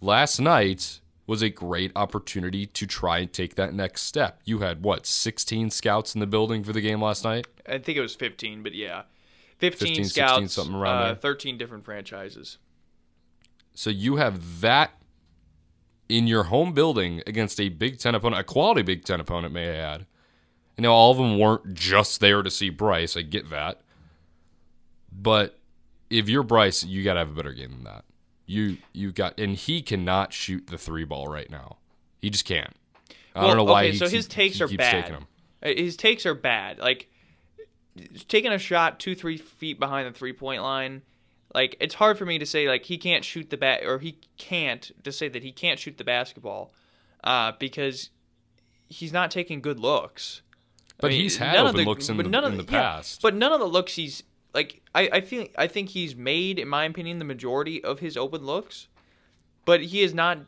Last 0.00 0.38
night 0.40 1.00
was 1.26 1.42
a 1.42 1.48
great 1.48 1.90
opportunity 1.96 2.66
to 2.66 2.86
try 2.86 3.18
and 3.18 3.32
take 3.32 3.54
that 3.56 3.74
next 3.74 4.02
step. 4.02 4.40
You 4.44 4.58
had 4.60 4.82
what, 4.82 5.06
16 5.06 5.70
scouts 5.70 6.14
in 6.14 6.20
the 6.20 6.26
building 6.26 6.62
for 6.62 6.72
the 6.72 6.80
game 6.80 7.02
last 7.02 7.24
night? 7.24 7.46
I 7.66 7.78
think 7.78 7.96
it 7.98 8.02
was 8.02 8.14
15, 8.14 8.62
but 8.62 8.74
yeah. 8.74 9.02
15, 9.58 9.88
15, 9.88 10.04
16, 10.04 10.04
scouts, 10.04 10.54
something 10.54 10.74
around 10.74 11.02
uh, 11.02 11.06
there. 11.06 11.14
13 11.16 11.58
different 11.58 11.84
franchises. 11.84 12.58
So 13.74 13.90
you 13.90 14.16
have 14.16 14.60
that 14.60 14.92
in 16.16 16.26
your 16.26 16.44
home 16.44 16.72
building 16.72 17.22
against 17.26 17.60
a 17.60 17.68
Big 17.68 17.98
Ten 17.98 18.14
opponent, 18.14 18.40
a 18.40 18.44
quality 18.44 18.82
Big 18.82 19.04
Ten 19.04 19.20
opponent, 19.20 19.52
may 19.52 19.70
I 19.70 19.74
add. 19.76 20.06
You 20.76 20.82
know, 20.82 20.92
all 20.92 21.10
of 21.12 21.16
them 21.18 21.38
weren't 21.38 21.74
just 21.74 22.20
there 22.20 22.42
to 22.42 22.50
see 22.50 22.68
Bryce. 22.70 23.16
I 23.16 23.22
get 23.22 23.50
that. 23.50 23.80
But 25.12 25.58
if 26.10 26.28
you're 26.28 26.42
Bryce, 26.42 26.84
you 26.84 27.04
got 27.04 27.14
to 27.14 27.20
have 27.20 27.30
a 27.30 27.34
better 27.34 27.52
game 27.52 27.70
than 27.70 27.84
that. 27.84 28.04
You 28.46 28.76
you 28.92 29.10
got, 29.12 29.38
and 29.38 29.54
he 29.56 29.80
cannot 29.82 30.32
shoot 30.32 30.66
the 30.66 30.76
three 30.78 31.04
ball 31.04 31.28
right 31.28 31.48
now. 31.48 31.78
He 32.20 32.30
just 32.30 32.44
can't. 32.44 32.72
I 33.34 33.40
Well, 33.40 33.48
don't 33.48 33.56
know 33.58 33.64
why. 33.72 33.86
okay, 33.88 33.96
so 33.96 34.08
his 34.08 34.26
keep- 34.26 34.34
takes 34.34 34.60
are 34.60 34.68
bad. 34.68 35.12
Uh, 35.62 35.68
His 35.68 35.96
takes 35.96 36.26
are 36.26 36.34
bad. 36.34 36.78
Like 36.78 37.08
taking 38.28 38.52
a 38.52 38.58
shot 38.58 39.00
two, 39.00 39.14
three 39.14 39.38
feet 39.38 39.78
behind 39.80 40.06
the 40.12 40.16
three 40.18 40.32
point 40.32 40.62
line. 40.62 41.02
Like 41.54 41.76
it's 41.80 41.94
hard 41.94 42.18
for 42.18 42.26
me 42.26 42.38
to 42.38 42.46
say 42.46 42.68
like 42.68 42.84
he 42.84 42.98
can't 42.98 43.24
shoot 43.24 43.50
the 43.50 43.56
bat 43.56 43.84
or 43.84 43.98
he 44.00 44.18
can't 44.38 44.90
to 45.04 45.12
say 45.12 45.28
that 45.28 45.42
he 45.44 45.52
can't 45.52 45.78
shoot 45.78 45.96
the 45.98 46.04
basketball, 46.04 46.72
uh, 47.22 47.52
because 47.58 48.10
he's 48.88 49.12
not 49.12 49.30
taking 49.30 49.60
good 49.60 49.78
looks. 49.78 50.42
But 50.98 51.08
I 51.08 51.10
mean, 51.14 51.22
he's 51.22 51.36
had 51.36 51.54
none 51.54 51.66
of 51.66 51.74
open 51.74 51.84
the- 51.84 51.90
looks 51.90 52.08
in 52.08 52.16
the, 52.16 52.22
none 52.24 52.44
of 52.44 52.56
the 52.56 52.62
the- 52.64 52.72
yeah, 52.72 52.80
past. 52.96 53.22
But 53.22 53.34
none 53.34 53.52
of 53.52 53.60
the 53.60 53.66
looks 53.66 53.94
he's 53.94 54.22
like 54.52 54.82
I, 54.94 55.08
I 55.12 55.20
feel 55.20 55.46
I 55.56 55.66
think 55.68 55.90
he's 55.90 56.16
made, 56.16 56.58
in 56.58 56.68
my 56.68 56.84
opinion, 56.84 57.18
the 57.20 57.24
majority 57.24 57.82
of 57.84 58.00
his 58.00 58.16
open 58.16 58.44
looks. 58.44 58.88
But 59.64 59.80
he 59.82 60.02
has 60.02 60.12
not 60.12 60.38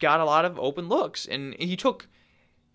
got 0.00 0.20
a 0.20 0.24
lot 0.24 0.44
of 0.44 0.58
open 0.58 0.88
looks. 0.88 1.24
And 1.26 1.54
he 1.54 1.76
took 1.76 2.06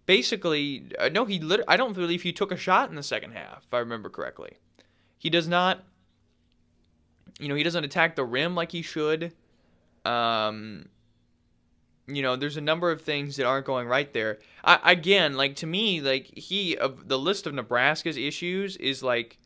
basically 0.06 0.86
uh, 1.00 1.10
no, 1.10 1.26
he 1.26 1.40
lit- 1.40 1.64
I 1.68 1.78
don't 1.78 1.94
believe 1.94 2.22
he 2.24 2.34
took 2.34 2.52
a 2.52 2.58
shot 2.58 2.90
in 2.90 2.96
the 2.96 3.04
second 3.04 3.32
half, 3.34 3.64
if 3.68 3.74
I 3.74 3.80
remember 3.80 4.10
correctly. 4.10 4.58
He 5.18 5.30
does 5.30 5.48
not 5.48 5.84
you 7.40 7.48
know, 7.48 7.56
he 7.56 7.64
doesn't 7.64 7.84
attack 7.84 8.16
the 8.16 8.24
rim 8.24 8.56
like 8.56 8.72
he 8.72 8.82
should. 8.82 9.34
Um 10.06 10.86
you 12.06 12.22
know, 12.22 12.36
there's 12.36 12.58
a 12.58 12.62
number 12.62 12.92
of 12.92 13.02
things 13.02 13.38
that 13.38 13.46
aren't 13.46 13.66
going 13.66 13.88
right 13.88 14.12
there. 14.12 14.40
I, 14.64 14.92
again, 14.92 15.36
like 15.38 15.56
to 15.58 15.68
me, 15.68 16.02
like 16.02 16.26
he 16.38 16.76
of 16.78 17.08
the 17.08 17.18
list 17.18 17.48
of 17.48 17.54
Nebraska's 17.54 18.18
issues 18.18 18.76
is 18.76 19.02
like 19.02 19.38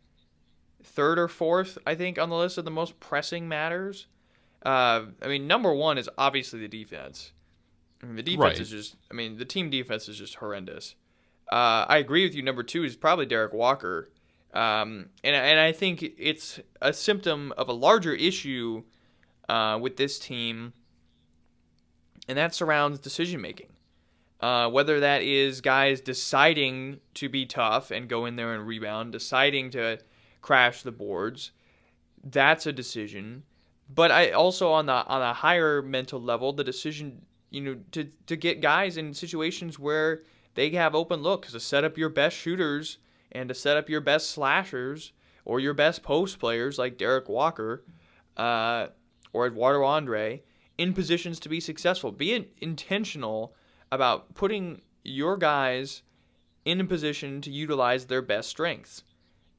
third 0.84 1.20
or 1.20 1.28
fourth, 1.28 1.78
I 1.86 1.94
think, 1.94 2.18
on 2.18 2.30
the 2.30 2.36
list 2.36 2.58
of 2.58 2.66
the 2.66 2.72
most 2.72 3.00
pressing 3.00 3.48
matters. 3.48 4.08
Uh, 4.66 5.06
I 5.22 5.28
mean, 5.28 5.46
number 5.46 5.72
one 5.72 6.00
is 6.00 6.10
obviously 6.18 6.60
the 6.60 6.68
defense. 6.68 7.32
I 8.02 8.08
mean, 8.08 8.16
the 8.16 8.24
defense 8.24 8.40
Right. 8.40 8.60
is 8.60 8.72
just. 8.72 8.96
I 9.12 9.14
mean, 9.14 9.38
the 9.38 9.46
team 9.46 9.70
defense 9.70 10.10
is 10.10 10.18
just 10.18 10.36
horrendous. 10.36 10.96
Uh, 11.52 11.86
I 11.88 11.98
agree 12.00 12.24
with 12.24 12.34
you. 12.34 12.42
Number 12.42 12.64
two 12.64 12.84
is 12.84 12.96
probably 12.96 13.28
Derrick 13.28 13.54
Walker, 13.54 14.10
um, 14.58 15.10
and 15.24 15.36
and 15.36 15.60
I 15.60 15.72
think 15.72 16.02
it's 16.02 16.60
a 16.82 16.92
symptom 16.92 17.54
of 17.58 17.70
a 17.70 17.74
larger 17.74 18.14
issue 18.14 18.82
uh, 19.48 19.78
with 19.80 19.98
this 19.98 20.18
team, 20.18 20.74
and 22.28 22.38
that 22.40 22.56
surrounds 22.56 23.00
decision 23.00 23.40
making. 23.40 23.70
Uh, 24.40 24.70
whether 24.70 25.00
that 25.00 25.22
is 25.22 25.62
guys 25.62 26.02
deciding 26.02 27.00
to 27.16 27.30
be 27.30 27.46
tough 27.46 27.92
and 27.92 28.08
go 28.08 28.26
in 28.26 28.36
there 28.36 28.54
and 28.54 28.68
rebound, 28.68 29.12
deciding 29.12 29.72
to 29.72 30.00
crash 30.42 30.84
the 30.84 30.92
boards, 30.92 31.52
that's 32.24 32.68
a 32.68 32.74
decision. 32.74 33.44
But 33.94 34.12
I 34.12 34.32
also 34.32 34.72
on 34.72 34.88
the 34.88 35.06
on 35.06 35.22
a 35.22 35.34
higher 35.34 35.84
mental 35.84 36.20
level, 36.20 36.52
the 36.52 36.64
decision 36.64 37.22
you 37.52 37.62
know 37.62 37.78
to 37.92 38.06
to 38.26 38.36
get 38.36 38.62
guys 38.62 38.98
in 38.98 39.14
situations 39.14 39.78
where 39.78 40.24
they 40.56 40.72
have 40.72 40.96
open 40.96 41.22
looks 41.22 41.52
to 41.52 41.60
set 41.60 41.84
up 41.84 41.96
your 41.96 42.10
best 42.10 42.36
shooters 42.36 42.98
and 43.38 43.50
to 43.50 43.56
set 43.56 43.78
up 43.78 43.90
your 43.90 44.02
best 44.02 44.32
slashers 44.32 45.14
or 45.46 45.60
your 45.60 45.74
best 45.74 46.02
post 46.04 46.40
players 46.40 46.78
like 46.78 46.98
Derrick 46.98 47.30
Walker 47.30 47.84
uh, 48.36 48.88
or 49.32 49.48
Eduardo 49.48 49.84
Andre 49.84 50.42
in 50.78 50.94
positions 50.94 51.40
to 51.42 51.50
be 51.50 51.60
successful. 51.60 52.12
Be 52.12 52.50
intentional 52.60 53.54
about 53.92 54.34
putting 54.34 54.82
your 55.04 55.38
guys 55.38 56.02
in 56.66 56.82
a 56.82 56.86
position 56.86 57.42
to 57.42 57.52
utilize 57.52 58.06
their 58.06 58.22
best 58.22 58.50
strengths. 58.50 59.04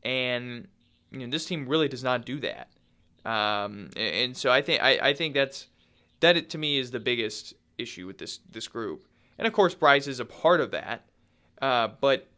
And 0.03 0.69
you 1.11 1.21
know, 1.21 1.29
this 1.29 1.47
team 1.47 1.69
really 1.69 1.89
does 1.89 2.05
not 2.05 2.27
do 2.27 2.41
that. 2.41 2.69
Um, 3.25 3.91
and, 3.97 4.37
so 4.37 4.51
I 4.51 4.63
think 4.63 4.83
I, 4.83 4.99
I 5.03 5.15
think 5.15 5.35
that's 5.35 5.69
that 6.21 6.37
it, 6.37 6.51
to 6.51 6.59
me 6.59 6.79
is 6.79 6.91
the 6.91 7.01
biggest 7.01 7.55
issue 7.77 8.07
with 8.07 8.19
this 8.19 8.41
this 8.51 8.69
group. 8.69 9.05
And 9.39 9.47
of 9.47 9.53
course, 9.53 9.75
Bryce 9.75 10.07
is 10.07 10.21
a 10.21 10.25
part 10.25 10.61
of 10.61 10.71
that. 10.73 11.05
Uh, 11.61 11.89
but 12.01 12.29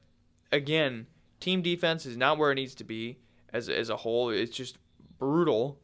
again, 0.52 1.06
team 1.40 1.62
defense 1.62 2.06
is 2.06 2.16
not 2.16 2.38
where 2.38 2.52
it 2.52 2.56
needs 2.56 2.74
to 2.76 2.84
be 2.84 3.18
as 3.52 3.68
as 3.68 3.88
a 3.90 3.96
whole. 3.96 4.30
It's 4.30 4.56
just 4.56 4.78
brutal. 5.18 5.78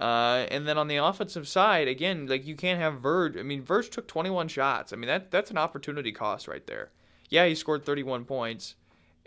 Uh, 0.00 0.46
and 0.50 0.66
then 0.66 0.78
on 0.78 0.88
the 0.88 0.96
offensive 0.96 1.46
side, 1.46 1.86
again, 1.86 2.26
like 2.26 2.44
you 2.44 2.56
can't 2.56 2.80
have 2.80 3.00
Verge. 3.00 3.36
I 3.36 3.42
mean, 3.42 3.62
Verge 3.62 3.88
took 3.88 4.08
21 4.08 4.48
shots. 4.48 4.92
I 4.92 4.96
mean, 4.96 5.06
that 5.06 5.30
that's 5.30 5.50
an 5.50 5.58
opportunity 5.58 6.10
cost 6.10 6.48
right 6.48 6.66
there. 6.66 6.90
Yeah, 7.28 7.46
he 7.46 7.54
scored 7.54 7.84
31 7.84 8.24
points, 8.24 8.74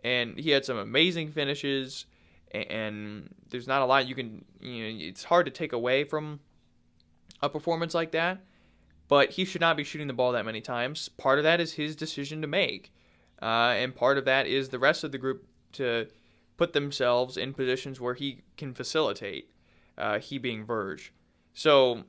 and 0.04 0.38
he 0.38 0.50
had 0.50 0.66
some 0.66 0.78
amazing 0.78 1.32
finishes. 1.32 2.06
And 2.52 3.34
there's 3.50 3.68
not 3.68 3.82
a 3.82 3.86
lot 3.86 4.08
you 4.08 4.16
can, 4.16 4.46
you 4.62 4.84
know, 4.84 5.06
it's 5.06 5.24
hard 5.24 5.46
to 5.46 5.52
take 5.52 5.74
away 5.74 6.04
from 6.04 6.40
a 7.42 7.50
performance 7.50 7.94
like 7.94 8.12
that. 8.12 8.40
But 9.08 9.32
he 9.32 9.46
should 9.46 9.62
not 9.62 9.78
be 9.78 9.84
shooting 9.84 10.08
the 10.08 10.14
ball 10.14 10.32
that 10.34 10.46
many 10.46 10.62
times. 10.62 11.10
Part 11.10 11.38
of 11.38 11.44
that 11.44 11.62
is 11.62 11.74
his 11.74 11.96
decision 11.96 12.42
to 12.42 12.48
make, 12.48 12.92
uh, 13.42 13.76
and 13.78 13.96
part 13.96 14.18
of 14.18 14.26
that 14.26 14.48
is 14.48 14.70
the 14.70 14.80
rest 14.80 15.04
of 15.04 15.12
the 15.12 15.18
group 15.18 15.46
to 15.76 16.08
put 16.58 16.74
themselves 16.74 17.38
in 17.38 17.54
positions 17.54 18.00
where 18.00 18.14
he 18.14 18.42
can 18.58 18.74
facilitate 18.74 19.52
uh, 19.98 20.20
he 20.20 20.38
being 20.38 20.66
Verge. 20.66 21.14
So 21.54 22.04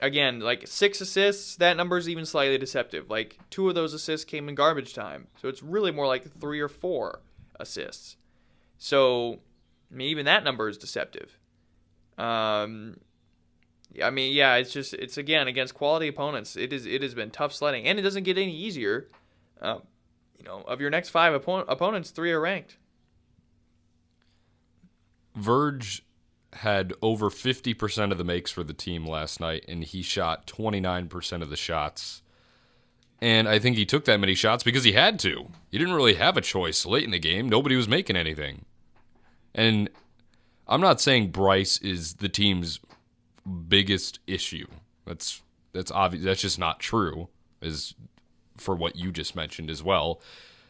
again, 0.00 0.40
like 0.40 0.66
six 0.66 1.00
assists, 1.00 1.56
that 1.56 1.76
number 1.76 1.96
is 1.96 2.08
even 2.08 2.26
slightly 2.26 2.58
deceptive. 2.58 3.10
Like 3.10 3.38
two 3.50 3.68
of 3.68 3.74
those 3.74 3.94
assists 3.94 4.24
came 4.24 4.48
in 4.48 4.54
garbage 4.54 4.94
time, 4.94 5.28
so 5.40 5.48
it's 5.48 5.62
really 5.62 5.90
more 5.90 6.06
like 6.06 6.24
three 6.40 6.60
or 6.60 6.68
four 6.68 7.20
assists. 7.58 8.16
So 8.78 9.40
I 9.90 9.94
mean, 9.94 10.08
even 10.08 10.26
that 10.26 10.44
number 10.44 10.68
is 10.68 10.78
deceptive. 10.78 11.38
Um, 12.18 12.98
I 14.02 14.10
mean, 14.10 14.32
yeah, 14.34 14.56
it's 14.56 14.72
just 14.72 14.94
it's 14.94 15.18
again 15.18 15.48
against 15.48 15.74
quality 15.74 16.08
opponents. 16.08 16.56
It 16.56 16.72
is 16.72 16.86
it 16.86 17.02
has 17.02 17.14
been 17.14 17.30
tough 17.30 17.52
sledding, 17.52 17.86
and 17.86 17.98
it 17.98 18.02
doesn't 18.02 18.24
get 18.24 18.38
any 18.38 18.54
easier. 18.54 19.08
Uh, 19.60 19.78
you 20.38 20.44
know, 20.44 20.62
of 20.62 20.80
your 20.80 20.90
next 20.90 21.10
five 21.10 21.40
oppo- 21.40 21.64
opponents, 21.68 22.10
three 22.10 22.32
are 22.32 22.40
ranked. 22.40 22.76
Verge 25.34 26.02
had 26.54 26.92
over 27.00 27.30
50% 27.30 28.12
of 28.12 28.18
the 28.18 28.24
makes 28.24 28.50
for 28.50 28.62
the 28.62 28.74
team 28.74 29.06
last 29.06 29.40
night, 29.40 29.64
and 29.68 29.82
he 29.82 30.02
shot 30.02 30.46
29% 30.46 31.42
of 31.42 31.50
the 31.50 31.56
shots. 31.56 32.22
And 33.20 33.48
I 33.48 33.58
think 33.58 33.76
he 33.76 33.86
took 33.86 34.04
that 34.06 34.20
many 34.20 34.34
shots 34.34 34.64
because 34.64 34.84
he 34.84 34.92
had 34.92 35.18
to. 35.20 35.48
He 35.70 35.78
didn't 35.78 35.94
really 35.94 36.14
have 36.14 36.36
a 36.36 36.40
choice 36.40 36.84
late 36.84 37.04
in 37.04 37.12
the 37.12 37.18
game. 37.18 37.48
Nobody 37.48 37.76
was 37.76 37.88
making 37.88 38.16
anything. 38.16 38.64
And 39.54 39.88
I'm 40.66 40.80
not 40.80 41.00
saying 41.00 41.30
Bryce 41.30 41.78
is 41.78 42.14
the 42.14 42.28
team's 42.28 42.80
biggest 43.68 44.18
issue. 44.26 44.66
That's 45.06 45.42
that's 45.72 45.90
obvious. 45.90 46.24
That's 46.24 46.40
just 46.40 46.58
not 46.58 46.80
true. 46.80 47.28
Is 47.60 47.94
for 48.56 48.74
what 48.74 48.96
you 48.96 49.12
just 49.12 49.36
mentioned 49.36 49.70
as 49.70 49.82
well. 49.82 50.20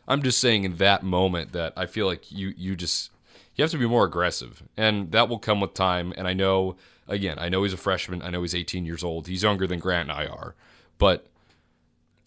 I'm 0.07 0.23
just 0.23 0.41
saying 0.41 0.65
in 0.65 0.77
that 0.77 1.03
moment 1.03 1.53
that 1.53 1.73
I 1.77 1.87
feel 1.87 2.07
like 2.07 2.31
you 2.31 2.53
you 2.57 2.77
just 2.77 3.11
you 3.55 3.63
have 3.63 3.71
to 3.73 3.79
be 3.79 3.87
more 3.87 4.05
aggressive, 4.05 4.63
and 4.77 5.13
that 5.13 5.29
will 5.29 5.39
come 5.39 5.61
with 5.61 5.75
time. 5.75 6.13
And 6.17 6.27
I 6.27 6.33
know 6.33 6.77
again, 7.09 7.39
I 7.39 7.49
know 7.49 7.63
he's 7.63 7.73
a 7.73 7.77
freshman. 7.79 8.23
I 8.23 8.31
know 8.31 8.43
he's 8.43 8.55
18 8.55 8.85
years 8.87 9.05
old. 9.05 9.27
He's 9.29 9.43
younger 9.43 9.67
than 9.67 9.79
Grant 9.79 10.09
and 10.09 10.19
I 10.19 10.27
are, 10.27 10.55
but 10.99 11.27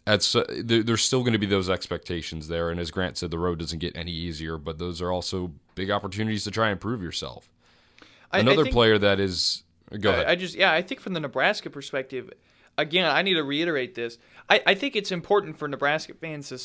that's 0.06 0.36
uh, 0.36 0.46
there, 0.64 0.84
there's 0.84 1.02
still 1.02 1.22
going 1.22 1.34
to 1.34 1.40
be 1.40 1.46
those 1.48 1.70
expectations 1.70 2.48
there. 2.48 2.70
And 2.70 2.80
as 2.80 2.92
Grant 2.92 3.18
said, 3.18 3.32
the 3.32 3.40
road 3.40 3.60
doesn't 3.60 3.80
get 3.80 3.96
any 3.98 4.12
easier, 4.12 4.58
but 4.58 4.78
those 4.78 5.02
are 5.02 5.12
also 5.12 5.52
big 5.74 5.90
opportunities 5.90 6.44
to 6.44 6.52
try 6.52 6.70
and 6.70 6.80
prove 6.80 7.02
yourself. 7.02 7.50
I- 8.32 8.38
I 8.38 8.40
Another 8.42 8.64
think- 8.64 8.74
player 8.74 8.98
that 9.00 9.20
is 9.20 9.64
go 10.00 10.12
ahead. 10.12 10.28
I, 10.28 10.32
I 10.32 10.36
just 10.36 10.56
yeah, 10.56 10.72
I 10.74 10.82
think 10.82 11.00
from 11.02 11.14
the 11.14 11.20
Nebraska 11.20 11.70
perspective, 11.70 12.32
again, 12.78 13.06
I 13.10 13.22
need 13.24 13.36
to 13.36 13.44
reiterate 13.44 13.96
this. 13.96 14.18
I, 14.50 14.62
I 14.68 14.76
think 14.76 14.96
it's 14.96 15.12
important 15.12 15.58
for 15.58 15.68
Nebraska 15.68 16.14
fans 16.14 16.50
to. 16.50 16.60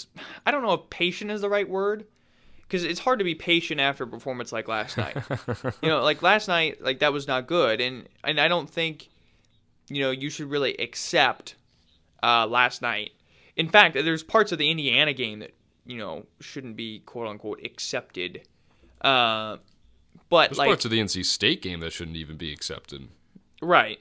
I 0.44 0.50
don't 0.50 0.62
know 0.62 0.72
if 0.74 0.90
patient 0.90 1.30
is 1.30 1.40
the 1.40 1.48
right 1.48 1.68
word, 1.68 2.06
because 2.70 2.84
it's 2.84 3.00
hard 3.00 3.18
to 3.18 3.24
be 3.24 3.34
patient 3.34 3.80
after 3.80 4.04
a 4.04 4.06
performance 4.06 4.52
like 4.52 4.68
last 4.68 4.96
night. 4.96 5.16
you 5.82 5.88
know, 5.88 6.02
like 6.02 6.22
last 6.22 6.46
night, 6.46 6.80
like 6.80 7.00
that 7.00 7.12
was 7.12 7.26
not 7.26 7.48
good, 7.48 7.80
and 7.80 8.08
and 8.22 8.40
I 8.40 8.46
don't 8.46 8.70
think, 8.70 9.08
you 9.88 10.00
know, 10.00 10.12
you 10.12 10.30
should 10.30 10.48
really 10.48 10.74
accept 10.76 11.56
uh, 12.22 12.46
last 12.46 12.80
night. 12.80 13.10
In 13.56 13.68
fact, 13.68 13.94
there's 13.94 14.22
parts 14.22 14.52
of 14.52 14.58
the 14.58 14.70
Indiana 14.70 15.12
game 15.12 15.40
that 15.40 15.52
you 15.84 15.98
know 15.98 16.26
shouldn't 16.38 16.76
be 16.76 17.00
quote 17.00 17.26
unquote 17.26 17.60
accepted. 17.64 18.42
Uh, 19.00 19.56
But 20.28 20.50
There's 20.50 20.58
like 20.58 20.68
parts 20.68 20.84
of 20.84 20.92
the 20.92 21.00
NC 21.00 21.24
State 21.24 21.62
game 21.62 21.80
that 21.80 21.92
shouldn't 21.92 22.16
even 22.16 22.36
be 22.36 22.52
accepted. 22.52 23.08
Right. 23.60 23.98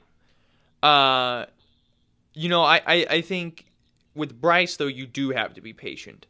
Uh, 0.83 1.45
you 2.33 2.49
know, 2.49 2.61
I, 2.61 2.81
I, 2.85 3.05
I 3.09 3.21
think 3.21 3.65
with 4.13 4.39
Bryce 4.39 4.77
though, 4.77 4.85
you 4.87 5.07
do 5.07 5.31
have 5.31 5.55
to 5.55 5.61
be 5.61 5.73
patient. 5.73 6.27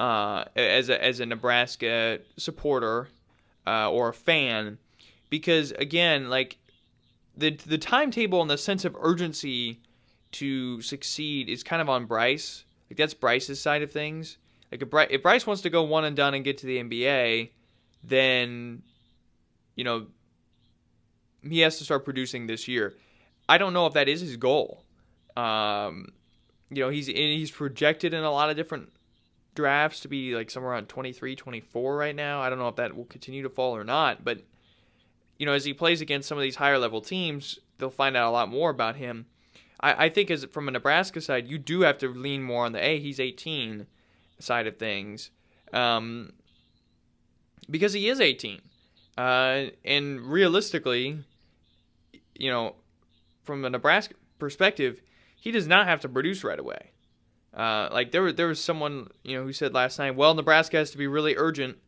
Uh, 0.00 0.46
as 0.56 0.88
a 0.88 1.04
as 1.04 1.20
a 1.20 1.26
Nebraska 1.26 2.20
supporter 2.38 3.08
uh, 3.66 3.90
or 3.90 4.08
a 4.08 4.14
fan, 4.14 4.78
because 5.28 5.72
again, 5.72 6.30
like 6.30 6.56
the 7.36 7.50
the 7.50 7.76
timetable 7.76 8.40
and 8.40 8.50
the 8.50 8.56
sense 8.56 8.86
of 8.86 8.96
urgency 8.98 9.78
to 10.32 10.80
succeed 10.80 11.50
is 11.50 11.62
kind 11.62 11.82
of 11.82 11.90
on 11.90 12.06
Bryce. 12.06 12.64
Like 12.88 12.96
that's 12.96 13.12
Bryce's 13.12 13.60
side 13.60 13.82
of 13.82 13.92
things. 13.92 14.38
Like 14.72 14.80
if 14.80 14.88
Bryce, 14.88 15.08
if 15.10 15.22
Bryce 15.22 15.46
wants 15.46 15.60
to 15.62 15.70
go 15.70 15.82
one 15.82 16.06
and 16.06 16.16
done 16.16 16.32
and 16.32 16.44
get 16.44 16.56
to 16.58 16.66
the 16.66 16.78
NBA, 16.78 17.50
then 18.02 18.80
you 19.74 19.84
know 19.84 20.06
he 21.42 21.60
has 21.60 21.76
to 21.76 21.84
start 21.84 22.06
producing 22.06 22.46
this 22.46 22.66
year. 22.66 22.94
I 23.50 23.58
don't 23.58 23.74
know 23.74 23.84
if 23.84 23.92
that 23.92 24.08
is 24.08 24.22
his 24.22 24.38
goal. 24.38 24.82
Um, 25.36 26.08
you 26.70 26.82
know, 26.82 26.88
he's 26.88 27.06
he's 27.06 27.50
projected 27.50 28.14
in 28.14 28.24
a 28.24 28.30
lot 28.30 28.48
of 28.48 28.56
different 28.56 28.90
drafts 29.54 30.00
to 30.00 30.08
be 30.08 30.34
like 30.34 30.50
somewhere 30.50 30.72
around 30.72 30.88
23, 30.88 31.36
24 31.36 31.96
right 31.96 32.14
now. 32.14 32.40
I 32.40 32.50
don't 32.50 32.58
know 32.58 32.68
if 32.68 32.76
that 32.76 32.96
will 32.96 33.04
continue 33.04 33.42
to 33.42 33.48
fall 33.48 33.76
or 33.76 33.84
not, 33.84 34.24
but 34.24 34.42
you 35.38 35.46
know, 35.46 35.52
as 35.52 35.64
he 35.64 35.72
plays 35.72 36.00
against 36.00 36.28
some 36.28 36.38
of 36.38 36.42
these 36.42 36.56
higher 36.56 36.78
level 36.78 37.00
teams, 37.00 37.58
they'll 37.78 37.90
find 37.90 38.16
out 38.16 38.28
a 38.28 38.30
lot 38.30 38.48
more 38.48 38.70
about 38.70 38.96
him. 38.96 39.26
I, 39.80 40.06
I 40.06 40.08
think 40.10 40.30
as 40.30 40.44
from 40.44 40.68
a 40.68 40.70
Nebraska 40.70 41.20
side, 41.20 41.48
you 41.48 41.58
do 41.58 41.80
have 41.80 41.98
to 41.98 42.08
lean 42.08 42.42
more 42.42 42.66
on 42.66 42.72
the 42.72 42.84
a 42.84 42.98
he's 42.98 43.18
18 43.18 43.86
side 44.38 44.66
of 44.66 44.76
things, 44.76 45.30
um, 45.72 46.32
because 47.70 47.92
he 47.92 48.08
is 48.08 48.20
18, 48.20 48.60
uh, 49.16 49.64
and 49.84 50.20
realistically, 50.20 51.24
you 52.34 52.50
know, 52.50 52.76
from 53.42 53.64
a 53.64 53.70
Nebraska 53.70 54.14
perspective, 54.38 55.00
he 55.36 55.50
does 55.50 55.66
not 55.66 55.86
have 55.86 56.00
to 56.00 56.08
produce 56.08 56.44
right 56.44 56.58
away. 56.58 56.90
Uh, 57.54 57.88
like 57.92 58.12
there, 58.12 58.32
there 58.32 58.46
was 58.46 58.62
someone 58.62 59.08
you 59.24 59.36
know 59.36 59.44
who 59.44 59.52
said 59.52 59.74
last 59.74 59.98
night, 59.98 60.14
well, 60.14 60.34
Nebraska 60.34 60.76
has 60.76 60.90
to 60.92 60.98
be 60.98 61.06
really 61.06 61.36
urgent. 61.36 61.78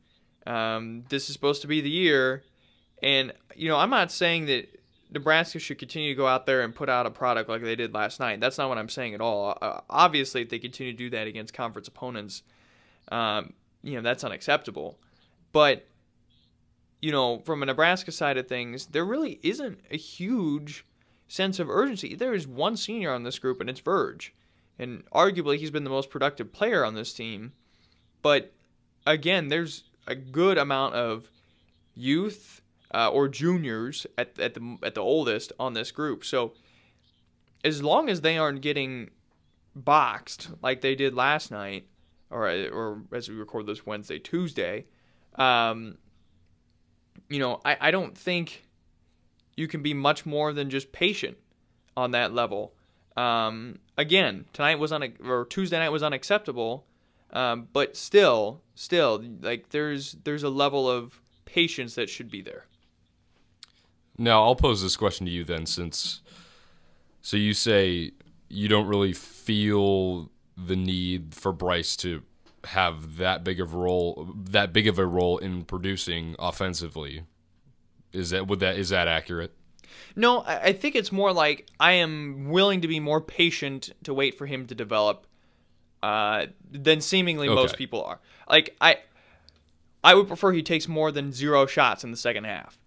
Um, 0.47 1.05
this 1.09 1.29
is 1.29 1.35
supposed 1.35 1.63
to 1.63 1.69
be 1.69 1.81
the 1.81 1.91
year, 1.91 2.43
and 3.03 3.33
you 3.55 3.69
know, 3.69 3.77
I'm 3.77 3.91
not 3.91 4.11
saying 4.11 4.47
that 4.47 4.69
Nebraska 5.13 5.59
should 5.59 5.79
continue 5.79 6.11
to 6.11 6.17
go 6.17 6.27
out 6.27 6.47
there 6.47 6.63
and 6.63 6.75
put 6.75 6.89
out 6.89 7.07
a 7.07 7.11
product 7.11 7.49
like 7.49 7.63
they 7.63 7.77
did 7.77 7.95
last 7.95 8.19
night. 8.19 8.41
That's 8.41 8.59
not 8.59 8.69
what 8.69 8.79
I'm 8.79 8.89
saying 8.89 9.15
at 9.15 9.21
all. 9.21 9.57
Uh, 9.61 9.81
obviously, 9.89 10.43
if 10.43 10.49
they 10.49 10.59
continue 10.59 10.93
to 10.93 10.99
do 10.99 11.11
that 11.11 11.27
against 11.27 11.55
conference 11.55 11.87
opponents, 11.87 12.43
um, 13.11 13.53
you 13.83 13.95
know, 13.95 14.03
that's 14.03 14.25
unacceptable. 14.25 14.99
But 15.53 15.87
you 17.01 17.13
know, 17.13 17.41
from 17.41 17.63
a 17.63 17.67
Nebraska 17.67 18.13
side 18.13 18.39
of 18.39 18.47
things, 18.47 18.87
there 18.87 19.05
really 19.05 19.39
isn't 19.43 19.81
a 19.91 19.97
huge 19.97 20.87
sense 21.29 21.59
of 21.59 21.69
urgency. 21.69 22.15
There 22.15 22.33
is 22.33 22.47
one 22.47 22.77
senior 22.77 23.13
on 23.13 23.25
this 23.25 23.39
group, 23.39 23.61
and 23.61 23.69
it's 23.69 23.81
Verge. 23.81 24.33
And 24.83 25.09
arguably, 25.11 25.59
he's 25.59 25.71
been 25.71 25.85
the 25.85 25.91
most 25.91 26.11
productive 26.11 26.53
player 26.53 26.85
on 26.85 26.95
this 26.95 27.13
team. 27.13 27.53
But 28.21 28.53
again, 29.07 29.49
there's 29.49 29.85
a 30.07 30.15
good 30.17 30.59
amount 30.59 30.95
of 30.95 31.31
youth 31.95 32.61
uh, 32.93 33.09
or 33.09 33.29
juniors 33.29 34.07
at, 34.19 34.39
at 34.39 34.55
the 34.55 34.79
at 34.83 34.95
the 34.95 35.01
oldest 35.01 35.53
on 35.59 35.75
this 35.75 35.91
group. 35.91 36.25
So 36.25 36.55
as 37.65 37.83
long 37.83 38.09
as 38.09 38.21
they 38.21 38.39
aren't 38.39 38.61
getting 38.61 39.11
boxed 39.75 40.51
like 40.63 40.81
they 40.81 40.95
did 40.95 41.15
last 41.15 41.51
night, 41.51 41.87
or 42.31 42.49
or 42.49 43.03
as 43.13 43.29
we 43.29 43.37
record 43.37 43.67
this 43.67 43.87
Wednesday, 43.87 44.19
Tuesday, 44.19 44.87
um, 45.37 45.97
you 47.29 47.39
know, 47.39 47.61
I, 47.65 47.77
I 47.81 47.91
don't 47.93 48.19
think 48.19 48.67
you 49.57 49.69
can 49.69 49.83
be 49.83 49.95
much 49.95 50.27
more 50.27 50.53
than 50.53 50.71
just 50.71 50.93
patient 50.93 51.37
on 51.97 52.11
that 52.13 52.33
level. 52.33 52.75
Um, 53.17 53.79
again, 53.97 54.47
tonight 54.53 54.79
was 54.79 54.93
on 54.93 55.13
or 55.25 55.45
Tuesday 55.47 55.79
night 55.79 55.91
was 55.91 56.03
unacceptable, 56.03 56.85
um, 57.33 57.69
but 57.73 57.97
still, 57.97 58.61
still, 58.75 59.23
like 59.41 59.71
there's 59.71 60.17
there's 60.25 60.43
a 60.43 60.49
level 60.49 60.89
of 60.89 61.21
patience 61.45 61.95
that 61.97 62.09
should 62.09 62.31
be 62.31 62.41
there. 62.41 62.67
Now, 64.19 64.45
I'll 64.45 64.57
pose 64.57 64.83
this 64.83 64.97
question 64.97 65.27
to 65.27 65.33
you 65.33 65.45
then, 65.45 65.67
since 65.67 66.21
so 67.23 67.37
you 67.37 67.55
say 67.55 68.13
you 68.49 68.69
don't 68.69 68.87
really 68.87 69.13
feel 69.13 70.31
the 70.57 70.77
need 70.77 71.35
for 71.35 71.53
Bryce 71.53 71.97
to 71.97 72.23
have 72.65 73.17
that 73.17 73.43
big 73.45 73.61
of 73.61 73.75
a 73.75 73.77
role, 73.77 74.29
that 74.37 74.73
big 74.73 74.87
of 74.87 74.99
a 74.99 75.07
role 75.07 75.39
in 75.39 75.65
producing 75.65 76.37
offensively. 76.39 77.25
Is 78.13 78.31
that 78.31 78.47
would 78.47 78.61
that 78.61 78.77
is 78.77 78.91
that 78.91 79.09
accurate? 79.09 79.55
No, 80.17 80.43
I 80.47 80.73
think 80.73 80.95
it's 80.95 81.11
more 81.13 81.33
like 81.33 81.67
I 81.81 81.93
am 81.93 82.49
willing 82.51 82.81
to 82.83 82.89
be 82.89 83.01
more 83.01 83.21
patient 83.21 83.91
to 84.05 84.13
wait 84.15 84.37
for 84.37 84.47
him 84.47 84.67
to 84.67 84.75
develop 84.75 85.27
uh, 86.03 86.47
than 86.71 87.01
seemingly 87.01 87.49
Okay. 87.49 87.55
most 87.55 87.77
people 87.77 88.05
are. 88.05 88.19
Like 88.49 88.77
I, 88.81 88.99
I 90.05 90.15
would 90.15 90.27
prefer 90.27 90.53
he 90.53 90.63
takes 90.63 90.89
more 90.89 91.13
than 91.13 91.33
zero 91.33 91.67
shots 91.67 92.05
in 92.05 92.11
the 92.11 92.17
second 92.17 92.45
half. 92.45 92.79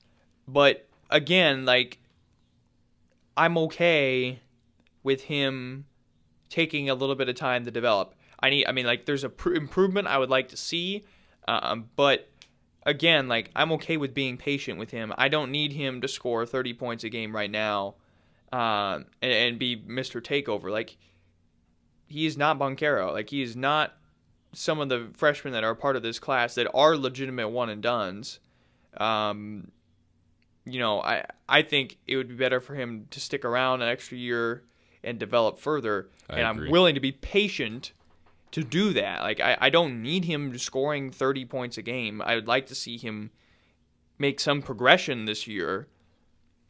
But 0.48 0.88
again, 1.10 1.66
like 1.66 2.00
I'm 3.38 3.58
okay 3.58 4.40
with 5.04 5.22
him 5.24 5.86
taking 6.50 6.90
a 6.90 6.96
little 6.96 7.16
bit 7.16 7.30
of 7.30 7.36
time 7.36 7.66
to 7.66 7.72
develop. 7.72 8.14
I 8.40 8.50
need, 8.50 8.66
I 8.68 8.72
mean, 8.72 8.86
like 8.86 9.06
there's 9.06 9.24
a 9.24 9.30
pr- 9.30 9.54
improvement 9.54 10.08
I 10.08 10.18
would 10.18 10.30
like 10.30 10.50
to 10.50 10.58
see, 10.58 11.04
um, 11.48 11.90
but 11.96 12.30
again, 12.86 13.28
like 13.28 13.52
I'm 13.56 13.72
okay 13.74 13.98
with 13.98 14.14
being 14.14 14.38
patient 14.38 14.80
with 14.80 14.92
him. 14.92 15.14
I 15.18 15.28
don't 15.28 15.52
need 15.52 15.74
him 15.74 16.02
to 16.02 16.08
score 16.08 16.46
30 16.46 16.74
points 16.74 17.04
a 17.04 17.10
game 17.10 17.36
right 17.36 17.50
now, 17.50 17.96
um, 18.52 19.06
and, 19.22 19.32
and 19.32 19.60
be 19.60 19.78
Mr. 19.78 20.22
Takeover. 20.22 20.72
Like 20.72 20.98
he 22.08 22.26
is 22.26 22.38
not 22.38 22.60
Banchero. 22.60 23.12
Like 23.12 23.30
he 23.30 23.42
is 23.42 23.56
not 23.56 23.94
some 24.54 24.80
of 24.80 24.90
the 24.90 25.10
freshmen 25.14 25.54
that 25.54 25.64
are 25.64 25.76
part 25.76 25.96
of 25.96 26.04
this 26.04 26.20
class 26.20 26.56
that 26.56 26.70
are 26.74 26.96
legitimate 26.96 27.50
one 27.50 27.70
and 27.70 27.82
duns. 27.82 28.40
Um, 28.98 29.72
you 30.66 30.80
know, 30.80 31.02
I 31.02 31.26
I 31.50 31.62
think 31.62 31.98
it 32.08 32.18
would 32.18 32.30
be 32.30 32.36
better 32.36 32.62
for 32.62 32.76
him 32.76 33.08
to 33.12 33.20
stick 33.20 33.44
around 33.44 33.82
an 33.82 33.90
extra 33.90 34.18
year 34.18 34.64
and 35.04 35.20
develop 35.20 35.60
further. 35.60 36.10
I 36.30 36.40
and 36.40 36.50
agree. 36.50 36.68
I'm 36.68 36.72
willing 36.72 36.96
to 36.96 37.02
be 37.02 37.12
patient 37.12 37.94
to 38.52 38.64
do 38.64 38.94
that. 38.94 39.22
Like 39.22 39.40
I, 39.40 39.58
I 39.60 39.70
don't 39.70 40.02
need 40.02 40.26
him 40.26 40.58
scoring 40.58 41.12
30 41.12 41.46
points 41.46 41.78
a 41.78 41.82
game. 41.82 42.22
I 42.22 42.36
would 42.36 42.48
like 42.48 42.68
to 42.68 42.76
see 42.76 42.98
him 42.98 43.32
make 44.18 44.40
some 44.40 44.62
progression 44.62 45.26
this 45.26 45.48
year. 45.48 45.88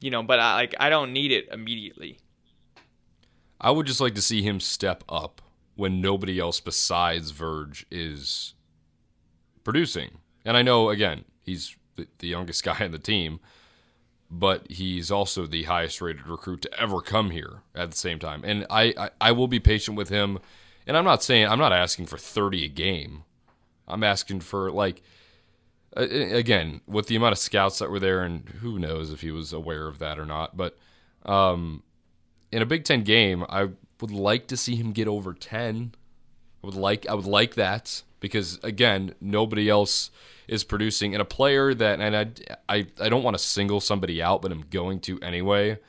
You 0.02 0.12
know, 0.12 0.24
but 0.24 0.40
I 0.40 0.56
like 0.56 0.76
I 0.80 0.90
don't 0.90 1.14
need 1.14 1.32
it 1.32 1.48
immediately. 1.52 2.20
I 3.60 3.72
would 3.72 3.88
just 3.88 4.02
like 4.02 4.16
to 4.16 4.22
see 4.22 4.42
him 4.42 4.60
step 4.60 5.04
up 5.08 5.42
when 5.76 6.02
nobody 6.02 6.40
else 6.40 6.60
besides 6.60 7.32
Verge 7.32 7.86
is 7.92 8.54
producing. 9.64 10.20
And 10.46 10.56
I 10.56 10.62
know, 10.62 10.90
again, 10.90 11.26
he's 11.42 11.76
the, 11.96 12.08
youngest 12.28 12.64
guy 12.64 12.78
on 12.80 12.92
the 12.92 13.00
team, 13.00 13.40
but 14.30 14.70
he's 14.72 15.12
also 15.12 15.46
the 15.46 15.64
highest 15.64 16.02
rated 16.02 16.28
recruit 16.28 16.62
to 16.64 16.80
ever 16.80 17.02
come 17.02 17.32
here 17.32 17.64
at 17.74 17.92
the 17.92 17.98
same 17.98 18.20
time. 18.20 18.44
And 18.44 18.66
I, 18.70 18.94
I, 18.98 19.10
I 19.22 19.32
will 19.32 19.48
be 19.48 19.60
patient 19.60 19.98
with 19.98 20.10
him. 20.10 20.40
And 20.88 20.96
I'm 20.96 21.06
not 21.06 21.24
saying, 21.24 21.48
I'm 21.48 21.60
not 21.60 21.74
asking 21.74 22.06
for 22.06 22.18
30 22.18 22.66
a 22.66 22.68
game. 22.68 23.24
I'm 23.88 24.04
asking 24.04 24.42
for, 24.42 24.72
like, 24.72 25.02
again, 25.96 26.82
with 26.88 27.08
the 27.08 27.16
amount 27.16 27.34
of 27.34 27.40
scouts 27.40 27.80
that 27.80 27.90
were 27.90 28.00
there, 28.00 28.22
and 28.22 28.48
who 28.62 28.78
knows 28.78 29.12
if 29.12 29.22
he 29.22 29.32
was 29.32 29.54
aware 29.54 29.88
of 29.88 30.00
that 30.00 30.20
or 30.20 30.26
not, 30.26 30.58
but 30.58 30.78
um, 31.26 31.84
in 32.52 32.62
a 32.62 32.66
Big 32.66 32.84
Ten 32.84 33.04
game, 33.04 33.46
I 33.50 33.70
would 34.02 34.12
like 34.12 34.48
to 34.48 34.58
see 34.58 34.76
him 34.76 34.92
get 34.92 35.08
over 35.08 35.34
ten. 35.34 35.94
I 36.64 36.68
would 36.68 36.76
like 36.76 37.08
I 37.08 37.14
would 37.14 37.26
like 37.26 37.56
that 37.56 38.04
because 38.20 38.60
again, 38.64 39.16
nobody 39.22 39.70
else 39.70 40.12
is 40.48 40.64
producing, 40.64 41.14
and 41.14 41.22
a 41.22 41.26
player 41.26 41.74
that 41.74 42.00
and 42.00 42.16
I 42.16 42.28
I, 42.68 42.88
I 43.00 43.10
don't 43.10 43.24
want 43.24 43.38
to 43.38 43.44
single 43.44 43.80
somebody 43.80 44.22
out, 44.22 44.42
but 44.42 44.52
I'm 44.52 44.66
going 44.70 45.00
to 45.02 45.20
anyway. 45.22 45.80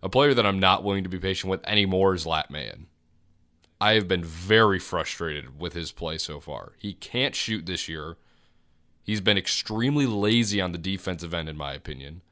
A 0.00 0.08
player 0.08 0.32
that 0.32 0.46
I'm 0.46 0.60
not 0.60 0.84
willing 0.84 1.02
to 1.02 1.10
be 1.10 1.18
patient 1.18 1.50
with 1.50 1.66
anymore 1.66 2.14
is 2.14 2.24
Lat 2.24 2.52
Mayen. 2.52 2.86
I 3.80 3.92
have 3.92 4.08
been 4.08 4.24
very 4.24 4.78
frustrated 4.78 5.60
with 5.60 5.72
his 5.74 5.92
play 5.92 6.18
so 6.18 6.40
far. 6.40 6.72
He 6.78 6.94
can't 6.94 7.34
shoot 7.34 7.66
this 7.66 7.88
year. 7.88 8.16
He's 9.02 9.20
been 9.20 9.38
extremely 9.38 10.06
lazy 10.06 10.60
on 10.60 10.72
the 10.72 10.78
defensive 10.78 11.32
end, 11.32 11.48
in 11.48 11.56
my 11.56 11.72
opinion 11.72 12.22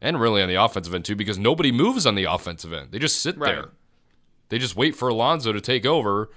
and 0.00 0.20
really 0.20 0.42
on 0.42 0.48
the 0.48 0.54
offensive 0.54 0.94
end 0.94 1.04
too, 1.04 1.16
because 1.16 1.38
nobody 1.38 1.72
moves 1.72 2.06
on 2.06 2.14
the 2.14 2.24
offensive 2.24 2.72
end. 2.72 2.90
They 2.90 2.98
just 2.98 3.20
sit 3.20 3.36
Right. 3.38 3.54
there. 3.54 3.70
They 4.48 4.58
just 4.58 4.76
wait 4.76 4.94
for 4.94 5.08
Alonzo 5.08 5.52
to 5.52 5.60
take 5.60 5.86
over, 5.86 6.30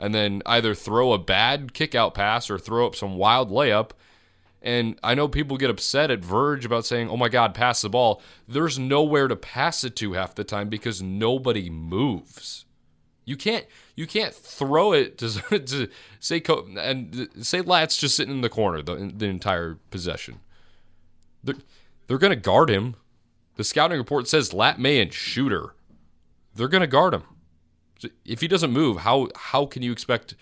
and 0.00 0.14
then 0.14 0.42
either 0.46 0.74
throw 0.74 1.12
a 1.12 1.18
bad 1.18 1.74
kick 1.74 1.94
out 1.94 2.14
pass 2.14 2.50
or 2.50 2.58
throw 2.58 2.86
up 2.86 2.96
some 2.96 3.16
wild 3.16 3.50
layup. 3.50 3.90
And 4.60 4.98
I 5.02 5.14
know 5.14 5.28
people 5.28 5.56
get 5.56 5.70
upset 5.70 6.10
at 6.10 6.24
Verge 6.24 6.64
about 6.64 6.86
saying, 6.86 7.10
"Oh 7.10 7.16
my 7.16 7.28
God, 7.28 7.54
pass 7.54 7.82
the 7.82 7.88
ball." 7.88 8.22
There's 8.48 8.78
nowhere 8.78 9.28
to 9.28 9.36
pass 9.36 9.84
it 9.84 9.94
to 9.96 10.14
half 10.14 10.34
the 10.34 10.44
time 10.44 10.68
because 10.68 11.02
nobody 11.02 11.68
moves. 11.68 12.64
You 13.24 13.36
can't 13.36 13.66
you 13.94 14.06
can't 14.06 14.34
throw 14.34 14.92
it 14.92 15.18
to, 15.18 15.58
to 15.58 15.88
say 16.18 16.40
Co- 16.40 16.66
and 16.78 17.28
say 17.40 17.60
Lat's 17.60 17.96
just 17.96 18.16
sitting 18.16 18.34
in 18.34 18.40
the 18.40 18.48
corner 18.48 18.82
the, 18.82 19.12
the 19.14 19.26
entire 19.26 19.78
possession 19.90 20.40
They're, 21.44 21.56
they're 22.06 22.18
going 22.18 22.32
to 22.32 22.36
guard 22.36 22.68
him. 22.68 22.96
The 23.56 23.64
scouting 23.64 23.98
report 23.98 24.28
says 24.28 24.52
Lat 24.52 24.80
Mayen 24.80 25.10
shooter. 25.10 25.74
They're 26.54 26.68
going 26.68 26.80
to 26.80 26.86
guard 26.86 27.14
him. 27.14 27.22
If 28.24 28.40
he 28.40 28.48
doesn't 28.48 28.72
move, 28.72 28.98
how 28.98 29.28
how 29.36 29.66
can 29.66 29.82
you 29.82 29.92
expect 29.92 30.34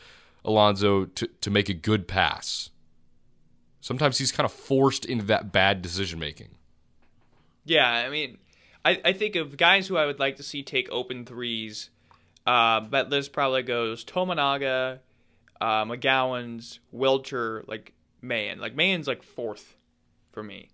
Alonzo 0.45 1.05
to, 1.05 1.27
to 1.27 1.51
make 1.51 1.69
a 1.69 1.75
good 1.75 2.09
pass? 2.09 2.71
Sometimes 3.83 4.19
he's 4.19 4.33
kind 4.33 4.45
of 4.47 4.53
forced 4.53 5.05
into 5.05 5.25
that 5.27 5.53
bad 5.53 5.83
decision 5.83 6.19
making. 6.19 6.51
Yeah, 7.65 7.89
I 7.89 8.09
mean, 8.09 8.39
I, 8.85 9.01
I 9.05 9.13
think 9.13 9.37
of 9.37 9.57
guys 9.57 9.89
who 9.89 9.97
I 9.97 10.07
would 10.07 10.19
like 10.19 10.37
to 10.37 10.43
see 10.43 10.63
take 10.63 10.89
open 10.91 11.25
threes. 11.27 11.91
Uh, 12.51 12.81
that 12.91 13.11
list 13.11 13.33
probably 13.33 13.63
goes 13.63 14.05
Tominaga, 14.05 14.99
uh, 15.61 15.85
McGowens, 15.85 16.79
Wilcher, 16.93 17.63
like 17.69 17.93
Mayen. 18.23 18.59
Like 18.59 18.75
Mayen's 18.75 19.07
like 19.07 19.23
fourth 19.23 19.77
for 20.33 20.43
me. 20.43 20.69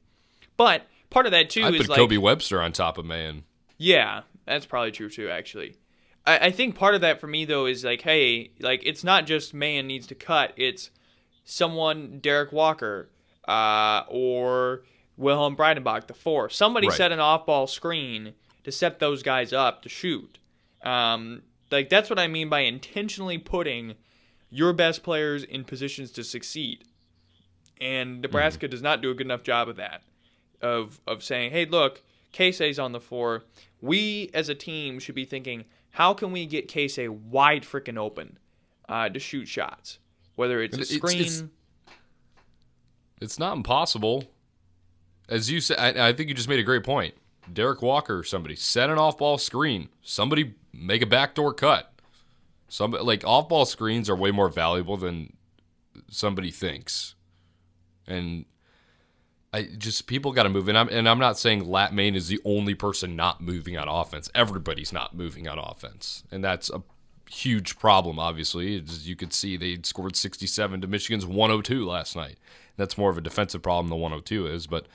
But 0.57 0.87
part 1.11 1.27
of 1.27 1.33
that 1.33 1.51
too 1.51 1.63
I 1.65 1.71
is 1.71 1.83
put 1.83 1.91
like 1.91 1.99
Kobe 1.99 2.17
Webster 2.17 2.63
on 2.63 2.73
top 2.73 2.97
of 2.99 3.05
Mayen. 3.05 3.45
yeah, 3.77 4.23
that's 4.47 4.65
probably 4.65 4.91
true 4.93 5.11
too. 5.11 5.29
Actually, 5.29 5.77
I, 6.25 6.47
I 6.47 6.51
think 6.51 6.77
part 6.77 6.95
of 6.95 7.03
that 7.03 7.21
for 7.21 7.27
me 7.27 7.45
though 7.45 7.67
is 7.67 7.85
like, 7.85 8.01
hey, 8.01 8.53
like 8.61 8.81
it's 8.85 9.05
not 9.05 9.27
just 9.27 9.53
Mayen 9.53 9.87
needs 9.87 10.07
to 10.07 10.15
cut. 10.15 10.53
It's 10.57 10.91
someone 11.45 12.21
Derrick 12.21 12.53
Walker, 12.53 13.11
uh, 13.47 14.03
or 14.09 14.83
Wilhelm 15.19 15.57
Breidenbach, 15.57 16.07
the 16.07 16.15
four. 16.15 16.49
Somebody 16.49 16.89
Right. 16.89 16.97
set 16.97 17.13
an 17.13 17.21
off-ball 17.21 17.67
screen 17.67 18.33
to 18.65 18.73
set 18.73 18.99
those 18.99 19.23
guys 19.23 19.53
up 19.53 19.83
to 19.83 19.89
shoot. 19.89 20.39
Um, 20.83 21.43
like 21.71 21.89
that's 21.89 22.09
what 22.11 22.19
I 22.19 22.27
mean 22.29 22.49
by 22.49 22.61
intentionally 22.61 23.39
putting 23.39 23.95
your 24.51 24.73
best 24.73 25.03
players 25.03 25.43
in 25.43 25.65
positions 25.65 26.11
to 26.13 26.25
succeed. 26.25 26.85
And 27.81 28.23
Nebraska 28.23 28.69
does 28.69 28.81
not 28.83 29.03
do 29.03 29.11
a 29.11 29.15
good 29.15 29.27
enough 29.27 29.43
job 29.43 29.69
of 29.69 29.77
that. 29.77 30.03
Of 30.63 31.01
of 31.07 31.23
saying, 31.23 31.51
hey, 31.53 31.67
look, 31.67 32.03
Casey's 32.33 32.79
on 32.79 32.93
the 32.93 33.01
floor. 33.01 33.45
We 33.81 34.31
as 34.33 34.49
a 34.49 34.55
team 34.55 34.99
should 34.99 35.15
be 35.15 35.25
thinking, 35.27 35.65
how 35.91 36.15
can 36.15 36.33
we 36.33 36.47
get 36.47 36.69
Casey 36.69 37.09
wide 37.09 37.63
freaking 37.65 37.99
open 37.99 38.39
uh, 38.89 39.09
to 39.11 39.19
shoot 39.19 39.47
shots? 39.47 39.99
Whether 40.37 40.63
it's 40.63 40.77
a 40.77 40.81
It's- 40.83 40.97
screen, 40.97 41.21
it's- 41.21 41.45
It's 43.21 43.39
not 43.39 43.57
impossible. 43.57 44.25
As 45.29 45.51
you 45.51 45.61
said, 45.61 45.79
I, 45.79 46.09
I 46.09 46.13
think 46.13 46.29
you 46.29 46.35
just 46.35 46.49
made 46.49 46.61
a 46.61 46.63
great 46.63 46.85
point. 46.85 47.15
Derrick 47.53 47.83
Walker, 47.83 48.23
somebody 48.23 48.57
set 48.57 48.91
an 48.91 48.99
off-ball 48.99 49.39
screen. 49.39 49.89
Somebody 50.03 50.55
make 50.73 51.03
a 51.03 51.07
backdoor 51.07 51.55
cut. 51.55 51.93
Some 52.69 52.91
like 52.91 53.25
off-ball 53.25 53.65
screens 53.67 54.11
are 54.11 54.17
way 54.17 54.31
more 54.31 54.49
valuable 54.49 54.97
than 54.97 55.33
somebody 56.11 56.51
thinks, 56.51 57.15
and 58.07 58.45
I 59.53 59.63
just 59.79 60.07
people 60.07 60.33
got 60.33 60.43
to 60.43 60.49
move. 60.49 60.69
And 60.69 60.77
I'm 60.77 60.89
and 60.89 61.09
I'm 61.09 61.21
not 61.21 61.39
saying 61.39 61.69
Lat 61.69 61.95
Mayen 61.95 62.17
is 62.17 62.29
the 62.29 62.41
only 62.45 62.75
person 62.75 63.15
not 63.15 63.41
moving 63.41 63.79
on 63.79 63.89
offense. 63.89 64.29
Everybody's 64.35 64.93
not 64.93 65.15
moving 65.15 65.47
on 65.47 65.59
offense, 65.59 66.25
and 66.33 66.43
that's 66.43 66.69
a 66.71 66.83
huge 67.31 67.79
problem. 67.79 68.19
Obviously, 68.19 68.83
as 68.83 69.09
you 69.09 69.15
could 69.15 69.33
see, 69.33 69.57
they 69.57 69.79
scored 69.83 70.17
67 70.17 70.81
to 70.81 70.87
Michigan's 70.87 71.25
102 71.25 71.87
last 71.87 72.17
night. 72.17 72.37
That's 72.77 72.99
more 72.99 73.11
of 73.11 73.19
a 73.19 73.23
defensive 73.23 73.63
problem 73.63 73.89
than 73.89 74.01
102 74.01 74.47
is, 74.47 74.67
but 74.67 74.87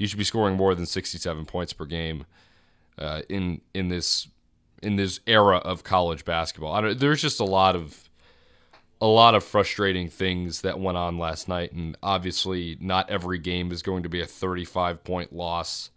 you 0.00 0.06
should 0.06 0.18
be 0.18 0.24
scoring 0.24 0.56
more 0.56 0.74
than 0.74 0.86
67 0.86 1.44
points 1.44 1.74
per 1.74 1.84
game 1.84 2.24
uh, 2.98 3.20
in 3.28 3.60
in 3.74 3.88
this 3.88 4.28
in 4.82 4.96
this 4.96 5.20
era 5.26 5.58
of 5.58 5.84
college 5.84 6.24
basketball. 6.24 6.94
There's 6.94 7.20
just 7.20 7.38
a 7.38 7.44
lot 7.44 7.76
of 7.76 8.08
a 8.98 9.06
lot 9.06 9.34
of 9.34 9.44
frustrating 9.44 10.08
things 10.08 10.62
that 10.62 10.80
went 10.80 10.96
on 10.96 11.18
last 11.18 11.48
night, 11.48 11.72
and 11.72 11.98
obviously, 12.02 12.78
not 12.80 13.10
every 13.10 13.38
game 13.38 13.70
is 13.72 13.82
going 13.82 14.02
to 14.02 14.08
be 14.08 14.22
a 14.22 14.26
35 14.26 15.04
point 15.04 15.34
loss. 15.34 15.90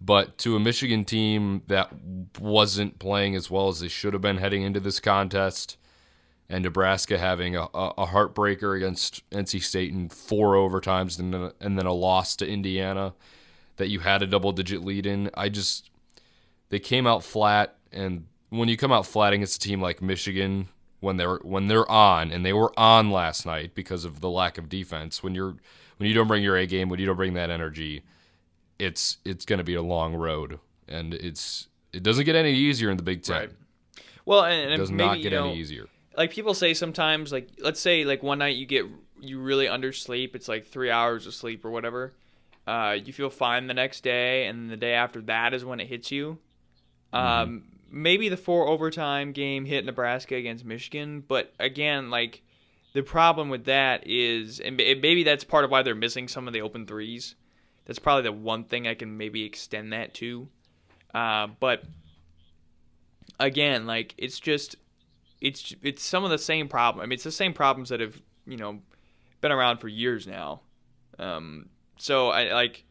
But 0.00 0.36
to 0.38 0.56
a 0.56 0.60
Michigan 0.60 1.04
team 1.04 1.62
that 1.68 1.92
wasn't 2.40 2.98
playing 2.98 3.36
as 3.36 3.48
well 3.52 3.68
as 3.68 3.78
they 3.78 3.88
should 3.88 4.14
have 4.14 4.22
been 4.22 4.38
heading 4.38 4.62
into 4.62 4.80
this 4.80 4.98
contest, 4.98 5.76
and 6.50 6.64
Nebraska 6.64 7.18
having 7.18 7.56
a, 7.56 7.64
a 7.74 8.06
heartbreaker 8.06 8.76
against 8.76 9.28
NC 9.30 9.62
State 9.62 9.92
in 9.92 10.08
four 10.08 10.54
overtimes 10.54 11.18
and 11.18 11.32
then, 11.32 11.52
and 11.60 11.78
then 11.78 11.86
a 11.86 11.92
loss 11.92 12.36
to 12.36 12.48
Indiana 12.48 13.12
that 13.76 13.88
you 13.88 14.00
had 14.00 14.22
a 14.22 14.26
double 14.26 14.52
digit 14.52 14.84
lead 14.84 15.06
in, 15.06 15.30
I 15.34 15.48
just 15.48 15.90
they 16.70 16.78
came 16.78 17.06
out 17.06 17.22
flat. 17.22 17.76
And 17.92 18.26
when 18.50 18.68
you 18.68 18.76
come 18.76 18.92
out 18.92 19.06
flat 19.06 19.32
against 19.32 19.62
a 19.62 19.68
team 19.68 19.80
like 19.80 20.02
Michigan, 20.02 20.68
when 21.00 21.16
they're 21.16 21.36
when 21.36 21.68
they're 21.68 21.90
on, 21.90 22.30
and 22.30 22.44
they 22.44 22.52
were 22.52 22.72
on 22.78 23.10
last 23.10 23.46
night 23.46 23.74
because 23.74 24.04
of 24.04 24.20
the 24.20 24.30
lack 24.30 24.58
of 24.58 24.68
defense, 24.68 25.22
when 25.22 25.34
you're 25.34 25.56
when 25.96 26.08
you 26.08 26.14
don't 26.14 26.28
bring 26.28 26.42
your 26.42 26.56
A 26.56 26.66
game, 26.66 26.88
when 26.88 26.98
you 26.98 27.06
don't 27.06 27.16
bring 27.16 27.34
that 27.34 27.50
energy, 27.50 28.02
it's 28.78 29.18
it's 29.24 29.44
going 29.44 29.58
to 29.58 29.64
be 29.64 29.74
a 29.74 29.82
long 29.82 30.14
road, 30.14 30.58
and 30.88 31.14
it's 31.14 31.68
it 31.92 32.02
doesn't 32.02 32.24
get 32.24 32.36
any 32.36 32.52
easier 32.52 32.90
in 32.90 32.96
the 32.96 33.02
Big 33.02 33.22
Ten. 33.22 33.36
Right. 33.36 33.50
well, 34.24 34.44
and, 34.44 34.72
It 34.72 34.76
does 34.76 34.90
maybe 34.90 35.06
not 35.06 35.14
get 35.16 35.24
you 35.24 35.30
know, 35.30 35.48
any 35.50 35.58
easier. 35.58 35.86
Like 36.18 36.32
people 36.32 36.52
say 36.52 36.74
sometimes 36.74 37.32
like 37.32 37.48
let's 37.60 37.80
say 37.80 38.04
like 38.04 38.22
one 38.22 38.38
night 38.40 38.56
you 38.56 38.66
get 38.66 38.84
you 39.20 39.40
really 39.40 39.66
undersleep 39.66 40.34
it's 40.34 40.48
like 40.48 40.66
three 40.66 40.90
hours 40.90 41.26
of 41.26 41.32
sleep 41.32 41.64
or 41.64 41.70
whatever 41.70 42.12
uh, 42.66 42.98
you 43.02 43.14
feel 43.14 43.30
fine 43.30 43.66
the 43.66 43.72
next 43.72 44.02
day 44.02 44.46
and 44.46 44.68
the 44.68 44.76
day 44.76 44.92
after 44.92 45.22
that 45.22 45.54
is 45.54 45.64
when 45.64 45.80
it 45.80 45.86
hits 45.86 46.10
you. 46.10 46.36
Um, 47.14 47.64
maybe 47.90 48.28
the 48.28 48.36
four 48.36 48.68
overtime 48.68 49.32
game 49.32 49.64
hit 49.64 49.82
nebraska 49.86 50.34
against 50.34 50.62
michigan 50.62 51.24
but 51.26 51.54
again 51.58 52.10
like 52.10 52.42
the 52.92 53.02
problem 53.02 53.48
with 53.48 53.64
that 53.64 54.06
is 54.06 54.60
and 54.60 54.76
maybe 54.76 55.22
that's 55.22 55.42
part 55.42 55.64
of 55.64 55.70
why 55.70 55.82
they're 55.82 55.94
missing 55.94 56.28
some 56.28 56.46
of 56.46 56.52
the 56.52 56.60
open 56.60 56.86
threes. 56.86 57.34
That's 57.86 57.98
probably 57.98 58.24
the 58.24 58.32
one 58.32 58.64
thing 58.64 58.86
i 58.86 58.94
can 58.94 59.16
maybe 59.16 59.44
extend 59.44 59.94
that 59.94 60.12
to. 60.14 60.48
Uh, 61.14 61.46
but 61.60 61.84
again 63.40 63.86
like 63.86 64.14
it's 64.18 64.38
just 64.38 64.76
it's 65.40 65.74
it's 65.82 66.02
some 66.02 66.24
of 66.24 66.30
the 66.30 66.38
same 66.38 66.68
problem. 66.68 67.02
I 67.02 67.06
mean, 67.06 67.14
it's 67.14 67.24
the 67.24 67.32
same 67.32 67.52
problems 67.52 67.88
that 67.90 68.00
have 68.00 68.20
you 68.46 68.56
know 68.56 68.80
been 69.40 69.52
around 69.52 69.78
for 69.78 69.88
years 69.88 70.26
now. 70.26 70.60
Um, 71.18 71.68
so 71.96 72.28
I 72.28 72.52
like 72.52 72.84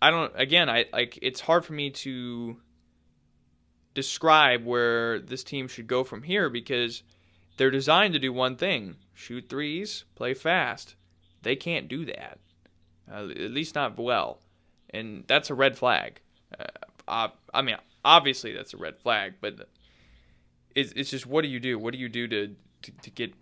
I 0.00 0.10
don't 0.10 0.32
again 0.34 0.68
I 0.68 0.86
like 0.92 1.18
it's 1.22 1.40
hard 1.40 1.64
for 1.64 1.72
me 1.72 1.90
to 1.90 2.56
describe 3.94 4.64
where 4.64 5.18
this 5.18 5.44
team 5.44 5.68
should 5.68 5.86
go 5.86 6.04
from 6.04 6.22
here 6.22 6.48
because 6.48 7.02
they're 7.56 7.70
designed 7.70 8.14
to 8.14 8.20
do 8.20 8.32
one 8.32 8.56
thing: 8.56 8.96
shoot 9.14 9.48
threes, 9.48 10.04
play 10.14 10.34
fast. 10.34 10.96
They 11.42 11.56
can't 11.56 11.88
do 11.88 12.04
that, 12.04 12.38
uh, 13.10 13.28
at 13.28 13.50
least 13.50 13.74
not 13.74 13.98
well, 13.98 14.40
and 14.90 15.24
that's 15.26 15.48
a 15.48 15.54
red 15.54 15.78
flag. 15.78 16.20
Uh, 16.58 16.64
I, 17.08 17.30
I 17.54 17.62
mean, 17.62 17.76
obviously 18.04 18.52
that's 18.52 18.74
a 18.74 18.76
red 18.76 18.98
flag, 18.98 19.34
but 19.40 19.68
it's, 20.74 20.92
it's 20.92 21.10
just 21.10 21.26
what 21.26 21.42
do 21.42 21.48
you 21.48 21.60
do? 21.60 21.78
What 21.78 21.92
do 21.92 21.98
you 21.98 22.08
do 22.08 22.26
to, 22.28 22.54
to, 22.82 22.92
to 22.92 23.10
get 23.10 23.34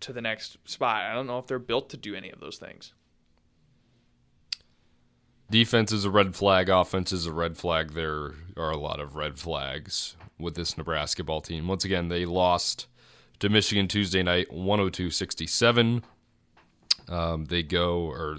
to 0.00 0.12
the 0.12 0.20
next 0.20 0.58
spot? 0.64 1.04
I 1.04 1.14
don't 1.14 1.26
know 1.26 1.38
if 1.38 1.46
they're 1.46 1.58
built 1.58 1.90
to 1.90 1.96
do 1.96 2.14
any 2.14 2.30
of 2.30 2.40
those 2.40 2.58
things. 2.58 2.92
Defense 5.50 5.92
is 5.92 6.04
a 6.04 6.10
red 6.10 6.36
flag. 6.36 6.68
Offense 6.68 7.10
is 7.10 7.24
a 7.24 7.32
red 7.32 7.56
flag. 7.56 7.92
There 7.92 8.34
are 8.56 8.70
a 8.70 8.76
lot 8.76 9.00
of 9.00 9.16
red 9.16 9.38
flags 9.38 10.14
with 10.38 10.54
this 10.54 10.76
Nebraska 10.76 11.24
ball 11.24 11.40
team. 11.40 11.66
Once 11.66 11.84
again, 11.86 12.08
they 12.08 12.26
lost 12.26 12.86
to 13.38 13.48
Michigan 13.48 13.88
Tuesday 13.88 14.22
night, 14.22 14.50
102-67. 14.50 16.02
Um, 17.08 17.46
they 17.46 17.62
go, 17.62 18.00
or 18.02 18.38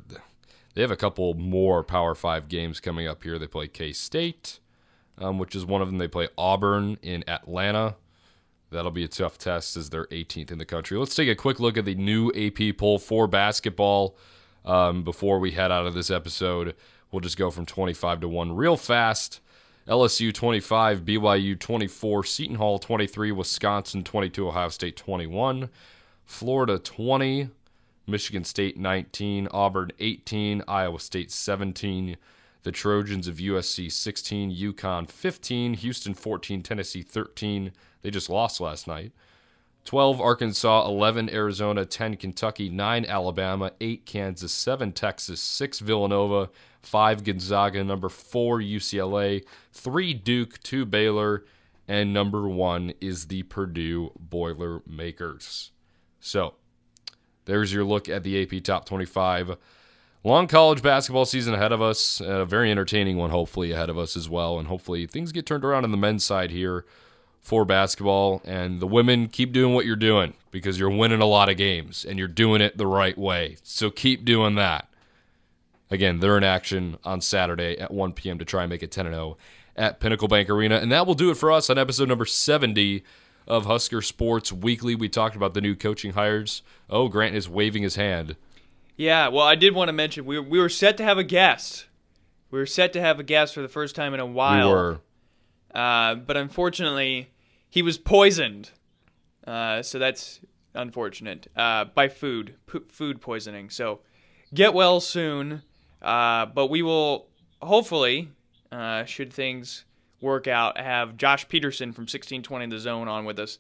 they 0.76 0.82
have 0.82 0.92
a 0.92 0.96
couple 0.96 1.34
more 1.34 1.84
Power 1.84 2.14
Five 2.14 2.48
games 2.48 2.80
coming 2.80 3.08
up 3.08 3.24
here. 3.24 3.40
They 3.40 3.48
play 3.48 3.68
K 3.68 3.92
State, 3.92 4.60
um, 5.18 5.40
which 5.40 5.56
is 5.56 5.66
one 5.66 5.82
of 5.82 5.88
them. 5.88 5.98
They 5.98 6.08
play 6.08 6.28
Auburn 6.38 7.00
in 7.02 7.28
Atlanta. 7.28 7.96
That'll 8.72 8.92
be 8.92 9.04
a 9.04 9.08
tough 9.08 9.38
test 9.38 9.76
as 9.78 9.90
they're 9.90 10.06
18th 10.08 10.52
in 10.52 10.60
the 10.60 10.66
country. 10.66 10.98
Let's 10.98 11.16
take 11.16 11.30
a 11.30 11.36
quick 11.36 11.60
look 11.60 11.78
at 11.78 11.86
the 11.86 11.96
new 11.96 12.32
AP 12.32 12.78
poll 12.78 13.00
for 13.00 13.28
basketball 13.28 14.16
um, 14.64 15.04
before 15.04 15.40
we 15.40 15.52
head 15.52 15.72
out 15.72 15.88
of 15.88 15.94
this 15.94 16.12
episode. 16.12 16.76
We'll 17.12 17.22
just 17.22 17.38
go 17.38 17.50
from 17.50 17.66
25 17.66 18.22
to 18.22 18.28
1 18.28 18.56
real 18.56 18.78
fast. 18.78 19.42
LSU 19.88 20.32
25, 20.32 21.02
BYU 21.02 21.58
24, 21.58 22.24
Seton 22.24 22.58
Hall 22.58 22.78
23, 22.78 23.32
Wisconsin 23.32 24.04
22, 24.04 24.48
Ohio 24.48 24.70
State 24.70 24.96
21, 24.96 25.68
Florida 26.26 26.78
20, 26.78 27.50
Michigan 28.06 28.44
State 28.44 28.78
19, 28.78 29.48
Auburn 29.50 29.92
18, 30.00 30.62
Iowa 30.68 31.00
State 31.00 31.32
17, 31.32 32.18
the 32.62 32.72
Trojans 32.72 33.28
of 33.28 33.38
USC 33.38 33.92
16, 33.92 34.56
UConn 34.56 35.10
15, 35.10 35.74
Houston 35.76 36.14
14, 36.14 36.62
Tennessee 36.62 37.02
13. 37.02 37.72
They 38.02 38.12
just 38.12 38.30
lost 38.30 38.62
last 38.62 38.88
night. 38.88 39.12
12 39.86 40.22
Arkansas, 40.22 40.86
11 40.88 41.30
Arizona, 41.30 41.86
10 41.86 42.18
Kentucky, 42.18 42.70
9 42.70 43.06
Alabama, 43.06 43.72
8 43.82 44.06
Kansas, 44.06 44.52
7 44.52 44.92
Texas, 44.92 45.42
6 45.42 45.80
Villanova, 45.80 46.50
5 46.84 47.24
Gonzaga, 47.24 47.84
number 47.84 48.10
4 48.10 48.60
UCLA, 48.60 49.44
3 49.74 50.14
Duke, 50.14 50.62
2 50.62 50.86
Baylor, 50.86 51.44
and 51.88 52.14
number 52.14 52.48
1 52.48 52.94
is 53.02 53.28
the 53.28 53.44
Purdue 53.44 54.12
Boilermakers. 54.20 55.72
So, 56.20 56.56
there's 57.46 57.74
your 57.74 57.84
look 57.84 58.08
at 58.08 58.24
the 58.24 58.44
AP 58.44 58.64
Top 58.64 58.86
25. 58.86 59.58
long 60.24 60.46
college 60.46 60.84
basketball 60.84 61.26
season 61.26 61.56
ahead 61.56 61.72
of 61.72 61.82
us, 61.82 62.22
a 62.24 62.46
very 62.46 62.70
entertaining 62.70 63.18
one, 63.18 63.32
hopefully, 63.32 63.72
ahead 63.72 63.90
of 63.90 63.98
us 63.98 64.16
as 64.16 64.30
well. 64.30 64.60
And 64.60 64.68
hopefully 64.68 65.08
things 65.08 65.32
get 65.32 65.48
turned 65.48 65.66
around 65.66 65.84
on 65.84 65.92
the 65.92 65.98
men's 65.98 66.24
side 66.24 66.52
here 66.52 66.86
for 67.42 67.66
basketball. 67.66 68.42
And 68.46 68.80
the 68.80 68.88
women 68.88 69.28
keep 69.28 69.52
doing 69.52 69.74
what 69.74 69.86
you're 69.86 69.96
doing 69.96 70.34
because 70.52 70.80
you're 70.80 70.90
winning 70.90 71.22
a 71.22 71.26
lot 71.26 71.50
of 71.50 71.58
games 71.58 72.06
and 72.06 72.20
you're 72.20 72.28
doing 72.28 72.62
it 72.62 72.78
the 72.78 72.88
right 72.88 73.18
way. 73.18 73.58
So 73.64 73.90
keep 73.90 74.26
doing 74.26 74.56
that. 74.56 74.88
Again, 75.92 76.20
they're 76.20 76.38
in 76.38 76.44
action 76.44 76.98
on 77.04 77.22
Saturday 77.22 77.78
at 77.80 77.92
1 77.92 78.14
p.m. 78.14 78.38
to 78.38 78.46
try 78.46 78.64
and 78.64 78.70
make 78.70 78.84
it 78.84 78.92
10 78.92 79.06
0 79.06 79.38
at 79.76 80.00
Pinnacle 80.00 80.28
Bank 80.28 80.50
Arena. 80.50 80.76
And 80.76 80.92
that 80.92 81.08
will 81.08 81.16
do 81.16 81.32
it 81.32 81.36
for 81.36 81.52
us 81.52 81.70
on 81.70 81.78
episode 81.78 82.08
number 82.08 82.26
70 82.26 83.04
of 83.48 83.66
Husker 83.66 84.02
Sports 84.02 84.52
Weekly. 84.52 84.94
We 84.94 85.10
talked 85.10 85.36
about 85.36 85.56
the 85.56 85.62
new 85.62 85.76
coaching 85.76 86.14
hires. 86.14 86.62
Oh, 86.90 87.08
Grant 87.08 87.36
is 87.36 87.50
waving 87.50 87.82
his 87.82 87.96
hand. 87.96 88.36
Yeah, 88.96 89.30
well, 89.30 89.46
I 89.46 89.56
did 89.56 89.74
want 89.74 89.88
to 89.88 89.94
mention 89.94 90.26
we, 90.26 90.38
we 90.40 90.60
were 90.60 90.70
set 90.70 90.98
to 90.98 91.04
have 91.04 91.18
a 91.18 91.24
guest. 91.24 91.88
We 92.52 92.60
were 92.60 92.66
set 92.66 92.94
to 92.94 93.02
have 93.02 93.20
a 93.20 93.24
guest 93.24 93.54
for 93.54 93.62
the 93.62 93.68
first 93.68 93.96
time 93.96 94.14
in 94.14 94.20
a 94.20 94.26
while. 94.26 94.68
We 94.68 94.74
were. 94.74 95.00
Uh, 95.74 96.16
but 96.16 96.38
unfortunately, 96.38 97.32
he 97.70 97.82
was 97.82 97.98
poisoned. 97.98 98.72
Uh, 99.46 99.82
so 99.82 100.00
that's 100.00 100.42
unfortunate. 100.74 101.48
Uh, 101.56 101.86
by 101.86 102.08
food, 102.08 102.56
P- 102.68 102.80
food 102.90 103.22
poisoning. 103.22 103.70
So 103.70 104.00
get 104.54 104.74
well 104.74 105.00
soon. 105.00 105.64
Uh, 106.02 106.46
but 106.46 106.68
we 106.68 106.82
will 106.82 107.28
hopefully, 107.62 108.30
uh, 108.72 109.04
should 109.06 109.34
things 109.34 109.86
work 110.22 110.48
out, 110.48 110.78
have 110.78 111.18
Josh 111.18 111.48
Peterson 111.48 111.92
from 111.92 112.04
1620 112.04 112.68
The 112.68 112.80
Zone 112.80 113.08
on 113.08 113.26
with 113.26 113.40
us 113.40 113.60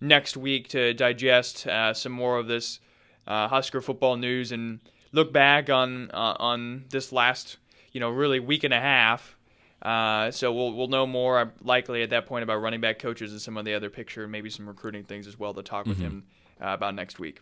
next 0.00 0.36
week 0.36 0.68
to 0.68 0.92
digest 0.92 1.66
some 1.94 2.12
more 2.12 2.38
of 2.38 2.46
this 2.46 2.80
Husker 3.26 3.80
football 3.80 4.16
news 4.16 4.52
and 4.52 4.80
look 5.12 5.32
back 5.32 5.70
on 5.70 6.10
on 6.10 6.84
this 6.90 7.10
last 7.12 7.56
you 7.92 8.00
know 8.00 8.10
really 8.10 8.40
week 8.40 8.64
and 8.64 8.74
a 8.74 8.80
half. 8.80 9.36
Uh, 9.82 10.30
so 10.30 10.52
we'll 10.52 10.72
we'll 10.72 10.88
know 10.88 11.06
more 11.06 11.52
likely 11.62 12.02
at 12.02 12.10
that 12.10 12.26
point 12.26 12.42
about 12.42 12.56
running 12.62 12.80
back 12.80 12.98
coaches 12.98 13.32
and 13.32 13.40
some 13.40 13.56
of 13.56 13.64
the 13.64 13.74
other 13.74 13.90
picture 13.90 14.22
and 14.22 14.32
maybe 14.32 14.48
some 14.48 14.66
recruiting 14.66 15.04
things 15.04 15.26
as 15.26 15.38
well 15.38 15.52
to 15.52 15.62
talk 15.62 15.84
with 15.86 15.96
Mm-hmm. 15.98 16.06
him 16.06 16.24
uh, 16.62 16.68
about 16.68 16.94
next 16.94 17.18
week. 17.18 17.40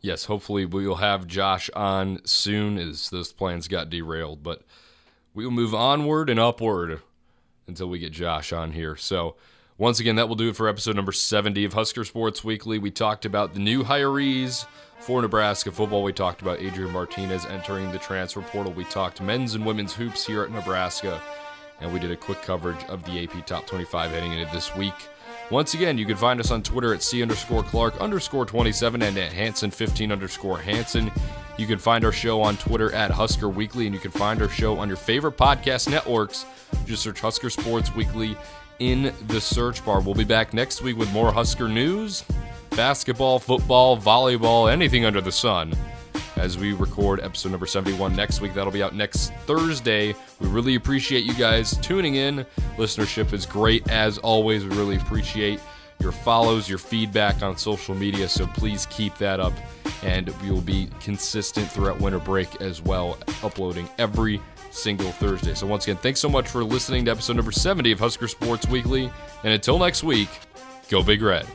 Yes, 0.00 0.26
hopefully 0.26 0.64
we 0.64 0.86
will 0.86 0.96
have 0.96 1.26
Josh 1.26 1.68
on 1.74 2.20
soon 2.24 2.78
as 2.78 3.10
those 3.10 3.32
plans 3.32 3.66
got 3.66 3.90
derailed. 3.90 4.42
But 4.44 4.62
we 5.34 5.44
will 5.44 5.50
move 5.50 5.74
onward 5.74 6.30
and 6.30 6.38
upward 6.38 7.02
until 7.66 7.88
we 7.88 7.98
get 7.98 8.12
Josh 8.12 8.52
on 8.52 8.72
here. 8.72 8.94
So 8.94 9.34
once 9.78 10.00
again, 10.00 10.16
that 10.16 10.28
will 10.28 10.34
do 10.34 10.48
it 10.48 10.56
for 10.56 10.68
episode 10.68 10.96
number 10.96 11.12
70 11.12 11.64
of 11.64 11.72
Husker 11.72 12.04
Sports 12.04 12.42
Weekly. 12.42 12.78
We 12.80 12.90
talked 12.90 13.24
about 13.24 13.54
the 13.54 13.60
new 13.60 13.84
hirees 13.84 14.66
for 14.98 15.22
Nebraska 15.22 15.70
football. 15.70 16.02
We 16.02 16.12
talked 16.12 16.42
about 16.42 16.60
Adrian 16.60 16.92
Martinez 16.92 17.46
entering 17.46 17.92
the 17.92 17.98
transfer 17.98 18.42
portal. 18.42 18.72
We 18.72 18.84
talked 18.84 19.20
men's 19.22 19.54
and 19.54 19.64
women's 19.64 19.94
hoops 19.94 20.26
here 20.26 20.42
at 20.42 20.50
Nebraska. 20.50 21.22
And 21.80 21.92
we 21.92 22.00
did 22.00 22.10
a 22.10 22.16
quick 22.16 22.42
coverage 22.42 22.82
of 22.86 23.04
the 23.04 23.22
AP 23.22 23.46
Top 23.46 23.68
25 23.68 24.10
heading 24.10 24.32
into 24.32 24.52
this 24.52 24.74
week. 24.74 24.94
Once 25.48 25.74
again, 25.74 25.96
you 25.96 26.04
can 26.04 26.16
find 26.16 26.40
us 26.40 26.50
on 26.50 26.60
Twitter 26.60 26.92
at 26.92 27.02
C 27.02 27.22
underscore 27.22 27.62
Clark 27.62 28.00
underscore 28.00 28.46
27 28.46 29.00
and 29.00 29.16
at 29.16 29.32
Hanson 29.32 29.70
15 29.70 30.10
underscore 30.10 30.58
Hanson. 30.58 31.10
You 31.56 31.68
can 31.68 31.78
find 31.78 32.04
our 32.04 32.12
show 32.12 32.42
on 32.42 32.56
Twitter 32.56 32.92
at 32.92 33.12
Husker 33.12 33.48
Weekly, 33.48 33.86
and 33.86 33.94
you 33.94 34.00
can 34.00 34.10
find 34.10 34.42
our 34.42 34.48
show 34.48 34.76
on 34.76 34.88
your 34.88 34.96
favorite 34.96 35.36
podcast 35.36 35.88
networks. 35.88 36.44
Just 36.84 37.02
search 37.02 37.20
Husker 37.20 37.48
Sports 37.48 37.94
Weekly 37.94 38.36
in 38.78 39.12
the 39.28 39.40
search 39.40 39.84
bar. 39.84 40.00
We'll 40.00 40.14
be 40.14 40.24
back 40.24 40.52
next 40.52 40.82
week 40.82 40.96
with 40.96 41.12
more 41.12 41.32
Husker 41.32 41.68
news, 41.68 42.24
basketball, 42.70 43.38
football, 43.38 43.96
volleyball, 43.98 44.70
anything 44.70 45.04
under 45.04 45.20
the 45.20 45.32
sun 45.32 45.74
as 46.36 46.56
we 46.56 46.72
record 46.72 47.20
episode 47.20 47.50
number 47.50 47.66
71 47.66 48.14
next 48.14 48.40
week. 48.40 48.54
That'll 48.54 48.72
be 48.72 48.82
out 48.82 48.94
next 48.94 49.32
Thursday. 49.46 50.14
We 50.40 50.48
really 50.48 50.76
appreciate 50.76 51.24
you 51.24 51.34
guys 51.34 51.76
tuning 51.78 52.14
in. 52.14 52.46
Listenership 52.76 53.32
is 53.32 53.44
great 53.44 53.88
as 53.90 54.18
always. 54.18 54.64
We 54.64 54.76
really 54.76 54.96
appreciate 54.96 55.60
your 56.00 56.12
follows, 56.12 56.68
your 56.68 56.78
feedback 56.78 57.42
on 57.42 57.56
social 57.56 57.94
media, 57.94 58.28
so 58.28 58.46
please 58.46 58.86
keep 58.86 59.16
that 59.18 59.40
up. 59.40 59.52
And 60.02 60.28
we 60.42 60.50
will 60.50 60.60
be 60.60 60.88
consistent 61.00 61.68
throughout 61.70 62.00
winter 62.00 62.20
break 62.20 62.60
as 62.60 62.80
well, 62.80 63.18
uploading 63.42 63.88
every 63.98 64.40
single 64.78 65.10
Thursday. 65.12 65.54
So, 65.54 65.66
once 65.66 65.84
again, 65.84 65.96
thanks 65.96 66.20
so 66.20 66.28
much 66.28 66.48
for 66.48 66.64
listening 66.64 67.04
to 67.06 67.10
episode 67.10 67.36
number 67.36 67.52
70 67.52 67.92
of 67.92 67.98
Husker 67.98 68.28
Sports 68.28 68.68
Weekly. 68.68 69.10
And 69.44 69.52
until 69.52 69.78
next 69.78 70.02
week, 70.02 70.28
go 70.88 71.02
Big 71.02 71.22
Red. 71.22 71.46